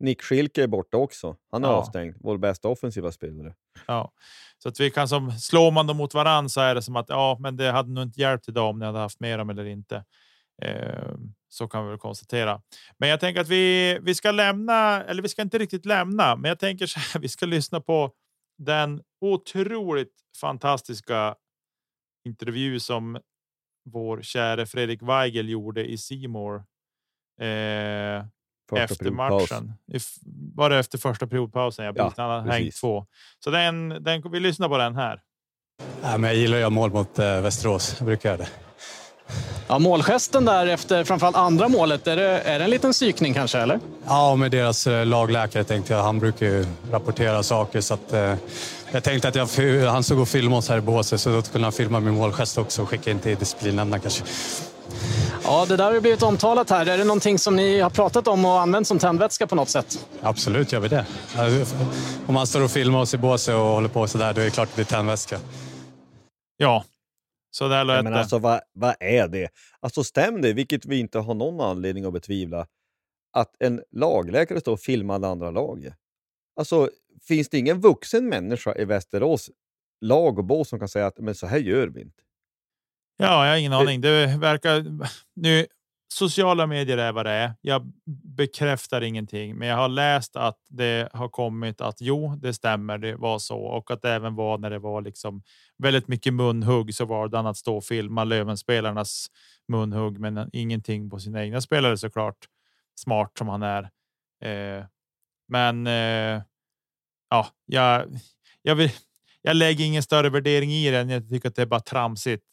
Nick 0.00 0.22
Schilke 0.22 0.62
är 0.62 0.66
borta 0.66 0.96
också. 0.96 1.36
Han 1.52 1.64
är 1.64 1.68
Ja. 1.68 1.74
avstängd. 1.74 2.16
Vår 2.20 2.38
bästa 2.38 2.68
offensiva 2.68 3.12
spelare. 3.12 3.54
Ja, 3.86 4.12
så 4.58 4.68
att 4.68 4.80
vi 4.80 4.90
kan 4.90 5.08
som 5.08 5.32
slår 5.32 5.70
man 5.70 5.86
dem 5.86 5.96
mot 5.96 6.14
varann 6.14 6.48
så 6.50 6.60
är 6.60 6.74
det 6.74 6.82
som 6.82 6.96
att 6.96 7.08
ja, 7.08 7.36
men 7.40 7.56
det 7.56 7.70
hade 7.70 7.92
nog 7.92 8.02
inte 8.04 8.20
hjälpt 8.20 8.48
idag 8.48 8.70
om 8.70 8.78
ni 8.78 8.86
hade 8.86 8.98
haft 8.98 9.20
med 9.20 9.38
dem 9.38 9.50
eller 9.50 9.64
inte. 9.64 10.04
Eh, 10.62 11.12
så 11.48 11.68
kan 11.68 11.84
vi 11.84 11.90
väl 11.90 11.98
konstatera. 11.98 12.62
Men 12.98 13.08
jag 13.08 13.20
tänker 13.20 13.40
att 13.40 13.48
vi 13.48 13.98
vi 14.02 14.14
ska 14.14 14.30
lämna 14.30 15.04
eller 15.04 15.22
vi 15.22 15.28
ska 15.28 15.42
inte 15.42 15.58
riktigt 15.58 15.86
lämna, 15.86 16.36
men 16.36 16.48
jag 16.48 16.58
tänker 16.58 16.86
så 16.86 17.00
här. 17.00 17.20
Vi 17.20 17.28
ska 17.28 17.46
lyssna 17.46 17.80
på 17.80 18.12
den 18.58 19.00
otroligt 19.20 20.14
fantastiska 20.40 21.34
intervju 22.28 22.80
som 22.80 23.18
vår 23.84 24.22
käre 24.22 24.66
Fredrik 24.66 25.02
Weigel 25.02 25.48
gjorde 25.48 25.84
i 25.90 25.98
Simor. 25.98 26.64
Eh, 27.42 28.24
efter 28.82 29.10
matchen. 29.10 29.72
Var 30.54 30.70
det 30.70 30.78
efter 30.78 30.98
första 30.98 31.26
periodpausen? 31.26 31.84
Jag 31.84 31.98
Ja, 31.98 32.12
ja, 32.16 32.36
han 32.36 32.48
hängt 32.48 32.76
två. 32.76 33.06
Så 33.44 33.50
den, 33.50 33.88
den, 33.88 34.22
vi 34.32 34.40
lyssnar 34.40 34.68
på 34.68 34.78
den 34.78 34.96
här. 34.96 35.20
Ja, 36.02 36.18
men 36.18 36.30
jag 36.30 36.34
gillar 36.34 36.56
att 36.56 36.60
göra 36.60 36.70
mål 36.70 36.90
mot 36.90 37.18
eh, 37.18 37.40
Västerås. 37.40 37.94
Jag 37.98 38.06
brukar 38.06 38.28
göra 38.28 38.38
det. 38.38 38.48
Ja, 39.68 39.78
målgesten 39.78 40.44
där 40.44 40.66
efter 40.66 41.04
framförallt 41.04 41.36
andra 41.36 41.68
målet, 41.68 42.06
är 42.06 42.16
det, 42.16 42.40
är 42.40 42.58
det 42.58 42.64
en 42.64 42.70
liten 42.70 42.92
psykning 42.92 43.34
kanske? 43.34 43.58
eller? 43.58 43.80
Ja, 44.06 44.36
med 44.36 44.50
deras 44.50 44.86
eh, 44.86 45.06
lagläkare 45.06 45.64
tänkte 45.64 45.92
jag. 45.92 46.02
Han 46.02 46.18
brukar 46.18 46.46
ju 46.46 46.66
rapportera 46.90 47.42
saker. 47.42 47.80
Så 47.80 47.94
att, 47.94 48.12
eh, 48.12 48.34
jag 48.92 49.04
tänkte 49.04 49.28
att 49.28 49.34
jag, 49.34 49.46
han 49.86 50.04
stod 50.04 50.20
och 50.20 50.28
filmade 50.28 50.58
oss 50.58 50.68
här 50.68 50.78
i 50.78 50.80
båset 50.80 51.20
så 51.20 51.30
då 51.30 51.42
kunde 51.42 51.66
han 51.66 51.72
filma 51.72 52.00
min 52.00 52.14
målgest 52.14 52.58
också 52.58 52.82
och 52.82 52.88
skicka 52.88 53.10
in 53.10 53.18
till 53.18 53.36
disciplinnämnden 53.36 54.00
kanske. 54.00 54.24
Ja, 55.44 55.66
det 55.68 55.76
där 55.76 55.92
har 55.92 56.00
blivit 56.00 56.22
omtalat 56.22 56.70
här. 56.70 56.86
Är 56.86 56.98
det 56.98 57.04
någonting 57.04 57.38
som 57.38 57.56
ni 57.56 57.80
har 57.80 57.90
pratat 57.90 58.28
om 58.28 58.44
och 58.44 58.60
använt 58.60 58.86
som 58.86 58.98
tändvätska 58.98 59.46
på 59.46 59.54
något 59.54 59.68
sätt? 59.68 60.06
Absolut 60.20 60.72
gör 60.72 60.80
vi 60.80 60.88
det. 60.88 61.06
Om 62.26 62.34
man 62.34 62.46
står 62.46 62.64
och 62.64 62.70
filmar 62.70 63.00
oss 63.00 63.14
i 63.14 63.18
båset 63.18 63.54
och 63.54 63.60
håller 63.60 63.88
på 63.88 64.06
så 64.06 64.18
där, 64.18 64.34
då 64.34 64.40
är 64.40 64.44
det 64.44 64.50
klart 64.50 64.68
det 64.68 64.74
blir 64.74 64.84
tändvätska. 64.84 65.38
Ja, 66.56 66.84
så 67.50 67.68
där 67.68 67.76
Ja, 67.76 67.84
lät 67.84 68.04
men 68.04 68.14
alltså 68.14 68.38
vad, 68.38 68.60
vad 68.72 68.94
är 69.00 69.28
det? 69.28 69.48
Alltså 69.80 70.04
stäm 70.04 70.42
det, 70.42 70.52
vilket 70.52 70.86
vi 70.86 70.98
inte 70.98 71.18
har 71.18 71.34
någon 71.34 71.60
anledning 71.60 72.04
att 72.04 72.12
betvivla, 72.12 72.66
att 73.32 73.56
en 73.58 73.82
lagläkare 73.90 74.60
står 74.60 74.72
och 74.72 74.80
filmar 74.80 75.18
det 75.18 75.28
andra 75.28 75.50
laget. 75.50 75.94
Alltså, 76.56 76.90
finns 77.28 77.48
det 77.48 77.58
ingen 77.58 77.80
vuxen 77.80 78.28
människa 78.28 78.74
i 78.74 78.84
Västerås 78.84 79.50
lag 80.00 80.38
och 80.38 80.44
bås 80.44 80.68
som 80.68 80.78
kan 80.78 80.88
säga 80.88 81.06
att 81.06 81.18
men 81.18 81.34
så 81.34 81.46
här 81.46 81.58
gör 81.58 81.86
vi 81.86 82.00
inte? 82.00 82.22
Ja, 83.22 83.44
jag 83.46 83.52
har 83.52 83.56
ingen 83.58 83.70
Det- 83.72 83.78
aning. 83.78 84.00
Det 84.00 84.36
verkar 84.38 84.84
nu. 85.36 85.66
Sociala 86.14 86.66
medier 86.66 86.98
är 86.98 87.12
vad 87.12 87.26
det 87.26 87.30
är. 87.30 87.52
Jag 87.60 87.92
bekräftar 88.36 89.00
ingenting, 89.00 89.56
men 89.56 89.68
jag 89.68 89.76
har 89.76 89.88
läst 89.88 90.36
att 90.36 90.58
det 90.68 91.08
har 91.12 91.28
kommit 91.28 91.80
att 91.80 92.00
jo, 92.00 92.36
det 92.36 92.54
stämmer. 92.54 92.98
Det 92.98 93.16
var 93.16 93.38
så 93.38 93.58
och 93.58 93.90
att 93.90 94.02
det 94.02 94.10
även 94.10 94.34
var 94.34 94.58
när 94.58 94.70
det 94.70 94.78
var 94.78 95.02
liksom 95.02 95.42
väldigt 95.78 96.08
mycket 96.08 96.34
munhugg 96.34 96.94
så 96.94 97.04
var 97.04 97.28
det 97.28 97.38
att 97.40 97.56
stå 97.56 97.76
och 97.76 97.84
filma 97.84 98.24
Lövenspelarnas 98.24 99.26
munhugg, 99.68 100.18
men 100.18 100.50
ingenting 100.52 101.10
på 101.10 101.18
sina 101.20 101.44
egna 101.44 101.60
spelare 101.60 101.96
såklart. 101.98 102.36
Smart 103.00 103.38
som 103.38 103.48
han 103.48 103.62
är. 103.62 103.82
Eh, 104.44 104.84
men 105.48 105.86
eh, 105.86 106.42
ja, 107.30 107.46
jag, 107.66 108.04
jag 108.62 108.74
vill. 108.74 108.90
Jag 109.44 109.56
lägger 109.56 109.84
ingen 109.84 110.02
större 110.02 110.30
värdering 110.30 110.72
i 110.72 110.90
den. 110.90 111.08
Jag 111.08 111.28
tycker 111.28 111.48
att 111.48 111.54
det 111.56 111.62
är 111.62 111.66
bara 111.66 111.80
tramsigt. 111.80 112.44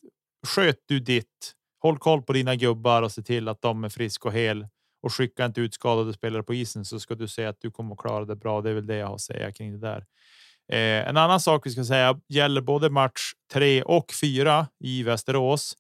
Sköt 0.48 0.80
du 0.86 1.00
ditt. 1.00 1.54
Håll 1.82 1.98
koll 1.98 2.22
på 2.22 2.34
dina 2.34 2.56
gubbar 2.56 3.02
och 3.02 3.12
se 3.12 3.22
till 3.22 3.48
att 3.48 3.62
de 3.62 3.84
är 3.84 3.90
friska 3.90 4.28
och 4.28 4.34
hel 4.34 4.68
och 5.02 5.14
skicka 5.14 5.46
inte 5.46 5.62
ut 5.62 5.74
skadade 5.74 6.14
spelare 6.14 6.44
på 6.44 6.54
isen 6.54 6.86
så 6.86 7.00
ska 7.00 7.16
du 7.16 7.28
se 7.28 7.46
att 7.46 7.62
du 7.62 7.72
kommer 7.72 7.94
att 7.94 8.00
klara 8.00 8.26
det 8.26 8.36
bra. 8.36 8.62
Det 8.62 8.70
är 8.70 8.74
väl 8.74 8.88
det 8.88 8.96
jag 8.96 9.08
har 9.08 9.16
att 9.16 9.22
säga 9.22 9.52
kring 9.52 9.72
det 9.72 9.88
där. 9.88 10.06
Eh, 10.72 11.10
en 11.10 11.18
annan 11.18 11.40
sak 11.40 11.66
vi 11.66 11.72
ska 11.72 11.84
säga 11.84 12.20
gäller 12.28 12.62
både 12.62 12.90
match 12.90 13.32
tre 13.54 13.84
och 13.84 14.14
fyra 14.22 14.68
i 14.80 15.04
Västerås. 15.04 15.76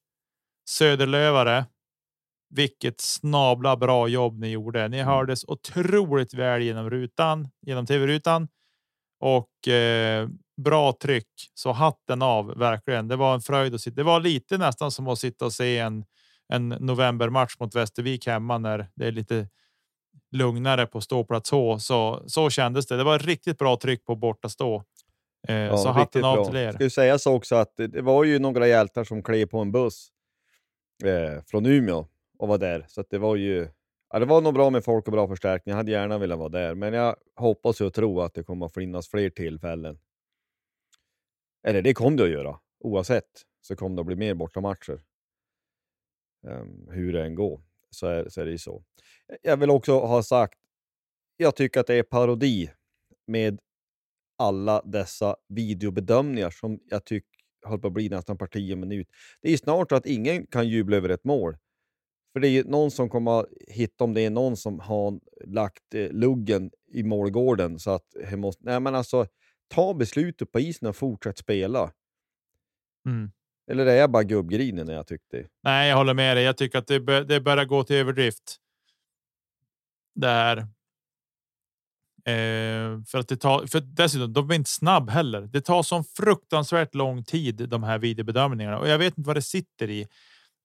Söderlövare. 0.69 1.65
Vilket 2.55 3.01
snabla 3.01 3.77
bra 3.77 4.07
jobb 4.07 4.39
ni 4.39 4.49
gjorde. 4.49 4.87
Ni 4.87 5.01
hördes 5.01 5.43
otroligt 5.43 6.33
väl 6.33 6.61
genom 6.61 6.89
rutan, 6.89 7.47
genom 7.65 7.85
tv-rutan 7.85 8.47
och 9.19 9.67
eh, 9.67 10.29
bra 10.63 10.93
tryck. 11.01 11.27
Så 11.53 11.71
hatten 11.71 12.21
av 12.21 12.57
verkligen. 12.57 13.07
Det 13.07 13.15
var 13.15 13.33
en 13.33 13.41
fröjd 13.41 13.75
att 13.75 13.81
sitta. 13.81 13.95
Det 13.95 14.03
var 14.03 14.19
lite 14.19 14.57
nästan 14.57 14.91
som 14.91 15.07
att 15.07 15.19
sitta 15.19 15.45
och 15.45 15.53
se 15.53 15.77
en 15.77 16.05
en 16.53 16.69
novembermatch 16.69 17.59
mot 17.59 17.75
Västervik 17.75 18.27
hemma 18.27 18.57
när 18.57 18.87
det 18.95 19.05
är 19.05 19.11
lite 19.11 19.47
lugnare 20.31 20.85
på 20.85 21.01
ståplats 21.01 21.51
H. 21.51 21.79
Så 21.79 22.23
så 22.27 22.49
kändes 22.49 22.87
det. 22.87 22.97
Det 22.97 23.03
var 23.03 23.19
riktigt 23.19 23.57
bra 23.57 23.77
tryck 23.77 24.05
på 24.05 24.15
borta 24.15 24.49
stå. 24.49 24.83
Eh, 25.47 25.55
Ja, 25.55 25.77
så 25.77 25.89
hatten 25.89 26.23
av 26.23 26.35
bra. 26.35 26.45
till 26.45 26.55
er. 26.55 26.71
Ska 26.71 26.89
sägas 26.89 27.25
också 27.25 27.55
att 27.55 27.73
det, 27.77 28.01
var 28.01 28.23
ju 28.23 28.39
några 28.39 28.67
hjältar 28.67 29.03
som 29.03 29.23
klev 29.23 29.45
på 29.45 29.59
en 29.59 29.71
buss 29.71 30.09
eh, 31.03 31.43
från 31.47 31.65
Umeå 31.65 32.05
och 32.39 32.47
var 32.47 32.57
där. 32.57 32.85
Så 32.87 33.01
att 33.01 33.09
det 33.09 33.17
var 33.17 33.35
ju 33.35 33.67
ja, 34.09 34.19
det 34.19 34.25
var 34.25 34.41
nog 34.41 34.53
bra 34.53 34.69
med 34.69 34.83
folk 34.83 35.05
och 35.05 35.11
bra 35.11 35.27
förstärkning. 35.27 35.71
Jag 35.71 35.77
hade 35.77 35.91
gärna 35.91 36.17
velat 36.17 36.39
vara 36.39 36.49
där, 36.49 36.75
men 36.75 36.93
jag 36.93 37.15
hoppas 37.35 37.81
och 37.81 37.93
tror 37.93 38.25
att 38.25 38.33
det 38.33 38.43
kommer 38.43 38.65
att 38.65 38.73
finnas 38.73 39.07
fler 39.09 39.29
tillfällen. 39.29 39.99
Eller 41.63 41.81
det 41.81 41.93
kommer 41.93 42.17
det 42.17 42.23
att 42.23 42.29
göra. 42.29 42.59
Oavsett 42.79 43.45
så 43.61 43.75
kommer 43.75 43.95
det 43.95 43.99
att 43.99 44.05
bli 44.05 44.15
mer 44.15 44.33
bortamatcher. 44.33 45.01
Um, 46.47 46.87
hur 46.91 47.13
det 47.13 47.23
än 47.23 47.35
går 47.35 47.61
så 47.89 48.07
är, 48.07 48.29
så 48.29 48.41
är 48.41 48.45
det 48.45 48.51
ju 48.51 48.57
så. 48.57 48.83
Jag 49.41 49.57
vill 49.57 49.69
också 49.69 49.99
ha 49.99 50.23
sagt, 50.23 50.59
jag 51.37 51.55
tycker 51.55 51.79
att 51.79 51.87
det 51.87 51.95
är 51.95 52.03
parodi 52.03 52.71
med 53.27 53.59
alla 54.37 54.81
dessa 54.81 55.35
videobedömningar 55.47 56.49
som 56.49 56.79
jag 56.85 57.05
tycker 57.05 57.29
håller 57.65 57.81
på 57.81 57.87
att 57.87 57.93
bli 57.93 58.09
nästan 58.09 58.37
parti 58.37 58.73
och 58.73 58.77
minut. 58.77 59.07
Det 59.41 59.53
är 59.53 59.57
snart 59.57 59.89
så 59.89 59.95
att 59.95 60.05
ingen 60.05 60.47
kan 60.47 60.67
jubla 60.67 60.97
över 60.97 61.09
ett 61.09 61.23
mål. 61.23 61.57
För 62.33 62.39
det 62.39 62.47
är 62.47 62.51
ju 62.51 62.63
någon 62.63 62.91
som 62.91 63.09
kommer 63.09 63.39
att 63.39 63.45
hitta 63.67 64.03
om 64.03 64.13
det 64.13 64.21
är 64.21 64.29
någon 64.29 64.57
som 64.57 64.79
har 64.79 65.19
lagt 65.45 65.93
eh, 65.93 66.11
luggen 66.11 66.71
i 66.87 67.03
målgården 67.03 67.79
så 67.79 67.91
att 67.91 68.05
måste... 68.31 68.63
Nej 68.65 68.79
men 68.79 68.95
alltså, 68.95 69.25
ta 69.69 69.93
beslutet 69.93 70.51
på 70.51 70.59
isen 70.59 70.87
och 70.87 70.95
fortsätt 70.95 71.37
spela. 71.37 71.91
Mm. 73.05 73.31
Eller 73.71 73.85
är 73.85 73.95
jag 73.95 74.11
bara 74.11 74.23
gubbgrinig 74.23 74.85
när 74.85 74.93
jag 74.93 75.07
tyckte 75.07 75.47
Nej, 75.63 75.89
jag 75.89 75.97
håller 75.97 76.13
med 76.13 76.37
dig. 76.37 76.43
Jag 76.43 76.57
tycker 76.57 76.79
att 76.79 76.87
det, 76.87 76.99
bör, 76.99 77.23
det 77.23 77.41
börjar 77.41 77.65
gå 77.65 77.83
till 77.83 77.95
överdrift. 77.95 78.57
Där. 80.15 80.57
Eh, 82.25 83.03
för 83.07 83.17
att 83.17 83.27
det 83.27 83.37
tar, 83.37 83.65
för 83.65 83.79
dessutom, 83.79 84.33
de 84.33 84.51
är 84.51 84.55
inte 84.55 84.69
snabb 84.69 85.09
heller. 85.09 85.41
Det 85.41 85.61
tar 85.61 85.83
så 85.83 86.03
fruktansvärt 86.03 86.95
lång 86.95 87.23
tid, 87.23 87.69
de 87.69 87.83
här 87.83 87.97
videobedömningarna 87.97 88.79
och 88.79 88.87
jag 88.87 88.97
vet 88.97 89.17
inte 89.17 89.27
vad 89.27 89.37
det 89.37 89.41
sitter 89.41 89.89
i. 89.89 90.07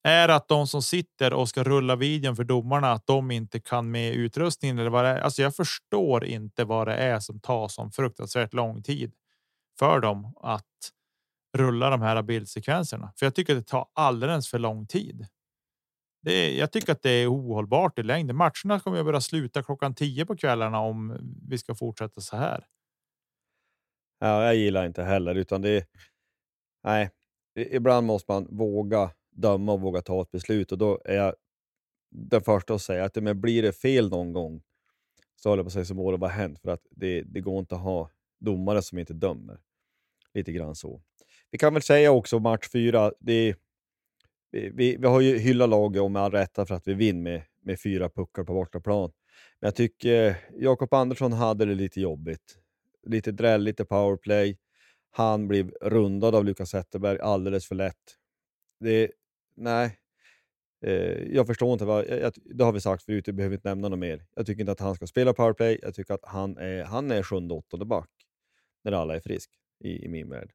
Är 0.06 0.28
att 0.28 0.48
de 0.48 0.66
som 0.66 0.82
sitter 0.82 1.32
och 1.32 1.48
ska 1.48 1.62
rulla 1.62 1.96
videon 1.96 2.36
för 2.36 2.44
domarna, 2.44 2.92
att 2.92 3.06
de 3.06 3.30
inte 3.30 3.60
kan 3.60 3.90
med 3.90 4.14
utrustningen 4.14 4.78
eller 4.78 4.90
vad 4.90 5.04
det 5.04 5.10
är. 5.10 5.20
Alltså, 5.20 5.42
jag 5.42 5.56
förstår 5.56 6.24
inte 6.24 6.64
vad 6.64 6.88
det 6.88 6.94
är 6.94 7.20
som 7.20 7.40
tar 7.40 7.68
så 7.68 7.90
fruktansvärt 7.90 8.54
lång 8.54 8.82
tid 8.82 9.14
för 9.78 10.00
dem 10.00 10.34
att 10.40 10.64
rulla 11.56 11.90
de 11.90 12.02
här 12.02 12.22
bildsekvenserna, 12.22 13.12
för 13.16 13.26
jag 13.26 13.34
tycker 13.34 13.56
att 13.56 13.66
det 13.66 13.70
tar 13.70 13.86
alldeles 13.92 14.48
för 14.48 14.58
lång 14.58 14.86
tid. 14.86 15.26
Det 16.22 16.32
är, 16.32 16.58
jag 16.58 16.72
tycker 16.72 16.92
att 16.92 17.02
det 17.02 17.10
är 17.10 17.32
ohållbart 17.32 17.98
i 17.98 18.02
längden. 18.02 18.36
Matcherna 18.36 18.80
kommer 18.80 18.98
att 18.98 19.04
börja 19.04 19.20
sluta 19.20 19.62
klockan 19.62 19.94
10 19.94 20.26
på 20.26 20.36
kvällarna 20.36 20.78
om 20.80 21.18
vi 21.48 21.58
ska 21.58 21.74
fortsätta 21.74 22.20
så 22.20 22.36
här. 22.36 22.66
Ja, 24.18 24.44
jag 24.44 24.56
gillar 24.56 24.86
inte 24.86 25.02
heller, 25.02 25.34
utan 25.34 25.62
det, 25.62 25.88
nej, 26.84 27.10
ibland 27.56 28.06
måste 28.06 28.32
man 28.32 28.46
våga 28.50 29.10
döma 29.34 29.72
och 29.72 29.80
våga 29.80 30.02
ta 30.02 30.22
ett 30.22 30.30
beslut 30.30 30.72
och 30.72 30.78
då 30.78 31.00
är 31.04 31.16
jag 31.16 31.34
den 32.10 32.42
första 32.42 32.74
att 32.74 32.82
säga 32.82 33.04
att 33.04 33.16
men 33.16 33.40
blir 33.40 33.62
det 33.62 33.72
fel 33.72 34.10
någon 34.10 34.32
gång 34.32 34.62
så 35.36 35.48
håller 35.48 35.58
jag 35.60 35.64
på 35.64 35.68
att 35.68 35.72
säga 35.72 35.84
som 35.84 35.96
må 35.96 36.10
det 36.10 36.16
vara 36.16 36.30
hänt 36.30 36.60
för 36.60 36.70
att 36.70 36.86
det, 36.90 37.22
det 37.22 37.40
går 37.40 37.58
inte 37.58 37.74
att 37.74 37.80
ha 37.80 38.10
domare 38.40 38.82
som 38.82 38.98
inte 38.98 39.14
dömer. 39.14 39.58
Lite 40.34 40.52
grann 40.52 40.74
så. 40.74 41.02
Vi 41.50 41.58
kan 41.58 41.74
väl 41.74 41.82
säga 41.82 42.12
också 42.12 42.38
match 42.38 42.68
fyra, 42.72 43.12
det, 43.20 43.56
vi, 44.50 44.70
vi, 44.70 44.96
vi 44.96 45.06
har 45.06 45.20
ju 45.20 45.38
hyllat 45.38 45.68
laget 45.68 46.02
och 46.02 46.10
med 46.10 46.22
all 46.22 46.32
rätta 46.32 46.66
för 46.66 46.74
att 46.74 46.88
vi 46.88 46.94
vinner 46.94 47.22
med, 47.22 47.42
med 47.62 47.80
fyra 47.80 48.08
puckar 48.08 48.44
på 48.44 48.54
bortaplan. 48.54 49.12
Men 49.60 49.66
jag 49.66 49.74
tycker 49.74 50.28
eh, 50.28 50.36
Jakob 50.58 50.94
Andersson 50.94 51.32
hade 51.32 51.64
det 51.64 51.74
lite 51.74 52.00
jobbigt. 52.00 52.58
Lite 53.06 53.32
dräll, 53.32 53.62
lite 53.62 53.84
powerplay. 53.84 54.58
Han 55.10 55.48
blev 55.48 55.70
rundad 55.70 56.34
av 56.34 56.44
Lukas 56.44 56.70
Zetterberg 56.70 57.18
alldeles 57.18 57.68
för 57.68 57.74
lätt. 57.74 58.16
Det, 58.80 59.10
nej, 59.54 59.98
eh, 60.84 61.34
jag 61.34 61.46
förstår 61.46 61.72
inte. 61.72 61.84
Vad, 61.84 62.08
jag, 62.08 62.20
jag, 62.20 62.32
det 62.44 62.64
har 62.64 62.72
vi 62.72 62.80
sagt 62.80 63.04
förut, 63.04 63.28
vi 63.28 63.32
behöver 63.32 63.56
inte 63.56 63.68
nämna 63.68 63.88
något 63.88 63.98
mer. 63.98 64.26
Jag 64.36 64.46
tycker 64.46 64.60
inte 64.60 64.72
att 64.72 64.80
han 64.80 64.94
ska 64.94 65.06
spela 65.06 65.32
powerplay. 65.32 65.78
Jag 65.82 65.94
tycker 65.94 66.14
att 66.14 66.24
han 66.24 66.58
är, 66.58 66.84
han 66.84 67.10
är 67.10 67.22
sjunde, 67.22 67.54
åttonde 67.54 67.86
back 67.86 68.10
när 68.84 68.92
alla 68.92 69.16
är 69.16 69.20
frisk 69.20 69.50
i, 69.84 70.04
i 70.04 70.08
min 70.08 70.30
värld. 70.30 70.52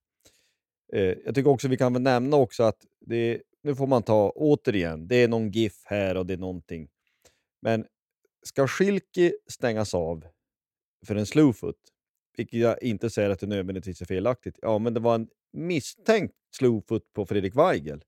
Eh, 0.94 1.16
jag 1.26 1.36
tycker 1.36 1.50
också 1.50 1.68
vi 1.68 1.78
kan 1.78 1.94
väl 1.94 2.02
nämna 2.02 2.38
också 2.38 2.64
att 2.64 2.86
det, 3.00 3.42
nu 3.64 3.76
får 3.76 3.88
man 3.88 4.04
ta, 4.04 4.30
återigen, 4.30 5.08
det 5.08 5.16
är 5.16 5.28
någon 5.28 5.52
GIF 5.52 5.82
här 5.86 6.18
och 6.18 6.26
det 6.26 6.34
är 6.34 6.38
någonting. 6.38 6.90
Men 7.62 7.86
ska 8.44 8.68
Schilke 8.68 9.34
stängas 9.52 9.94
av 9.94 10.26
för 11.06 11.16
en 11.16 11.26
slowfoot, 11.26 11.76
vilket 12.38 12.60
jag 12.60 12.84
inte 12.84 13.10
säger 13.10 13.30
att 13.30 13.40
det 13.40 13.48
nödvändigtvis 13.48 14.02
är 14.02 14.06
felaktigt, 14.06 14.60
ja 14.62 14.80
men 14.80 14.94
det 14.94 15.00
var 15.00 15.16
en 15.16 15.30
misstänkt 15.54 16.36
slowfoot 16.56 17.14
på 17.14 17.26
Fredrik 17.26 17.56
Weigel. 17.56 18.04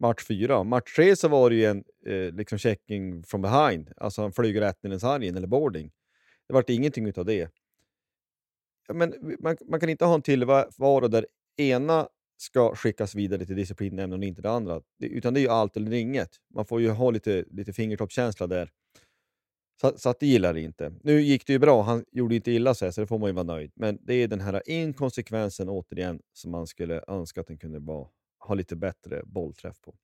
Match 0.00 0.24
fyra. 0.26 0.64
Match 0.64 0.94
tre 0.96 1.16
så 1.16 1.28
var 1.28 1.50
det 1.50 1.56
ju 1.56 1.64
en 1.64 1.84
eh, 2.06 2.34
liksom 2.34 2.58
checking 2.58 3.24
from 3.24 3.42
behind, 3.42 3.92
alltså 3.96 4.22
han 4.22 4.32
flög 4.32 4.60
rätt 4.60 4.82
ner 4.82 4.94
i 4.94 5.00
sargen 5.00 5.36
eller 5.36 5.46
boarding. 5.46 5.90
Det 6.48 6.54
vart 6.54 6.70
ingenting 6.70 7.06
utav 7.06 7.24
det. 7.24 7.50
Men 8.92 9.14
man, 9.40 9.56
man 9.68 9.80
kan 9.80 9.88
inte 9.88 10.04
ha 10.04 10.14
en 10.14 10.22
tillvaro 10.22 11.08
där 11.08 11.26
ena 11.56 12.08
ska 12.36 12.74
skickas 12.74 13.14
vidare 13.14 13.46
till 13.46 13.56
disciplinnämnden 13.56 14.20
och 14.20 14.26
inte 14.26 14.42
det 14.42 14.50
andra. 14.50 14.82
Det, 14.98 15.06
utan 15.06 15.34
det 15.34 15.40
är 15.40 15.42
ju 15.42 15.48
allt 15.48 15.76
eller 15.76 15.92
inget. 15.92 16.30
Man 16.54 16.66
får 16.66 16.80
ju 16.80 16.90
ha 16.90 17.10
lite, 17.10 17.44
lite 17.50 17.72
fingertoppskänsla 17.72 18.46
där. 18.46 18.70
Så, 19.80 19.98
så 19.98 20.08
att 20.08 20.20
det 20.20 20.26
gillar 20.26 20.54
det 20.54 20.60
inte. 20.60 20.92
Nu 21.02 21.20
gick 21.20 21.46
det 21.46 21.52
ju 21.52 21.58
bra, 21.58 21.82
han 21.82 22.04
gjorde 22.12 22.34
inte 22.34 22.52
illa 22.52 22.74
sig, 22.74 22.92
så 22.92 23.00
det 23.00 23.06
får 23.06 23.18
man 23.18 23.28
ju 23.28 23.34
vara 23.34 23.44
nöjd. 23.44 23.72
Men 23.74 23.98
det 24.02 24.14
är 24.14 24.28
den 24.28 24.40
här 24.40 24.62
inkonsekvensen 24.66 25.68
återigen 25.68 26.20
som 26.32 26.50
man 26.50 26.66
skulle 26.66 27.04
önska 27.08 27.40
att 27.40 27.46
den 27.46 27.58
kunde 27.58 27.78
vara, 27.78 28.08
ha 28.48 28.54
lite 28.54 28.76
bättre 28.76 29.22
bollträff 29.24 29.80
på. 29.80 29.94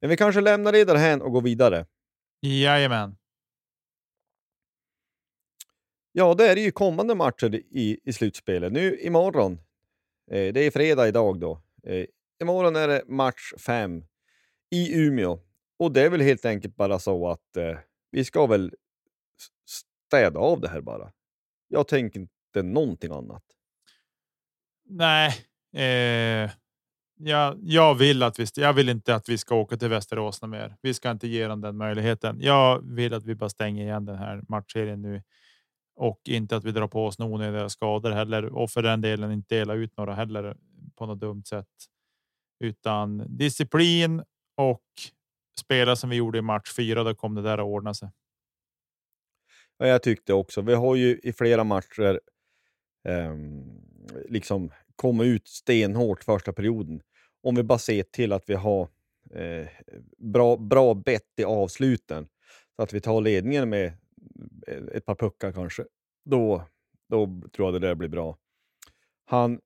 Men 0.00 0.10
vi 0.10 0.16
kanske 0.16 0.40
lämnar 0.40 0.72
det 0.72 0.84
därhän 0.84 1.22
och 1.22 1.32
går 1.32 1.42
vidare. 1.42 1.86
Jajamän. 2.40 3.16
Ja, 6.12 6.34
det 6.34 6.48
är 6.48 6.54
det 6.54 6.60
ju 6.60 6.70
kommande 6.70 7.14
matcher 7.14 7.54
i, 7.54 8.00
i 8.04 8.12
slutspelet. 8.12 8.72
Nu 8.72 8.98
imorgon, 9.00 9.52
eh, 10.30 10.52
det 10.52 10.60
är 10.60 10.70
fredag 10.70 11.08
idag 11.08 11.40
då. 11.40 11.62
Eh, 11.82 12.06
imorgon 12.42 12.76
är 12.76 12.88
det 12.88 13.02
match 13.06 13.52
fem 13.58 14.04
i 14.70 15.00
Umeå. 15.00 15.38
Och 15.78 15.92
det 15.92 16.02
är 16.02 16.10
väl 16.10 16.20
helt 16.20 16.44
enkelt 16.44 16.76
bara 16.76 16.98
så 16.98 17.28
att 17.28 17.56
eh, 17.56 17.78
vi 18.10 18.24
ska 18.24 18.46
väl 18.46 18.74
städa 20.06 20.40
av 20.40 20.60
det 20.60 20.68
här 20.68 20.80
bara. 20.80 21.12
Jag 21.68 21.88
tänker 21.88 22.20
inte 22.20 22.62
någonting 22.62 23.12
annat. 23.12 23.44
Nej, 24.84 25.28
eh, 25.72 26.50
jag, 27.18 27.58
jag 27.62 27.94
vill 27.94 28.22
att 28.22 28.38
vi. 28.38 28.46
Jag 28.56 28.72
vill 28.72 28.88
inte 28.88 29.14
att 29.14 29.28
vi 29.28 29.38
ska 29.38 29.54
åka 29.54 29.76
till 29.76 29.88
Västerås 29.88 30.42
mer. 30.42 30.76
Vi 30.82 30.94
ska 30.94 31.10
inte 31.10 31.28
ge 31.28 31.46
dem 31.46 31.60
den 31.60 31.76
möjligheten. 31.76 32.36
Jag 32.40 32.94
vill 32.94 33.14
att 33.14 33.24
vi 33.24 33.34
bara 33.34 33.50
stänger 33.50 33.84
igen 33.84 34.04
den 34.04 34.16
här 34.16 34.42
matchserien 34.48 35.02
nu 35.02 35.22
och 35.96 36.20
inte 36.24 36.56
att 36.56 36.64
vi 36.64 36.72
drar 36.72 36.88
på 36.88 37.06
oss 37.06 37.18
några 37.18 37.34
onödiga 37.34 37.68
skador 37.68 38.10
heller 38.10 38.44
och 38.44 38.70
för 38.70 38.82
den 38.82 39.00
delen 39.00 39.32
inte 39.32 39.54
dela 39.54 39.74
ut 39.74 39.96
några 39.96 40.14
heller 40.14 40.56
på 40.96 41.06
något 41.06 41.20
dumt 41.20 41.44
sätt. 41.44 41.66
Utan 42.64 43.36
disciplin 43.38 44.22
och 44.56 44.84
spela 45.60 45.96
som 45.96 46.10
vi 46.10 46.16
gjorde 46.16 46.38
i 46.38 46.42
match 46.42 46.74
fyra. 46.76 47.04
Då 47.04 47.14
kom 47.14 47.34
det 47.34 47.42
där 47.42 47.58
att 47.58 47.64
ordna 47.64 47.94
sig. 47.94 48.10
Ja, 49.78 49.86
jag 49.86 50.02
tyckte 50.02 50.32
också. 50.34 50.60
Vi 50.60 50.74
har 50.74 50.96
ju 50.96 51.20
i 51.22 51.32
flera 51.32 51.64
matcher 51.64 52.20
eh, 53.08 53.34
liksom 54.28 54.70
komma 54.98 55.24
ut 55.24 55.48
stenhårt 55.48 56.24
första 56.24 56.52
perioden. 56.52 57.02
Om 57.42 57.54
vi 57.54 57.62
bara 57.62 57.78
ser 57.78 58.02
till 58.02 58.32
att 58.32 58.44
vi 58.46 58.54
har 58.54 58.88
eh, 59.34 59.68
bra, 60.18 60.56
bra 60.56 60.94
bett 60.94 61.32
i 61.36 61.44
avsluten, 61.44 62.28
så 62.76 62.82
att 62.82 62.92
vi 62.92 63.00
tar 63.00 63.20
ledningen 63.20 63.68
med 63.68 63.86
eh, 64.66 64.82
ett 64.92 65.04
par 65.04 65.14
puckar 65.14 65.52
kanske, 65.52 65.84
då, 66.24 66.64
då 67.08 67.40
tror 67.52 67.66
jag 67.66 67.74
det 67.82 67.88
där 67.88 67.94
blir 67.94 68.08
bra. 68.08 68.38
Han 69.24 69.60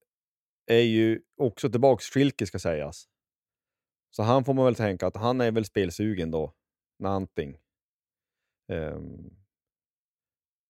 är 0.66 0.80
ju 0.80 1.20
också 1.36 1.70
tillbaks, 1.70 2.04
Schilke 2.10 2.46
ska 2.46 2.58
sägas. 2.58 3.08
Så 4.10 4.22
han 4.22 4.44
får 4.44 4.54
man 4.54 4.64
väl 4.64 4.74
tänka 4.74 5.06
att 5.06 5.16
han 5.16 5.40
är 5.40 5.50
väl 5.50 5.64
spelsugen 5.64 6.30
då, 6.30 6.52
någonting. 6.98 7.58
Um, 8.68 8.76
ehm. 8.78 9.30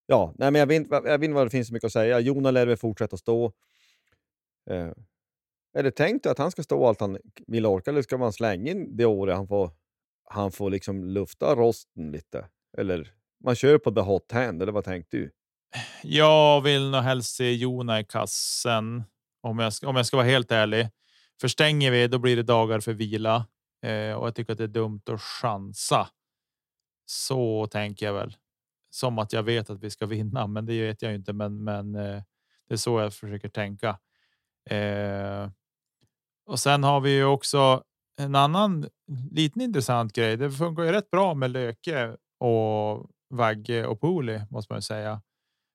Ja, 0.07 0.35
nej, 0.39 0.51
men 0.51 0.59
jag 0.59 0.67
vet, 0.67 0.77
inte- 0.77 0.95
jag 0.95 1.19
vet 1.19 1.25
inte 1.25 1.35
vad 1.35 1.47
det 1.47 1.51
finns 1.51 1.69
så 1.69 1.75
mycket 1.75 1.87
att 1.87 1.93
säga. 1.93 2.21
Jona 2.21 2.51
lär 2.51 2.67
väl 2.67 2.77
fortsätta 2.77 3.17
stå. 3.17 3.53
Eh, 4.71 4.93
är 5.79 5.83
det 5.83 5.91
tänkt 5.91 6.27
att 6.27 6.39
han 6.39 6.51
ska 6.51 6.63
stå 6.63 6.87
allt 6.87 7.01
han 7.01 7.19
vill 7.47 7.67
orka 7.67 7.91
eller 7.91 8.03
ska 8.03 8.19
man 8.19 8.33
slänga 8.33 8.71
in 8.71 8.97
det 8.97 9.05
året 9.05 9.37
han 9.37 9.49
får, 9.49 9.71
han 10.31 10.53
får 10.53 10.71
liksom 10.71 11.05
lufta 11.05 11.55
rosten 11.55 12.13
lite? 12.13 12.49
Eller 12.79 13.13
man 13.45 13.55
kör 13.55 13.79
på 13.79 13.91
the 13.91 14.01
hot 14.01 14.33
hand, 14.33 14.63
eller 14.63 14.73
vad 14.73 14.85
tänkte 14.85 15.17
du? 15.17 15.31
Jag 16.03 16.61
vill 16.61 16.91
nog 16.91 17.03
helst 17.03 17.37
se 17.37 17.53
Jona 17.53 18.01
i 18.01 18.05
kassen 18.05 19.05
om 19.41 19.59
jag 19.59 19.73
ska, 19.73 19.89
om 19.89 19.97
jag 19.97 20.07
ska 20.07 20.17
vara 20.17 20.27
helt 20.27 20.53
ärlig. 20.53 20.89
För 21.41 21.49
stänger 21.49 21.91
vi, 21.91 22.09
då 22.09 22.19
blir 22.19 22.37
det 22.37 22.43
dagar 22.43 22.81
för 22.81 22.93
vila 22.93 23.47
eh, 23.83 24.15
och 24.15 24.27
jag 24.27 24.35
tycker 24.35 24.53
att 24.53 24.59
det 24.59 24.65
är 24.65 24.69
dumt 24.69 25.03
att 25.07 25.21
chansa. 25.21 26.09
Så 27.07 27.67
tänker 27.67 28.07
jag 28.07 28.13
väl 28.13 28.37
som 28.91 29.19
att 29.19 29.33
jag 29.33 29.43
vet 29.43 29.71
att 29.71 29.81
vi 29.81 29.91
ska 29.91 30.07
vinna, 30.17 30.47
men 30.47 30.67
det 30.67 30.83
vet 30.83 31.03
jag 31.03 31.11
ju 31.11 31.17
inte. 31.17 31.33
Men, 31.33 31.65
men 31.65 31.95
eh, 31.95 32.23
det 32.69 32.75
är 32.75 32.79
så 32.79 33.01
jag 33.01 33.15
försöker 33.15 33.49
tänka. 33.49 33.99
Eh, 34.71 35.51
och 36.47 36.61
sen 36.61 36.85
har 36.85 37.01
vi 37.01 37.11
ju 37.11 37.25
också 37.25 37.83
en 38.19 38.35
annan 38.35 38.89
liten 39.31 39.63
intressant 39.63 40.13
grej. 40.13 40.37
Det 40.37 40.51
funkar 40.51 40.83
ju 40.83 40.93
rätt 40.93 41.11
bra 41.11 41.35
med 41.35 41.51
Löke 41.51 42.17
och 42.39 43.11
Vagge 43.31 43.87
och 43.87 44.01
Poli 44.01 44.41
måste 44.51 44.73
man 44.73 44.79
ju 44.79 44.83
säga. 44.83 45.23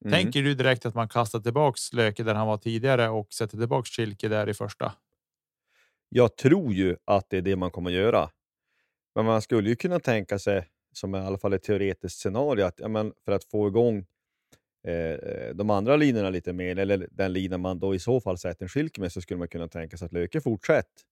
Mm. 0.06 0.12
Tänker 0.12 0.44
du 0.44 0.54
direkt 0.54 0.86
att 0.86 0.96
man 0.96 1.10
kastar 1.10 1.40
tillbaks 1.40 1.94
Löke 1.94 2.24
där 2.24 2.36
han 2.36 2.48
var 2.48 2.58
tidigare 2.58 3.10
och 3.10 3.34
sätter 3.34 3.58
tillbaks 3.58 3.90
Schilke 3.90 4.28
där 4.28 4.50
i 4.50 4.54
första? 4.54 4.94
Jag 6.10 6.38
tror 6.38 6.74
ju 6.74 6.96
att 7.06 7.30
det 7.30 7.38
är 7.38 7.42
det 7.42 7.56
man 7.56 7.72
kommer 7.72 7.90
att 7.90 7.96
göra. 7.96 8.30
Men 9.16 9.26
man 9.26 9.42
skulle 9.42 9.70
ju 9.70 9.76
kunna 9.76 10.00
tänka 10.00 10.40
sig, 10.40 10.68
som 10.94 11.16
i 11.16 11.18
alla 11.18 11.38
fall 11.38 11.54
ett 11.54 11.64
teoretiskt 11.64 12.20
scenario, 12.20 12.66
att 12.66 12.80
ja, 12.80 12.88
men 12.88 13.14
för 13.26 13.32
att 13.32 13.44
få 13.44 13.68
igång 13.68 14.06
de 15.54 15.70
andra 15.70 15.96
linorna 15.96 16.30
lite 16.30 16.54
mer, 16.54 16.80
eller 16.80 17.08
den 17.12 17.34
lina 17.34 17.58
man 17.58 17.80
då 17.80 17.96
i 17.96 18.00
så 18.00 18.22
fall 18.22 18.38
sätter 18.38 18.66
en 18.66 18.70
skilke 18.70 19.02
med, 19.02 19.12
så 19.12 19.22
skulle 19.22 19.38
man 19.38 19.48
kunna 19.48 19.68
tänka 19.68 19.98
sig 19.98 20.06
att 20.06 20.14
Löke 20.14 20.42
fortsätter 20.42 21.04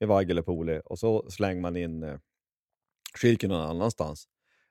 med 0.00 0.08
Weigel 0.08 0.38
och 0.84 0.98
så 0.98 1.30
slänger 1.30 1.60
man 1.60 1.76
in 1.76 2.02
eh, 2.02 2.18
skilken 3.14 3.50
någon 3.50 3.70
annanstans. 3.70 4.28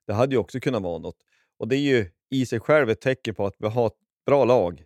Det 0.08 0.14
hade 0.14 0.36
ju 0.36 0.40
också 0.40 0.60
kunnat 0.60 0.82
vara 0.82 0.98
något. 0.98 1.18
Och 1.58 1.68
det 1.68 1.76
är 1.76 1.98
ju 1.98 2.12
i 2.30 2.46
sig 2.46 2.60
själv 2.60 2.90
ett 2.90 3.02
tecken 3.02 3.36
på 3.36 3.46
att 3.46 3.56
vi 3.58 3.68
har 3.68 3.88
ett 3.88 4.00
bra 4.26 4.46
lag. 4.46 4.86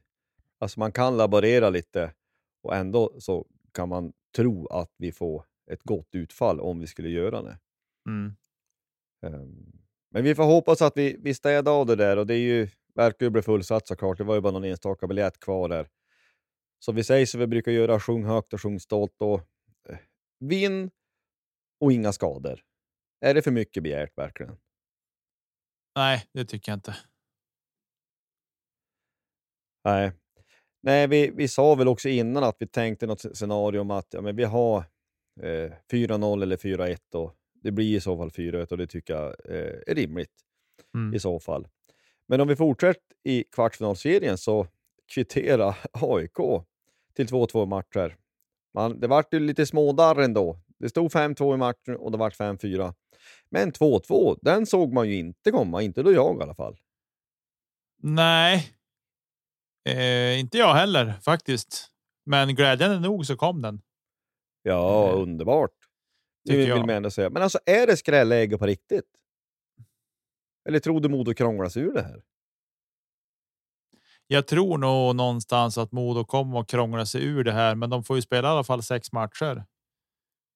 Alltså 0.60 0.80
man 0.80 0.92
kan 0.92 1.18
laborera 1.18 1.70
lite 1.70 2.14
och 2.64 2.76
ändå 2.76 3.16
så 3.20 3.48
kan 3.72 3.90
man 3.90 4.14
tro 4.36 4.68
att 4.68 4.92
vi 4.98 5.12
får 5.12 5.46
ett 5.72 5.84
gott 5.84 6.16
utfall 6.16 6.60
om 6.60 6.80
vi 6.80 6.88
skulle 6.88 7.10
göra 7.10 7.42
det. 7.42 7.58
Mm. 8.08 8.36
Ehm, 9.22 9.80
Men 10.10 10.24
vi 10.24 10.36
får 10.36 10.44
hoppas 10.44 10.82
att 10.82 10.98
vi, 10.98 11.18
vi 11.20 11.34
städar 11.34 11.72
av 11.72 11.86
det 11.86 11.96
där 11.96 12.18
och 12.18 12.28
det 12.28 12.34
är 12.34 12.40
ju, 12.40 12.68
verkar 12.96 13.26
ju 13.26 13.30
bli 13.30 13.42
fullsatt 13.42 13.88
såklart. 13.88 14.18
Det 14.18 14.24
var 14.24 14.36
ju 14.36 14.42
bara 14.42 14.54
någon 14.54 14.64
enstaka 14.64 15.08
biljett 15.08 15.40
kvar 15.40 15.70
där. 15.70 15.88
Så 16.80 16.92
vi 16.92 17.04
säger 17.04 17.26
som 17.26 17.40
vi 17.40 17.48
brukar 17.48 17.72
göra, 17.72 18.00
sjung 18.00 18.24
högt 18.26 18.54
och 18.54 18.62
sjung 18.62 18.80
stolt 18.80 19.16
och 19.22 19.42
eh, 19.90 19.98
vinn 20.40 20.92
och 21.80 21.92
inga 21.92 22.14
skador. 22.14 22.60
Är 23.22 23.34
det 23.34 23.42
för 23.42 23.52
mycket 23.52 23.84
begärt 23.84 24.18
verkligen? 24.18 24.58
Nej, 25.96 26.26
det 26.34 26.46
tycker 26.46 26.72
jag 26.72 26.78
inte. 26.78 26.96
Nej. 29.84 30.12
Nej, 30.82 31.08
vi, 31.08 31.32
vi 31.36 31.48
sa 31.48 31.76
väl 31.76 31.88
också 31.88 32.10
innan 32.10 32.44
att 32.44 32.56
vi 32.60 32.68
tänkte 32.68 33.08
något 33.08 33.38
scenario 33.38 33.80
om 33.80 33.92
att 33.92 34.08
ja, 34.14 34.22
men 34.22 34.36
vi 34.36 34.44
har 34.44 34.78
eh, 35.42 35.72
4-0 35.92 36.42
eller 36.44 36.58
4-1 36.58 36.98
och 37.16 37.36
det 37.54 37.72
blir 37.72 37.96
i 37.98 38.02
så 38.02 38.18
fall 38.18 38.30
4-1 38.30 38.72
och 38.72 38.78
det 38.78 38.88
tycker 38.88 39.14
jag 39.14 39.26
eh, 39.46 39.82
är 39.88 39.96
rimligt 39.96 40.32
Mm. 40.96 41.14
i 41.14 41.20
så 41.20 41.40
fall. 41.40 41.68
Men 42.34 42.42
om 42.42 42.48
vi 42.48 42.56
fortsätter 42.56 43.02
i 43.24 43.44
kvartsfinalserien 43.44 44.38
så 44.38 44.68
kvitterar 45.14 45.78
AIK 45.94 46.66
till 47.16 47.28
2-2 47.28 47.66
matcher 47.66 48.18
Man, 48.74 49.00
det 49.00 49.08
vart 49.08 49.34
ju 49.34 49.40
lite 49.40 49.66
smådarr 49.66 50.22
ändå. 50.22 50.60
Det 50.80 50.90
stod 50.90 51.12
5-2 51.12 51.54
i 51.54 51.58
matchen 51.58 51.96
och 51.98 52.12
det 52.12 52.18
vart 52.18 52.38
5-4. 52.40 52.94
Men 53.50 53.72
2-2, 53.72 54.38
den 54.42 54.66
såg 54.66 54.94
man 54.94 55.10
ju 55.10 55.16
inte 55.16 55.52
komma, 55.52 55.82
inte 55.82 56.04
då 56.04 56.12
jag 56.12 56.40
i 56.40 56.44
alla 56.44 56.56
fall. 56.56 56.78
Nej, 58.02 58.68
eh, 59.90 60.40
inte 60.40 60.58
jag 60.58 60.74
heller 60.74 61.14
faktiskt. 61.26 61.88
Men 62.26 62.56
glädjande 62.56 63.00
nog 63.00 63.26
så 63.26 63.36
kom 63.36 63.62
den. 63.62 63.82
Ja, 64.62 65.10
Eh, 65.10 65.22
underbart. 65.22 65.76
Det 66.46 66.58
vill 66.58 66.68
jag. 66.68 66.80
man 66.80 66.90
ändå 66.90 67.12
säga. 67.12 67.30
Men 67.30 67.44
alltså, 67.44 67.60
är 67.66 67.88
det 67.88 67.98
skrälläge 67.98 68.58
på 68.58 68.66
riktigt? 68.66 69.06
Eller 70.66 70.80
tror 70.80 71.02
du 71.02 71.10
Modo 71.10 71.34
krånglar 71.34 71.70
sig 71.70 71.84
ur 71.84 71.94
det 71.94 72.02
här? 72.02 72.24
Jag 74.28 74.48
tror 74.48 74.78
nog 74.78 75.16
någonstans 75.16 75.78
att 75.78 75.92
Modo 75.92 76.26
kommer 76.26 76.60
att 76.60 76.68
krångla 76.68 77.06
sig 77.06 77.24
ur 77.26 77.44
det 77.44 77.52
här, 77.52 77.76
men 77.76 77.90
de 77.90 78.04
får 78.04 78.16
ju 78.16 78.22
spela 78.22 78.48
i 78.48 78.52
alla 78.52 78.64
fall 78.64 78.84
sex 78.84 79.12
matcher. 79.12 79.66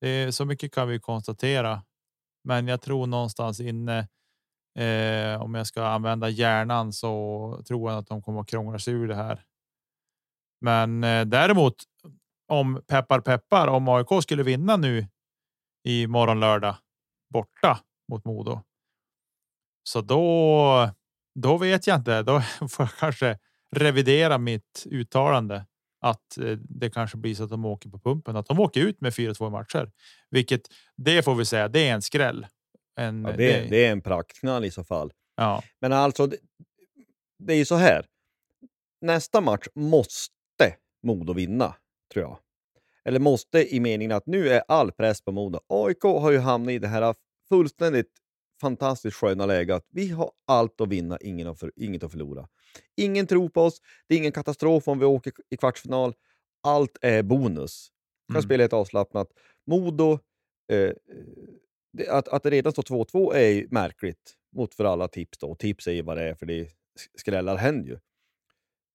Det 0.01 0.09
är, 0.09 0.31
så 0.31 0.45
mycket 0.45 0.73
kan 0.73 0.87
vi 0.87 0.99
konstatera. 0.99 1.83
Men 2.43 2.67
jag 2.67 2.81
tror 2.81 3.07
någonstans 3.07 3.59
inne, 3.59 3.99
eh, 4.79 5.41
om 5.41 5.55
jag 5.55 5.67
ska 5.67 5.85
använda 5.85 6.29
hjärnan 6.29 6.93
så 6.93 7.63
tror 7.67 7.91
jag 7.91 7.99
att 7.99 8.07
de 8.07 8.21
kommer 8.21 8.41
att 8.41 8.47
krångla 8.47 8.79
sig 8.79 8.93
ur 8.93 9.07
det 9.07 9.15
här. 9.15 9.43
Men 10.61 11.03
eh, 11.03 11.25
däremot 11.25 11.75
om 12.47 12.81
peppar 12.87 13.19
peppar, 13.19 13.67
om 13.67 13.87
AIK 13.87 14.23
skulle 14.23 14.43
vinna 14.43 14.77
nu 14.77 15.07
i 15.83 16.07
morgon 16.07 16.39
lördag 16.39 16.75
borta 17.29 17.79
mot 18.11 18.25
Modo. 18.25 18.61
Så 19.87 20.01
då, 20.01 20.89
då 21.35 21.57
vet 21.57 21.87
jag 21.87 21.97
inte. 21.97 22.21
Då 22.21 22.41
får 22.69 22.85
jag 22.85 22.93
kanske 22.99 23.37
revidera 23.75 24.37
mitt 24.37 24.83
uttalande 24.85 25.65
att 26.01 26.37
eh, 26.37 26.57
det 26.59 26.89
kanske 26.89 27.17
blir 27.17 27.35
så 27.35 27.43
att 27.43 27.49
de 27.49 27.65
åker 27.65 27.89
på 27.89 27.99
pumpen, 27.99 28.35
att 28.35 28.45
de 28.45 28.59
åker 28.59 28.81
ut 28.81 29.01
med 29.01 29.13
4-2 29.13 29.49
matcher, 29.49 29.91
vilket 30.29 30.61
det 30.95 31.23
får 31.23 31.35
vi 31.35 31.45
säga. 31.45 31.67
Det 31.67 31.87
är 31.87 31.93
en 31.93 32.01
skräll. 32.01 32.47
En, 32.99 33.23
Ja, 33.23 33.31
det, 33.31 33.69
det 33.69 33.85
är 33.85 33.91
en 33.91 34.01
praktknall 34.01 34.65
i 34.65 34.71
så 34.71 34.83
fall. 34.83 35.11
ja, 35.35 35.63
Men 35.81 35.93
alltså, 35.93 36.27
det, 36.27 36.37
det 37.39 37.53
är 37.53 37.57
ju 37.57 37.65
så 37.65 37.75
här. 37.75 38.05
Nästa 39.01 39.41
match 39.41 39.67
måste 39.75 40.75
Modo 41.03 41.33
vinna, 41.33 41.75
tror 42.13 42.25
jag. 42.25 42.39
Eller 43.05 43.19
måste 43.19 43.75
i 43.75 43.79
meningen 43.79 44.17
att 44.17 44.25
nu 44.25 44.49
är 44.49 44.63
all 44.67 44.91
press 44.91 45.21
på 45.21 45.31
Modo. 45.31 45.59
AIK 45.67 46.03
har 46.03 46.31
ju 46.31 46.39
hamnat 46.39 46.71
i 46.71 46.79
det 46.79 46.87
här 46.87 47.15
fullständigt 47.49 48.11
fantastiskt 48.61 49.17
sköna 49.17 49.45
läget 49.45 49.75
att 49.75 49.85
vi 49.89 50.09
har 50.09 50.31
allt 50.47 50.81
att 50.81 50.89
vinna, 50.89 51.17
ingen 51.21 51.47
att 51.47 51.59
för, 51.59 51.71
inget 51.75 52.03
att 52.03 52.11
förlora. 52.11 52.47
Ingen 52.95 53.27
tror 53.27 53.49
på 53.49 53.61
oss, 53.61 53.81
det 54.07 54.15
är 54.15 54.19
ingen 54.19 54.31
katastrof 54.31 54.87
om 54.87 54.99
vi 54.99 55.05
åker 55.05 55.33
i 55.49 55.57
kvartsfinal. 55.57 56.13
Allt 56.63 56.97
är 57.01 57.23
bonus. 57.23 57.91
Kan 58.27 58.35
Mm. 58.35 58.43
spela 58.43 58.63
helt 58.63 58.73
avslappnat. 58.73 59.27
Modo, 59.67 60.19
eh, 60.71 60.91
att, 62.09 62.27
att 62.27 62.43
det 62.43 62.49
redan 62.49 62.71
står 62.71 62.83
2-2 62.83 63.33
är 63.33 63.47
ju 63.49 63.67
märkligt 63.71 64.33
mot 64.55 64.75
för 64.75 64.85
alla 64.85 65.07
tips. 65.07 65.37
Då. 65.37 65.55
Tips 65.55 65.87
är 65.87 65.91
ju 65.91 66.01
vad 66.01 66.17
det 66.17 66.23
är, 66.23 66.35
för 66.35 66.45
det 66.45 66.69
skrällar 67.17 67.55
händer 67.57 67.89
ju. 67.89 67.99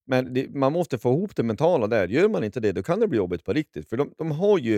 Men 0.05 0.33
det, 0.33 0.49
man 0.49 0.73
måste 0.73 0.97
få 0.97 1.09
ihop 1.09 1.35
det 1.35 1.43
mentala 1.43 1.87
där. 1.87 2.07
Gör 2.07 2.29
man 2.29 2.43
inte 2.43 2.59
det, 2.59 2.71
då 2.71 2.83
kan 2.83 2.99
det 2.99 3.07
bli 3.07 3.17
jobbigt 3.17 3.43
på 3.43 3.53
riktigt. 3.53 3.89
För 3.89 3.97
de, 3.97 4.13
de 4.17 4.31
har 4.31 4.57
ju 4.57 4.77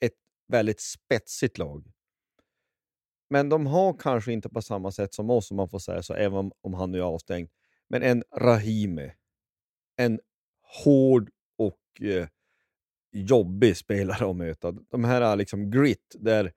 ett 0.00 0.12
väldigt 0.48 0.80
spetsigt 0.80 1.58
lag. 1.58 1.92
Men 3.30 3.48
de 3.48 3.66
har 3.66 3.98
kanske 3.98 4.32
inte 4.32 4.48
på 4.48 4.62
samma 4.62 4.92
sätt 4.92 5.14
som 5.14 5.30
oss, 5.30 5.50
om 5.50 5.56
man 5.56 5.68
får 5.68 5.78
säga 5.78 6.02
så, 6.02 6.14
även 6.14 6.38
om, 6.38 6.52
om 6.60 6.74
han 6.74 6.92
nu 6.92 6.98
är 6.98 7.02
avstängd. 7.02 7.48
Men 7.88 8.02
en 8.02 8.24
Rahime. 8.36 9.12
En 9.96 10.20
hård 10.84 11.30
och 11.58 12.02
eh, 12.02 12.28
jobbig 13.12 13.76
spelare 13.76 14.30
att 14.30 14.36
möta. 14.36 14.72
De 14.72 15.04
här 15.04 15.20
är 15.20 15.36
liksom 15.36 15.70
grit, 15.70 16.16
där 16.18 16.52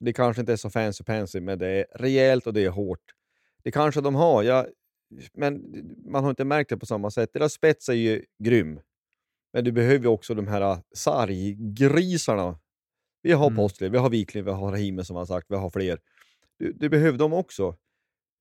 det 0.00 0.12
kanske 0.12 0.40
inte 0.40 0.52
är 0.52 0.56
så 0.56 0.70
fancy 0.70 1.04
pansy, 1.04 1.40
men 1.40 1.58
det 1.58 1.68
är 1.68 1.86
rejält 1.94 2.46
och 2.46 2.52
det 2.52 2.64
är 2.64 2.70
hårt. 2.70 3.14
Det 3.62 3.70
kanske 3.70 4.00
de 4.00 4.14
har, 4.14 4.42
ja, 4.42 4.66
men 5.32 5.62
man 6.06 6.22
har 6.24 6.30
inte 6.30 6.44
märkt 6.44 6.70
det 6.70 6.76
på 6.76 6.86
samma 6.86 7.10
sätt. 7.10 7.30
Deras 7.32 7.52
spets 7.52 7.88
är 7.88 7.92
ju 7.92 8.24
grym. 8.38 8.80
Men 9.52 9.64
du 9.64 9.72
behöver 9.72 10.04
ju 10.04 10.08
också 10.08 10.34
de 10.34 10.48
här 10.48 10.78
sarggrisarna. 10.94 12.58
Vi 13.22 13.32
har 13.32 13.46
Mm. 13.46 13.56
Postli, 13.56 13.88
vi 13.88 13.98
har 13.98 14.10
Wiklund, 14.10 14.44
vi 14.44 14.52
har 14.52 14.70
Rahime 14.70 15.04
som 15.04 15.16
har 15.16 15.26
sagt, 15.26 15.46
vi 15.50 15.56
har 15.56 15.70
fler. 15.70 15.98
Du, 16.58 16.72
du 16.72 16.88
behöver 16.88 17.18
dem 17.18 17.32
också. 17.32 17.76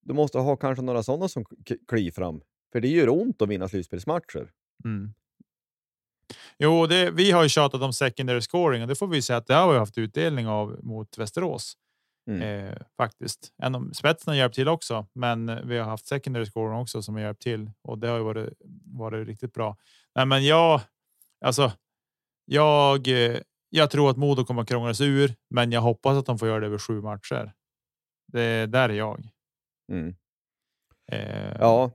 Du 0.02 0.14
måste 0.14 0.38
ha 0.40 0.56
kanske 0.56 0.82
några 0.82 1.04
sådana 1.04 1.28
som 1.28 1.46
kliver 1.88 2.12
fram. 2.12 2.42
För 2.72 2.82
det 2.82 2.88
gör 2.88 3.10
ont 3.10 3.42
att 3.42 3.50
vinna 3.50 3.68
slutspelsmatcher. 3.68 4.52
Mm. 4.86 5.14
Jo, 6.58 6.88
det, 6.88 7.12
vi 7.12 7.32
har 7.32 7.44
ju 7.44 7.50
tjatat 7.50 7.82
om 7.82 7.94
secondary 7.94 8.42
scoring 8.42 8.82
och 8.82 8.88
det 8.88 8.96
får 8.96 9.08
vi 9.08 9.22
säga 9.22 9.38
att 9.38 9.48
det 9.48 9.54
har 9.54 9.74
vi 9.74 9.80
haft 9.80 9.98
utdelning 9.98 10.48
av 10.48 10.80
mot 10.84 11.18
Västerås. 11.18 11.78
Mm. 12.28 12.42
Eh, 12.42 12.78
faktiskt. 12.98 13.54
En 13.58 13.76
om 13.76 13.94
spetsen 13.94 14.32
har 14.32 14.38
hjälpt 14.38 14.56
till 14.56 14.68
också, 14.68 15.06
men 15.14 15.68
vi 15.68 15.78
har 15.78 15.86
haft 15.86 16.08
secondary 16.08 16.46
scoring 16.46 16.80
också 16.80 17.02
som 17.02 17.16
har 17.16 17.22
hjälpt 17.22 17.42
till 17.42 17.72
och 17.82 17.98
det 17.98 18.08
har 18.08 18.18
ju 18.18 18.24
varit, 18.24 18.54
varit 18.86 19.28
riktigt 19.28 19.54
bra. 19.54 19.78
Nej, 20.16 20.26
men 20.26 20.46
jag, 20.46 20.82
alltså, 21.46 21.72
jag, 22.46 23.08
eh, 23.08 23.38
jag 23.74 23.92
tror 23.92 24.10
att 24.10 24.18
Modo 24.18 24.46
kommer 24.46 24.62
att 24.62 24.68
krångla 24.68 24.94
sig 24.94 25.08
ur, 25.08 25.36
men 25.50 25.72
jag 25.72 25.82
hoppas 25.82 26.18
att 26.18 26.26
de 26.26 26.40
får 26.40 26.48
göra 26.48 26.60
det 26.60 26.66
över 26.66 26.78
sju 26.78 27.02
matcher. 27.02 27.54
Det 28.28 28.66
där 28.66 28.90
är 28.90 28.94
jag. 28.94 29.30
Mm. 29.92 30.16
Eh, 31.12 31.56
Ja, 31.60 31.92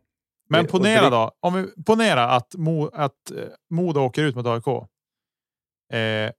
men 0.49 0.67
ponera 0.67 1.11
då, 1.11 1.33
om 1.41 1.55
vi 1.55 1.83
ponera 1.85 2.31
att, 2.31 2.55
Mo, 2.55 2.89
att 2.89 3.31
eh, 3.31 3.45
Modo 3.71 4.01
åker 4.01 4.23
ut 4.23 4.35
mot 4.35 4.47
AIK. 4.47 4.67
Eh, 5.93 6.33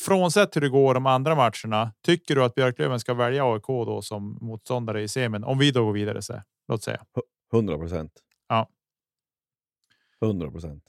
frånsett 0.00 0.56
hur 0.56 0.60
det 0.60 0.68
går 0.68 0.94
de 0.94 1.06
andra 1.06 1.34
matcherna, 1.34 1.92
tycker 2.02 2.34
du 2.34 2.44
att 2.44 2.54
Björklöven 2.54 3.00
ska 3.00 3.14
välja 3.14 3.52
AIK 3.52 3.66
då 3.66 4.02
som 4.02 4.38
motståndare 4.40 5.02
i 5.02 5.08
semin? 5.08 5.44
Om 5.44 5.58
vi 5.58 5.70
då 5.70 5.84
går 5.84 5.92
vidare, 5.92 6.22
så, 6.22 6.42
låt 6.68 6.82
säga. 6.82 7.04
100 7.52 7.78
procent. 7.78 8.12
Ja. 8.48 8.68
100 10.22 10.50
procent. 10.50 10.84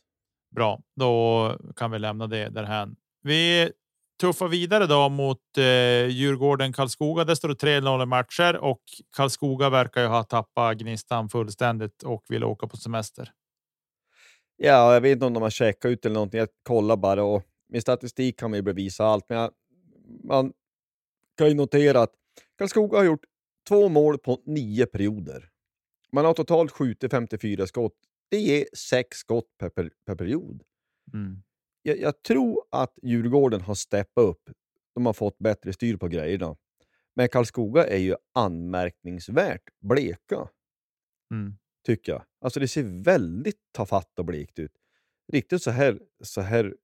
Bra, 0.56 0.82
då 0.96 1.58
kan 1.76 1.92
vi 1.92 2.00
lämna 2.00 2.28
det 2.28 2.50
därhän. 2.50 2.96
Vi 3.22 3.72
tuffar 4.20 4.48
vidare 4.48 4.86
då 4.86 5.10
mot 5.10 5.58
eh, 5.58 6.08
Djurgården 6.08 6.74
Karlskoga. 6.74 7.24
Där 7.24 7.36
står 7.36 7.50
det 7.50 7.82
3-0 7.82 8.04
i 8.04 8.06
matcher 8.06 8.58
och 8.58 8.82
Karlskoga 9.18 9.70
verkar 9.70 10.02
ju 10.02 10.08
ha 10.08 10.24
tappat 10.24 10.78
gnistan 10.78 11.30
fullständigt 11.30 12.04
och 12.04 12.24
vill 12.30 12.44
åka 12.44 12.68
på 12.68 12.78
semester. 12.78 13.32
Ja, 14.58 14.94
jag 14.94 15.02
vet 15.02 15.12
inte 15.12 15.26
om 15.26 15.34
de 15.34 15.44
har 15.44 15.50
checkat 15.50 15.90
ut 15.90 16.06
eller 16.06 16.14
någonting. 16.14 16.40
Jag 16.40 16.50
kollar 16.64 16.98
bara 16.98 17.24
och 17.24 17.44
med 17.70 17.82
statistik 17.82 18.40
kan 18.40 18.52
man 18.52 18.58
ju 18.58 18.64
bevisa 18.64 19.06
allt. 19.06 19.26
Men 19.30 19.38
jag, 19.38 19.52
man 20.24 20.54
kan 21.38 21.48
ju 21.48 21.54
notera 21.54 22.02
att 22.02 22.14
Karlskoga 22.58 22.98
har 22.98 23.06
gjort 23.06 23.26
två 23.68 23.90
mål 23.90 24.18
på 24.18 24.42
nio 24.46 24.86
perioder. 24.86 25.50
Man 26.12 26.26
har 26.26 26.34
totalt 26.34 26.72
skjutit 26.72 27.12
54 27.12 27.68
skott. 27.68 27.96
Det 28.30 28.38
ger 28.38 28.66
sex 28.74 29.18
skott 29.18 29.46
per, 29.60 29.70
per, 29.70 29.90
per 30.06 30.16
period. 30.16 30.64
Mm. 31.14 31.44
Jag, 31.82 32.00
jag 32.00 32.24
tror 32.24 32.64
att 32.72 32.94
Djurgården 33.04 33.62
har 33.62 33.76
steppat 33.76 34.24
upp. 34.24 34.50
De 34.96 35.06
har 35.06 35.14
fått 35.14 35.38
bättre 35.38 35.74
styr 35.74 35.98
på 35.98 36.08
grejerna. 36.08 36.56
Men 37.16 37.30
Karlskoga 37.30 37.88
är 37.88 37.98
ju 37.98 38.16
anmärkningsvärt 38.34 39.64
bleka. 39.82 40.50
Mm. 41.34 41.54
tycker 41.86 42.12
jag. 42.12 42.24
Alltså 42.42 42.60
det 42.60 42.68
ser 42.68 43.04
väldigt 43.04 43.60
tafatt 43.72 44.20
och 44.20 44.26
blekt 44.26 44.60
ut. 44.60 44.72
Riktigt 45.32 45.62
så 45.62 45.72
här, 45.72 46.00
så 46.24 46.42
här 46.42 46.76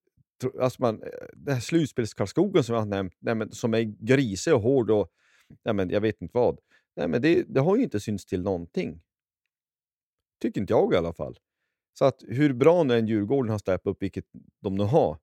alltså 0.61 0.81
man, 0.81 1.03
eh, 1.03 1.09
det 1.33 1.53
här 1.53 1.59
slutspelskarlskogen 1.59 2.63
som 2.63 2.75
jag 2.75 2.81
har 2.81 2.87
nämnt, 2.87 3.13
nej 3.19 3.35
men, 3.35 3.51
som 3.51 3.73
är 3.73 3.81
grisig 3.81 4.53
och 4.53 4.61
hård 4.61 4.91
och 4.91 5.11
nej 5.65 5.73
men, 5.73 5.89
jag 5.89 6.01
vet 6.01 6.21
inte 6.21 6.37
vad. 6.37 6.59
Nej 6.95 7.07
men 7.07 7.21
det, 7.21 7.43
det 7.47 7.59
har 7.59 7.75
ju 7.77 7.83
inte 7.83 7.99
synts 7.99 8.25
till 8.25 8.41
någonting. 8.41 9.01
Tycker 10.41 10.61
inte 10.61 10.73
jag 10.73 10.93
i 10.93 10.97
alla 10.97 11.13
fall. 11.13 11.39
Så 11.99 12.05
att 12.05 12.23
hur 12.27 12.53
bra 12.53 12.83
nu 12.83 12.97
en 12.97 13.07
Djurgården 13.07 13.49
har 13.51 13.57
steppat 13.57 13.87
upp, 13.91 14.01
vilket 14.01 14.25
de 14.61 14.75
nu 14.75 14.83
har, 14.83 15.17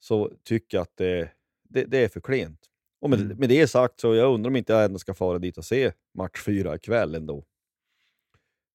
så 0.00 0.32
tycker 0.44 0.76
jag 0.76 0.82
att 0.82 0.96
det, 0.96 1.30
det, 1.68 1.84
det 1.84 1.98
är 2.04 2.08
för 2.08 2.20
klent. 2.20 2.68
Och 3.00 3.10
med, 3.10 3.20
Mm. 3.20 3.36
med 3.38 3.48
det 3.48 3.66
sagt 3.68 4.00
så 4.00 4.14
jag 4.14 4.34
undrar 4.34 4.50
om 4.50 4.56
inte 4.56 4.72
jag 4.72 4.84
ändå 4.84 4.98
ska 4.98 5.14
fara 5.14 5.38
dit 5.38 5.58
och 5.58 5.64
se 5.64 5.92
match 6.14 6.42
fyra 6.44 6.74
ikväll 6.74 7.14
ändå. 7.14 7.44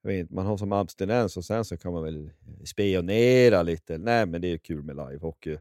Jag 0.02 0.10
vet, 0.12 0.30
man 0.30 0.46
har 0.46 0.58
som 0.58 0.72
abstinens 0.72 1.38
och 1.38 1.46
sen 1.46 1.66
så 1.66 1.78
kan 1.78 1.94
man 1.94 2.04
väl 2.04 2.30
spionera 2.66 3.64
lite. 3.64 3.98
Nej, 3.98 4.26
men 4.26 4.42
det 4.42 4.48
är 4.48 4.58
kul 4.58 4.84
med 4.84 4.96
livehockey. 4.96 5.58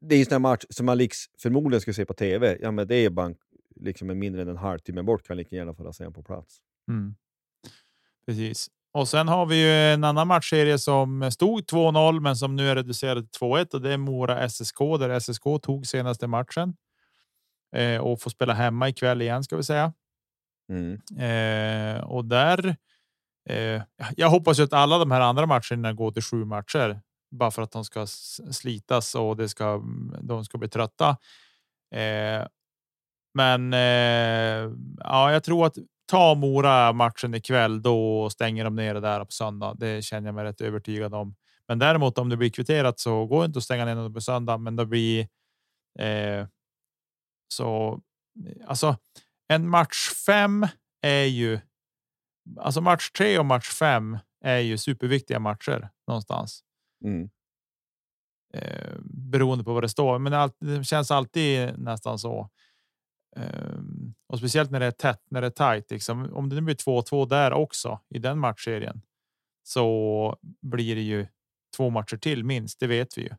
Det 0.00 0.14
är 0.14 0.18
ju 0.18 0.24
sån 0.24 0.32
här 0.32 0.38
match 0.38 0.64
som 0.70 0.86
man 0.86 0.98
liks, 0.98 1.24
förmodligen 1.38 1.80
ska 1.80 1.92
se 1.92 2.04
på 2.06 2.14
TV. 2.14 2.58
Ja, 2.60 2.70
men 2.70 2.88
det 2.88 2.94
är 2.96 3.10
bara 3.10 3.34
liksom 3.76 4.10
en 4.10 4.18
mindre 4.18 4.42
än 4.42 4.48
en 4.48 4.56
halvtimme 4.56 5.02
bort, 5.02 5.26
kan 5.26 5.36
lika 5.36 5.56
gärna 5.56 5.74
få 5.74 5.92
se 5.92 6.10
på 6.10 6.22
plats. 6.22 6.58
Mm. 6.90 7.14
Precis. 8.26 8.70
Och 8.96 9.08
sen 9.08 9.28
har 9.28 9.46
vi 9.46 9.56
ju 9.56 9.92
en 9.92 10.04
annan 10.04 10.28
matchserie 10.28 10.78
som 10.78 11.30
stod 11.30 11.60
2-0, 11.60 12.20
men 12.20 12.36
som 12.36 12.56
nu 12.56 12.68
är 12.68 12.74
reducerad 12.74 13.32
till 13.32 13.40
2-1 13.40 13.74
och 13.74 13.80
det 13.80 13.92
är 13.92 13.96
Mora 13.96 14.48
SSK 14.48 14.78
där 14.78 15.20
SSK 15.20 15.42
tog 15.62 15.86
senaste 15.86 16.26
matchen. 16.26 16.76
Eh, 17.76 18.00
och 18.00 18.20
får 18.20 18.30
spela 18.30 18.52
hemma 18.52 18.88
ikväll 18.88 19.22
igen 19.22 19.44
ska 19.44 19.56
vi 19.56 19.62
säga. 19.62 19.92
Mm. 20.70 21.00
Eh, 21.18 22.04
och 22.04 22.24
där. 22.24 22.76
Eh, 23.48 23.82
jag 24.16 24.30
hoppas 24.30 24.58
ju 24.58 24.62
att 24.62 24.72
alla 24.72 24.98
de 24.98 25.10
här 25.10 25.20
andra 25.20 25.46
matcherna 25.46 25.92
går 25.92 26.10
till 26.10 26.22
sju 26.22 26.44
matcher. 26.44 27.00
bara 27.30 27.50
för 27.50 27.62
att 27.62 27.72
de 27.72 27.84
ska 27.84 28.06
slitas 28.06 29.14
och 29.14 29.36
det 29.36 29.48
ska, 29.48 29.82
de 30.22 30.44
ska 30.44 30.58
bli 30.58 30.68
trötta. 30.68 31.16
Eh, 31.94 32.46
men 33.34 33.72
eh, 33.72 34.72
ja, 34.98 35.32
jag 35.32 35.44
tror 35.44 35.66
att 35.66 35.76
ta 36.06 36.34
Mora 36.34 36.92
matchen 36.92 37.34
ikväll, 37.34 37.82
då 37.82 38.30
stänger 38.30 38.64
de 38.64 38.76
ner 38.76 38.94
det 38.94 39.00
där 39.00 39.24
på 39.24 39.32
söndag. 39.32 39.74
Det 39.78 40.04
känner 40.04 40.28
jag 40.28 40.34
mig 40.34 40.44
rätt 40.44 40.60
övertygad 40.60 41.14
om. 41.14 41.36
Men 41.68 41.78
däremot 41.78 42.18
om 42.18 42.28
det 42.28 42.36
blir 42.36 42.50
kvitterat 42.50 43.00
så 43.00 43.26
går 43.26 43.40
det 43.40 43.46
inte 43.46 43.58
att 43.58 43.64
stänga 43.64 43.84
ner 43.84 44.08
det 44.08 44.14
på 44.14 44.20
söndag, 44.20 44.58
men 44.58 44.76
det 44.76 44.86
blir 44.86 45.28
eh, 45.98 46.46
så. 47.48 48.00
Alltså 48.66 48.96
en 49.48 49.68
match 49.68 50.10
fem 50.26 50.66
är 51.02 51.24
ju 51.24 51.60
alltså 52.60 52.80
match 52.80 53.10
tre 53.10 53.38
och 53.38 53.46
match 53.46 53.68
fem 53.68 54.18
är 54.44 54.58
ju 54.58 54.78
superviktiga 54.78 55.38
matcher 55.38 55.90
någonstans. 56.06 56.60
Mm. 57.04 57.30
Eh, 58.54 58.94
beroende 59.04 59.64
på 59.64 59.74
vad 59.74 59.82
det 59.82 59.88
står, 59.88 60.18
men 60.18 60.50
det, 60.60 60.84
känns 60.84 61.10
alltid 61.10 61.78
nästan 61.78 62.18
så. 62.18 62.50
Eh, 63.36 63.78
och 64.26 64.38
speciellt 64.38 64.70
när 64.70 64.80
det 64.80 64.86
är 64.86 64.90
tätt, 64.90 65.22
när 65.30 65.40
det 65.40 65.46
är 65.46 65.50
tajt. 65.50 65.90
Liksom. 65.90 66.34
Om 66.34 66.48
det 66.48 66.54
nu 66.54 66.60
blir 66.60 66.74
2-2 66.74 67.28
där 67.28 67.52
också 67.52 68.00
i 68.08 68.18
den 68.18 68.38
matchserien 68.38 69.02
så 69.62 70.38
blir 70.62 70.94
det 70.94 71.02
ju 71.02 71.26
två 71.76 71.90
matcher 71.90 72.16
till 72.16 72.44
minst. 72.44 72.80
Det 72.80 72.86
vet 72.86 73.18
vi 73.18 73.22
ju. 73.22 73.30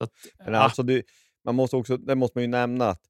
Att, 0.00 0.12
men 0.38 0.54
alltså, 0.54 0.82
du, 0.82 1.02
man 1.44 1.54
måste 1.54 1.76
också, 1.76 1.96
det 1.96 2.14
måste 2.14 2.38
man 2.38 2.42
ju 2.42 2.48
nämna 2.48 2.88
att 2.88 3.02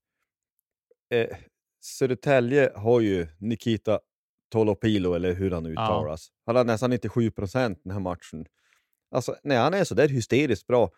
eh, 1.10 1.36
Södertälje 1.80 2.72
har 2.76 3.00
ju 3.00 3.28
Nikita 3.38 4.00
Tolopilo, 4.48 5.14
eller 5.14 5.34
hur 5.34 5.50
han 5.50 5.66
uttalas. 5.66 6.28
Ja. 6.30 6.42
Han 6.46 6.56
har 6.56 6.64
nästan 6.64 6.90
97 6.90 7.30
procent 7.30 7.80
den 7.84 7.92
här 7.92 8.00
matchen. 8.00 8.46
Alltså, 9.10 9.36
när 9.42 9.58
han 9.58 9.74
är 9.74 9.84
så 9.84 9.94
där 9.94 10.08
hysteriskt 10.08 10.66
bra, 10.66 10.90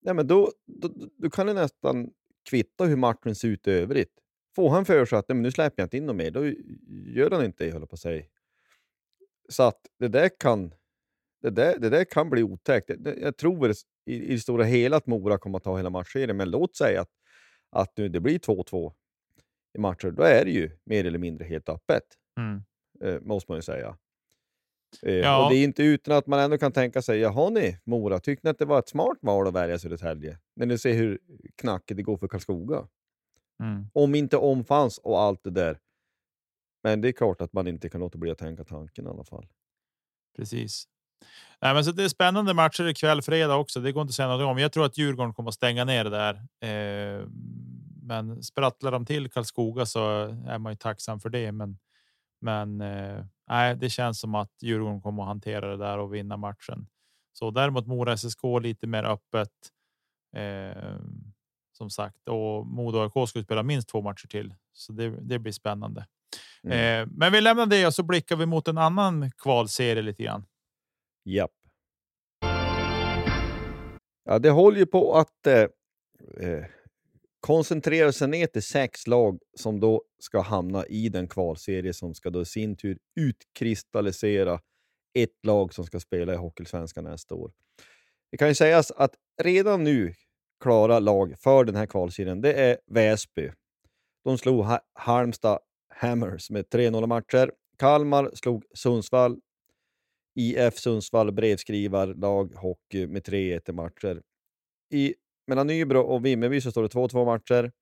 ja, 0.00 0.14
men 0.14 0.26
då, 0.26 0.52
då, 0.66 0.90
då 1.18 1.30
kan 1.30 1.46
det 1.46 1.54
nästan 1.54 2.10
kvitta 2.50 2.84
hur 2.84 2.96
matchen 2.96 3.34
ser 3.34 3.48
ut 3.48 3.66
i 3.66 3.70
övrigt. 3.70 4.12
Får 4.56 4.70
han 4.70 4.84
för 4.84 5.06
sig 5.06 5.18
att 5.18 5.28
men 5.28 5.42
nu 5.42 5.50
släpper 5.50 5.82
jag 5.82 5.86
inte 5.86 5.96
in 5.96 6.06
något 6.06 6.16
mer, 6.16 6.30
då 6.30 6.46
gör 7.14 7.30
han 7.30 7.44
inte 7.44 7.64
det, 7.64 7.72
håller 7.72 7.86
på 7.86 7.94
att 7.94 8.00
säga. 8.00 8.24
Så 9.48 9.62
att 9.62 9.80
det 9.98 10.08
där 10.08 10.30
kan, 10.38 10.74
det 11.42 11.50
där, 11.50 11.78
det 11.78 11.90
där 11.90 12.04
kan 12.04 12.30
bli 12.30 12.42
otäckt. 12.42 12.90
Jag 13.20 13.36
tror 13.36 13.70
i, 13.70 13.74
i 14.06 14.32
det 14.32 14.40
stora 14.40 14.64
hela 14.64 14.96
att 14.96 15.06
Mora 15.06 15.38
kommer 15.38 15.58
att 15.58 15.64
ta 15.64 15.76
hela 15.76 15.90
matchserien, 15.90 16.36
men 16.36 16.50
låt 16.50 16.76
säga 16.76 17.00
att, 17.00 17.10
att 17.70 17.96
nu 17.96 18.08
det 18.08 18.20
blir 18.20 18.38
2-2 18.38 18.92
i 19.74 19.78
matcher, 19.78 20.10
då 20.10 20.22
är 20.22 20.44
det 20.44 20.50
ju 20.50 20.70
mer 20.84 21.04
eller 21.04 21.18
mindre 21.18 21.44
helt 21.44 21.68
öppet. 21.68 22.02
Mm. 22.38 22.62
Eh, 23.00 23.20
måste 23.20 23.52
man 23.52 23.58
ju 23.58 23.62
säga. 23.62 23.96
Eh, 25.02 25.14
ja. 25.14 25.44
Och 25.44 25.50
det 25.50 25.56
är 25.56 25.64
inte 25.64 25.82
utan 25.82 26.16
att 26.16 26.26
man 26.26 26.40
ändå 26.40 26.58
kan 26.58 26.72
tänka 26.72 27.02
sig, 27.02 27.18
jaha 27.18 27.50
ni 27.50 27.78
Mora, 27.84 28.18
tyckte 28.18 28.46
ni 28.46 28.50
att 28.50 28.58
det 28.58 28.64
var 28.64 28.78
ett 28.78 28.88
smart 28.88 29.18
val 29.20 29.46
att 29.46 29.54
välja 29.54 29.78
Södertälje? 29.78 30.38
När 30.56 30.66
ni 30.66 30.78
ser 30.78 30.94
hur 30.94 31.18
knackigt 31.56 31.96
det 31.96 32.02
går 32.02 32.16
för 32.16 32.28
Karlskoga. 32.28 32.86
Mm. 33.60 33.86
Om 33.92 34.14
inte 34.14 34.36
om 34.36 34.64
fanns 34.64 34.98
och 34.98 35.20
allt 35.20 35.44
det 35.44 35.50
där. 35.50 35.78
Men 36.82 37.00
det 37.00 37.08
är 37.08 37.12
klart 37.12 37.40
att 37.40 37.52
man 37.52 37.66
inte 37.66 37.88
kan 37.88 38.00
låta 38.00 38.18
bli 38.18 38.30
att 38.30 38.38
tänka 38.38 38.64
tanken 38.64 39.06
i 39.06 39.08
alla 39.08 39.24
fall. 39.24 39.46
Precis. 40.36 40.88
Nej, 41.62 41.74
men 41.74 41.84
så 41.84 41.92
det 41.92 42.04
är 42.04 42.08
spännande 42.08 42.54
matcher 42.54 42.88
ikväll, 42.88 43.22
fredag 43.22 43.56
också. 43.56 43.80
Det 43.80 43.92
går 43.92 44.02
inte 44.02 44.10
att 44.10 44.14
säga 44.14 44.28
något 44.28 44.46
om. 44.46 44.58
Jag 44.58 44.72
tror 44.72 44.84
att 44.86 44.98
Djurgården 44.98 45.34
kommer 45.34 45.48
att 45.48 45.54
stänga 45.54 45.84
ner 45.84 46.04
det 46.04 46.10
där. 46.10 46.34
Eh, 46.60 47.26
men 48.02 48.42
sprattlar 48.42 48.92
de 48.92 49.06
till 49.06 49.30
Karlskoga 49.30 49.86
så 49.86 50.00
är 50.46 50.58
man 50.58 50.72
ju 50.72 50.76
tacksam 50.76 51.20
för 51.20 51.28
det. 51.28 51.52
Men 51.52 51.78
men 52.40 52.80
eh, 52.80 53.76
det 53.76 53.90
känns 53.90 54.20
som 54.20 54.34
att 54.34 54.52
Djurgården 54.62 55.00
kommer 55.00 55.22
att 55.22 55.28
hantera 55.28 55.68
det 55.68 55.76
där 55.76 55.98
och 55.98 56.14
vinna 56.14 56.36
matchen. 56.36 56.86
Så 57.32 57.50
däremot 57.50 57.86
Mora 57.86 58.16
SSK 58.16 58.42
lite 58.60 58.86
mer 58.86 59.04
öppet. 59.04 59.52
Eh, 60.36 60.96
som 61.76 61.90
sagt, 61.90 62.28
och 62.28 62.66
Modo 62.66 62.98
AIK 62.98 63.28
skulle 63.28 63.44
spela 63.44 63.62
minst 63.62 63.88
två 63.88 64.02
matcher 64.02 64.26
till, 64.28 64.54
så 64.72 64.92
det, 64.92 65.10
det 65.10 65.38
blir 65.38 65.52
spännande. 65.52 66.06
Mm. 66.64 67.02
Eh, 67.02 67.08
men 67.16 67.32
vi 67.32 67.40
lämnar 67.40 67.66
det 67.66 67.86
och 67.86 67.94
så 67.94 68.02
blickar 68.02 68.36
vi 68.36 68.46
mot 68.46 68.68
en 68.68 68.78
annan 68.78 69.30
kvalserie 69.30 70.02
lite 70.02 70.22
grann. 70.22 70.46
Japp. 71.24 71.50
Ja, 74.24 74.38
det 74.38 74.50
håller 74.50 74.78
ju 74.78 74.86
på 74.86 75.14
att 75.14 75.46
eh, 75.46 76.64
Koncentrerar 77.46 78.10
sig 78.10 78.28
ner 78.28 78.46
till 78.46 78.62
sex 78.62 79.06
lag 79.06 79.38
som 79.58 79.80
då 79.80 80.02
ska 80.18 80.40
hamna 80.40 80.86
i 80.86 81.08
den 81.08 81.28
kvalserie 81.28 81.94
som 81.94 82.14
ska 82.14 82.30
då 82.30 82.42
i 82.42 82.44
sin 82.44 82.76
tur 82.76 82.98
utkristallisera 83.20 84.60
ett 85.14 85.44
lag 85.46 85.74
som 85.74 85.84
ska 85.84 86.00
spela 86.00 86.32
i 86.32 86.36
Hockeysvenskan 86.36 87.04
nästa 87.04 87.34
år. 87.34 87.52
Det 88.30 88.36
kan 88.36 88.48
ju 88.48 88.54
sägas 88.54 88.90
att 88.90 89.14
redan 89.42 89.84
nu 89.84 90.14
klara 90.60 90.98
lag 90.98 91.34
för 91.38 91.64
den 91.64 91.74
här 91.74 91.86
kvalserien, 91.86 92.40
det 92.40 92.52
är 92.52 92.78
Väsby. 92.86 93.50
De 94.24 94.38
slog 94.38 94.64
ha 94.64 94.80
Halmstad 94.92 95.58
Hammers 95.94 96.50
med 96.50 96.64
3-0 96.64 97.06
matcher. 97.06 97.52
Kalmar 97.78 98.30
slog 98.34 98.64
Sundsvall. 98.74 99.40
IF 100.34 100.78
Sundsvall 100.78 101.32
brevskrivarlag 101.32 102.54
hockey 102.54 103.06
med 103.06 103.22
3-1 103.22 103.72
matcher. 103.72 104.22
I 104.92 105.14
mellan 105.46 105.66
Nybro 105.66 106.00
och 106.00 106.24
Vimmerby 106.24 106.60
så 106.60 106.70
står 106.70 106.82
det 106.82 106.88
2-2 106.88 107.24
matcher. 107.24 107.72